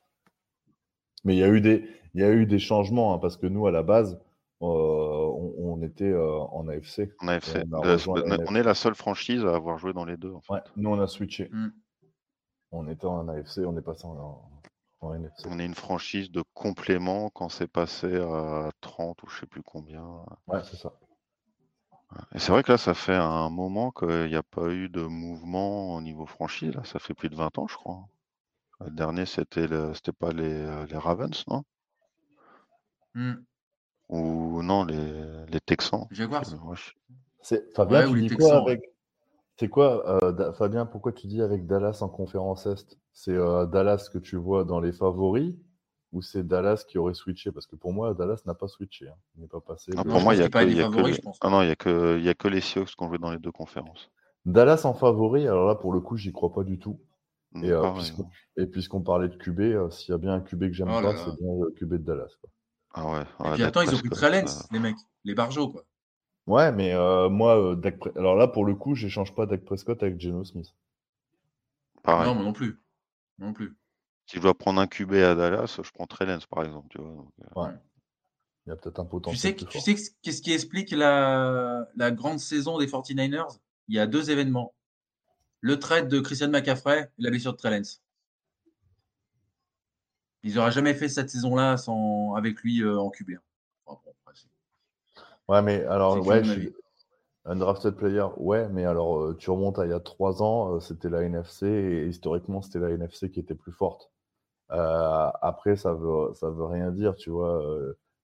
[1.28, 3.48] Mais il y a eu des, il y a eu des changements, hein, parce que
[3.48, 4.18] nous, à la base,
[4.62, 7.12] euh, on, on était euh, en AFC.
[7.20, 7.58] En AFC.
[7.58, 10.32] Et on la est la seule franchise à avoir joué dans les deux.
[10.32, 10.54] en fait.
[10.54, 11.50] Ouais, nous, on a switché.
[11.52, 11.68] Mm.
[12.72, 14.42] On était en AFC, on est passé en,
[15.02, 15.50] en NFC.
[15.50, 19.64] On est une franchise de complément quand c'est passé à 30 ou je sais plus
[19.64, 20.24] combien.
[20.48, 20.94] Ouais, c'est ça.
[22.34, 25.02] Et c'est vrai que là, ça fait un moment qu'il n'y a pas eu de
[25.02, 26.74] mouvement au niveau franchise.
[26.74, 26.86] Là.
[26.86, 28.08] Ça fait plus de 20 ans, je crois.
[28.84, 29.94] Le dernier, c'était le...
[29.94, 31.64] c'était pas les, euh, les Ravens, non?
[33.16, 33.46] Mhm.
[34.10, 36.08] Ou non, les, les Texans.
[36.12, 36.44] Jaguars.
[37.42, 38.72] C'est Fabien, Ouais, ou tu les dis Texans, quoi ouais.
[38.74, 38.92] avec
[39.60, 42.98] C'est quoi, euh, Da- Fabien, pourquoi tu dis avec Dallas en conférence Est?
[43.14, 45.56] C'est euh, Dallas que tu vois dans les favoris
[46.14, 47.52] ou c'est Dallas qui aurait switché?
[47.52, 49.08] Parce que pour moi, Dallas n'a pas switché.
[49.10, 49.16] hein.
[49.38, 49.92] Il n'est pas passé.
[49.98, 51.38] Ah, pour moi, il y a que, y a favoris, les- je pense.
[51.42, 53.18] Ah non, il y a que, il y a que les Seahawks qui ont joué
[53.18, 54.10] dans les deux conférences.
[54.48, 57.00] Dallas en favori, alors là, pour le coup, j'y crois pas du tout.
[57.64, 60.68] Et, euh, puisqu'on et puisqu'on parlait de QB, euh, s'il y a bien un QB
[60.68, 61.26] que j'aime Oh là pas, là.
[61.26, 62.32] c'est bien le QB de Dallas.
[62.42, 62.50] quoi.
[62.94, 63.22] Ah ouais.
[63.22, 64.98] Et ouais, puis attends, ils ont pris Trellens, euh, les mecs.
[65.24, 65.84] Les barjots, quoi.
[66.48, 69.66] Ouais, mais euh, moi, euh, Dak Pre- alors là, pour le coup, j'échange pas Dak
[69.66, 70.74] Prescott avec Geno Smith.
[72.04, 72.28] pareil.
[72.28, 72.82] Non, moi non plus.
[73.40, 73.76] Non plus.
[74.26, 76.88] Si je dois prendre un QB à Dallas, je prends Trellens, par exemple.
[76.90, 77.74] Tu vois, donc, euh, Ouais.
[78.66, 80.92] Il y a peut-être un Tu potentiel sais, plus tu sais que- qu'est-ce qui explique
[80.92, 84.74] la, la grande saison des 49ers Il y a deux événements.
[85.62, 88.02] Le trade de Christian McCaffrey et la blessure de Trellens.
[90.44, 93.32] Ils n'auraient jamais fait cette saison-là sans, avec lui euh, en QB.
[93.86, 94.48] Enfin, bon, après, c'est-
[95.50, 96.74] Ouais, mais alors, ouais, je suis
[97.46, 100.76] un drafted player, ouais, mais alors, euh, tu remontes à il y a trois ans,
[100.76, 104.12] euh, c'était la NFC, et historiquement, c'était la NFC qui était plus forte.
[104.70, 107.64] Après, ça veut, ça veut rien dire, tu vois.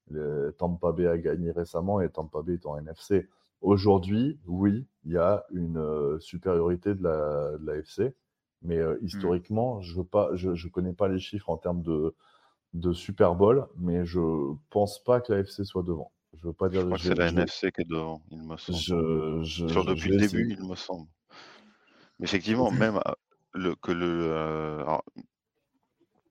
[0.10, 3.28] le Tampa Bay a gagné récemment et Tampa Bay est en NFC.
[3.64, 8.14] Aujourd'hui, oui, il y a une euh, supériorité de la, de la FC,
[8.62, 10.02] mais euh, historiquement, je
[10.54, 12.14] je connais pas les chiffres en termes de,
[12.74, 14.20] de Super Bowl, mais je
[14.70, 16.12] pense pas que la FC soit devant.
[16.34, 16.82] Je veux pas dire.
[16.82, 18.78] je crois que c'est la NFC qui est devant, il me semble.
[18.78, 21.08] je, je, Sur depuis le début, il me semble.
[22.20, 23.12] Mais effectivement, même euh,
[23.54, 25.04] le, que le, euh, alors,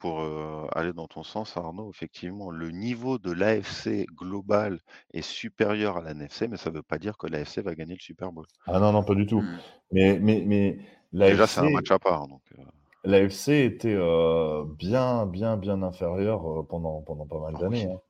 [0.03, 4.81] pour euh, aller dans ton sens, Arnaud, effectivement, le niveau de l'AFC global
[5.15, 7.95] est supérieur à la NFC, mais ça ne veut pas dire que l'AFC va gagner
[7.95, 8.45] le Super Bowl.
[8.67, 9.41] Ah non, non, pas du tout.
[9.41, 9.59] Hmm.
[9.93, 10.79] Mais, mais, mais
[11.13, 12.27] Déjà, c'est un l'AFC match à part.
[12.27, 12.63] Donc, euh,
[13.05, 17.87] l'AFC était euh, bien, bien, bien inférieur pendant, pendant pas mal Ah d'années.
[17.93, 18.01] hein.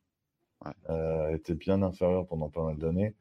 [0.64, 0.72] Ouais.
[0.90, 3.14] Euh, était bien inférieur pendant pas mal d'années.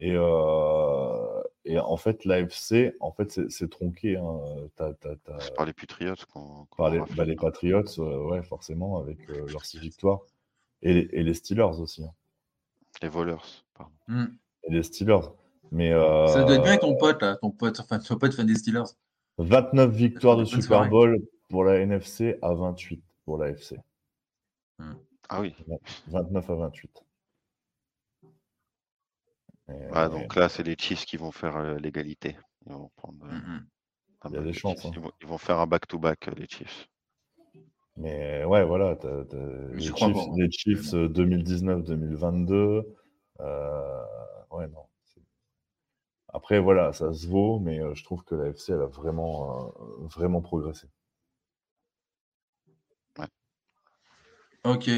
[0.00, 1.23] Et, euh,
[1.64, 4.16] et en fait, l'AFC, en fait, c'est tronqué.
[4.16, 4.40] Hein.
[4.76, 8.28] T'as- t'as- t'as- c'est par les Patriots qu'on qu'on par les, bah, les Patriots, euh,
[8.30, 10.20] ouais, forcément, avec euh, leurs six victoires.
[10.82, 12.04] Et, les- et les Steelers aussi.
[12.04, 12.12] hein.
[13.02, 13.92] Les voleurs, pardon.
[14.08, 14.26] Hmm.
[14.64, 15.20] Et les Steelers.
[15.72, 17.36] Mais Ça doit être bien euh, avec ton pote, là.
[17.36, 18.84] Ton pote, enfin, ton pote fan des Steelers.
[19.38, 20.88] 29 victoires de Super soirée.
[20.90, 23.76] Bowl pour la NFC à 28 pour la FC.
[25.28, 25.54] Ah oui.
[26.08, 27.03] 29 à 28.
[29.68, 32.36] Ah, euh, donc là, c'est les Chiefs qui vont faire euh, l'égalité.
[32.66, 33.24] Ils vont prendre.
[33.26, 33.58] euh,
[34.20, 34.90] pas Il y a des de chances, hein.
[34.94, 36.88] Ils, vont, ils vont faire un back-to-back, euh, les Chiefs.
[37.96, 38.98] mais ouais, voilà,
[39.72, 40.26] les, Chiefs, pas, moi.
[40.36, 42.84] les Chiefs euh, 2019-2022.
[43.40, 44.02] euh,
[44.50, 44.86] ouais, non.
[46.36, 49.68] Après, voilà, ça se vaut, mais euh, je trouve que la FC, elle a vraiment,
[49.68, 50.88] euh, vraiment progressé.
[54.64, 54.88] Ok.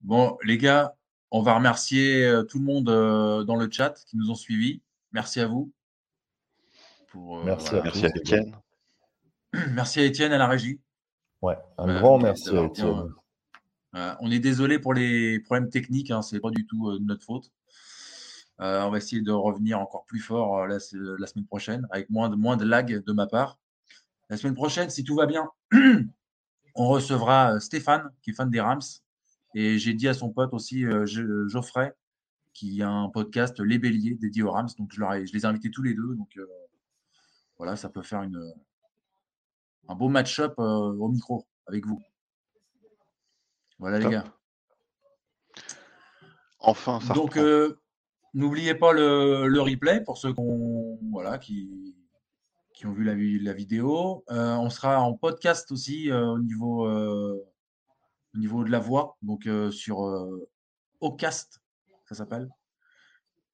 [0.00, 0.94] Bon, les gars,
[1.34, 4.80] on va remercier euh, tout le monde euh, dans le chat qui nous ont suivis.
[5.10, 5.72] Merci à vous.
[7.08, 7.80] Pour, euh, Merci voilà.
[7.80, 8.56] à Merci à Etienne.
[9.72, 10.78] Merci à Étienne à la régie.
[11.42, 13.12] Ouais, un grand merci à Étienne.
[13.96, 17.04] Euh, on est désolé pour les problèmes techniques, hein, c'est pas du tout euh, de
[17.04, 17.50] notre faute.
[18.60, 20.78] Euh, on va essayer de revenir encore plus fort euh, la,
[21.18, 23.58] la semaine prochaine, avec moins de, moins de lag de ma part.
[24.30, 25.48] La semaine prochaine, si tout va bien,
[26.76, 28.80] on recevra Stéphane, qui est fan des Rams.
[29.54, 31.94] Et j'ai dit à son pote aussi, euh, Jo- Geoffrey,
[32.52, 34.68] qui a un podcast Les Béliers dédié aux Rams.
[34.78, 36.14] Donc je, leur ai- je les ai invités tous les deux.
[36.16, 36.46] Donc euh,
[37.56, 38.40] voilà, ça peut faire une,
[39.88, 42.02] un beau match-up euh, au micro avec vous.
[43.78, 44.24] Voilà les gars.
[46.60, 47.78] Enfin, ça Donc, euh,
[48.32, 50.32] n'oubliez pas le, le replay pour ceux
[51.10, 51.94] voilà, qui,
[52.72, 54.24] qui ont vu la, la vidéo.
[54.30, 57.44] Euh, on sera en podcast aussi euh, au, niveau, euh,
[58.34, 60.48] au niveau de la voix, donc euh, sur euh,
[61.00, 61.60] Ocast,
[62.08, 62.48] ça s'appelle.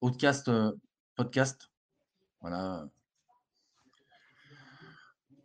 [0.01, 0.73] Outcast euh,
[1.17, 1.71] podcast.
[2.41, 2.89] Voilà.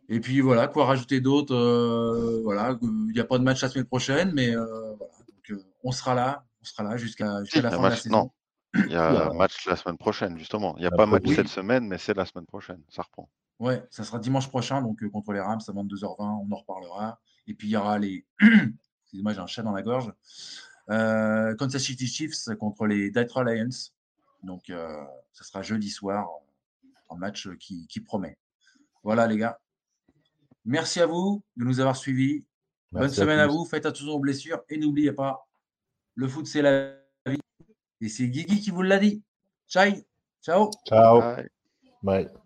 [0.08, 3.68] Et puis voilà, quoi rajouter d'autre euh, Voilà, il n'y a pas de match la
[3.68, 5.12] semaine prochaine, mais euh, voilà.
[5.28, 8.16] Donc, euh, on sera là, on sera là jusqu'à la fin de la match- saison.
[8.16, 8.30] non.
[8.86, 10.74] Il y a match la semaine prochaine, justement.
[10.76, 11.34] Il n'y a Ah, pas match oui.
[11.34, 12.82] cette semaine, mais c'est la semaine prochaine.
[12.88, 13.28] Ça reprend.
[13.58, 17.18] Ouais, ça sera dimanche prochain, donc contre les Rams à 22h20, on en reparlera.
[17.46, 18.26] Et puis il y aura les.
[19.06, 20.12] Excusez-moi, j'ai un chat dans la gorge.
[20.90, 23.68] Euh, Kansas City Chiefs contre les Detroit Lions.
[24.42, 26.28] Donc euh, ça sera jeudi soir,
[27.10, 28.36] un match qui, qui promet.
[29.04, 29.60] Voilà les gars.
[30.64, 32.44] Merci à vous de nous avoir suivis.
[32.90, 35.46] Bonne semaine à, vous, faites attention aux blessures et n'oubliez pas,
[36.14, 36.96] le foot c'est la
[37.26, 37.40] vie.
[38.00, 39.22] Et c'est Guigui qui vous l'a dit.
[39.68, 39.92] Ciao.
[40.42, 40.70] Ciao.
[40.86, 41.20] Ciao.
[41.20, 41.48] Bye.
[42.02, 42.45] Bye.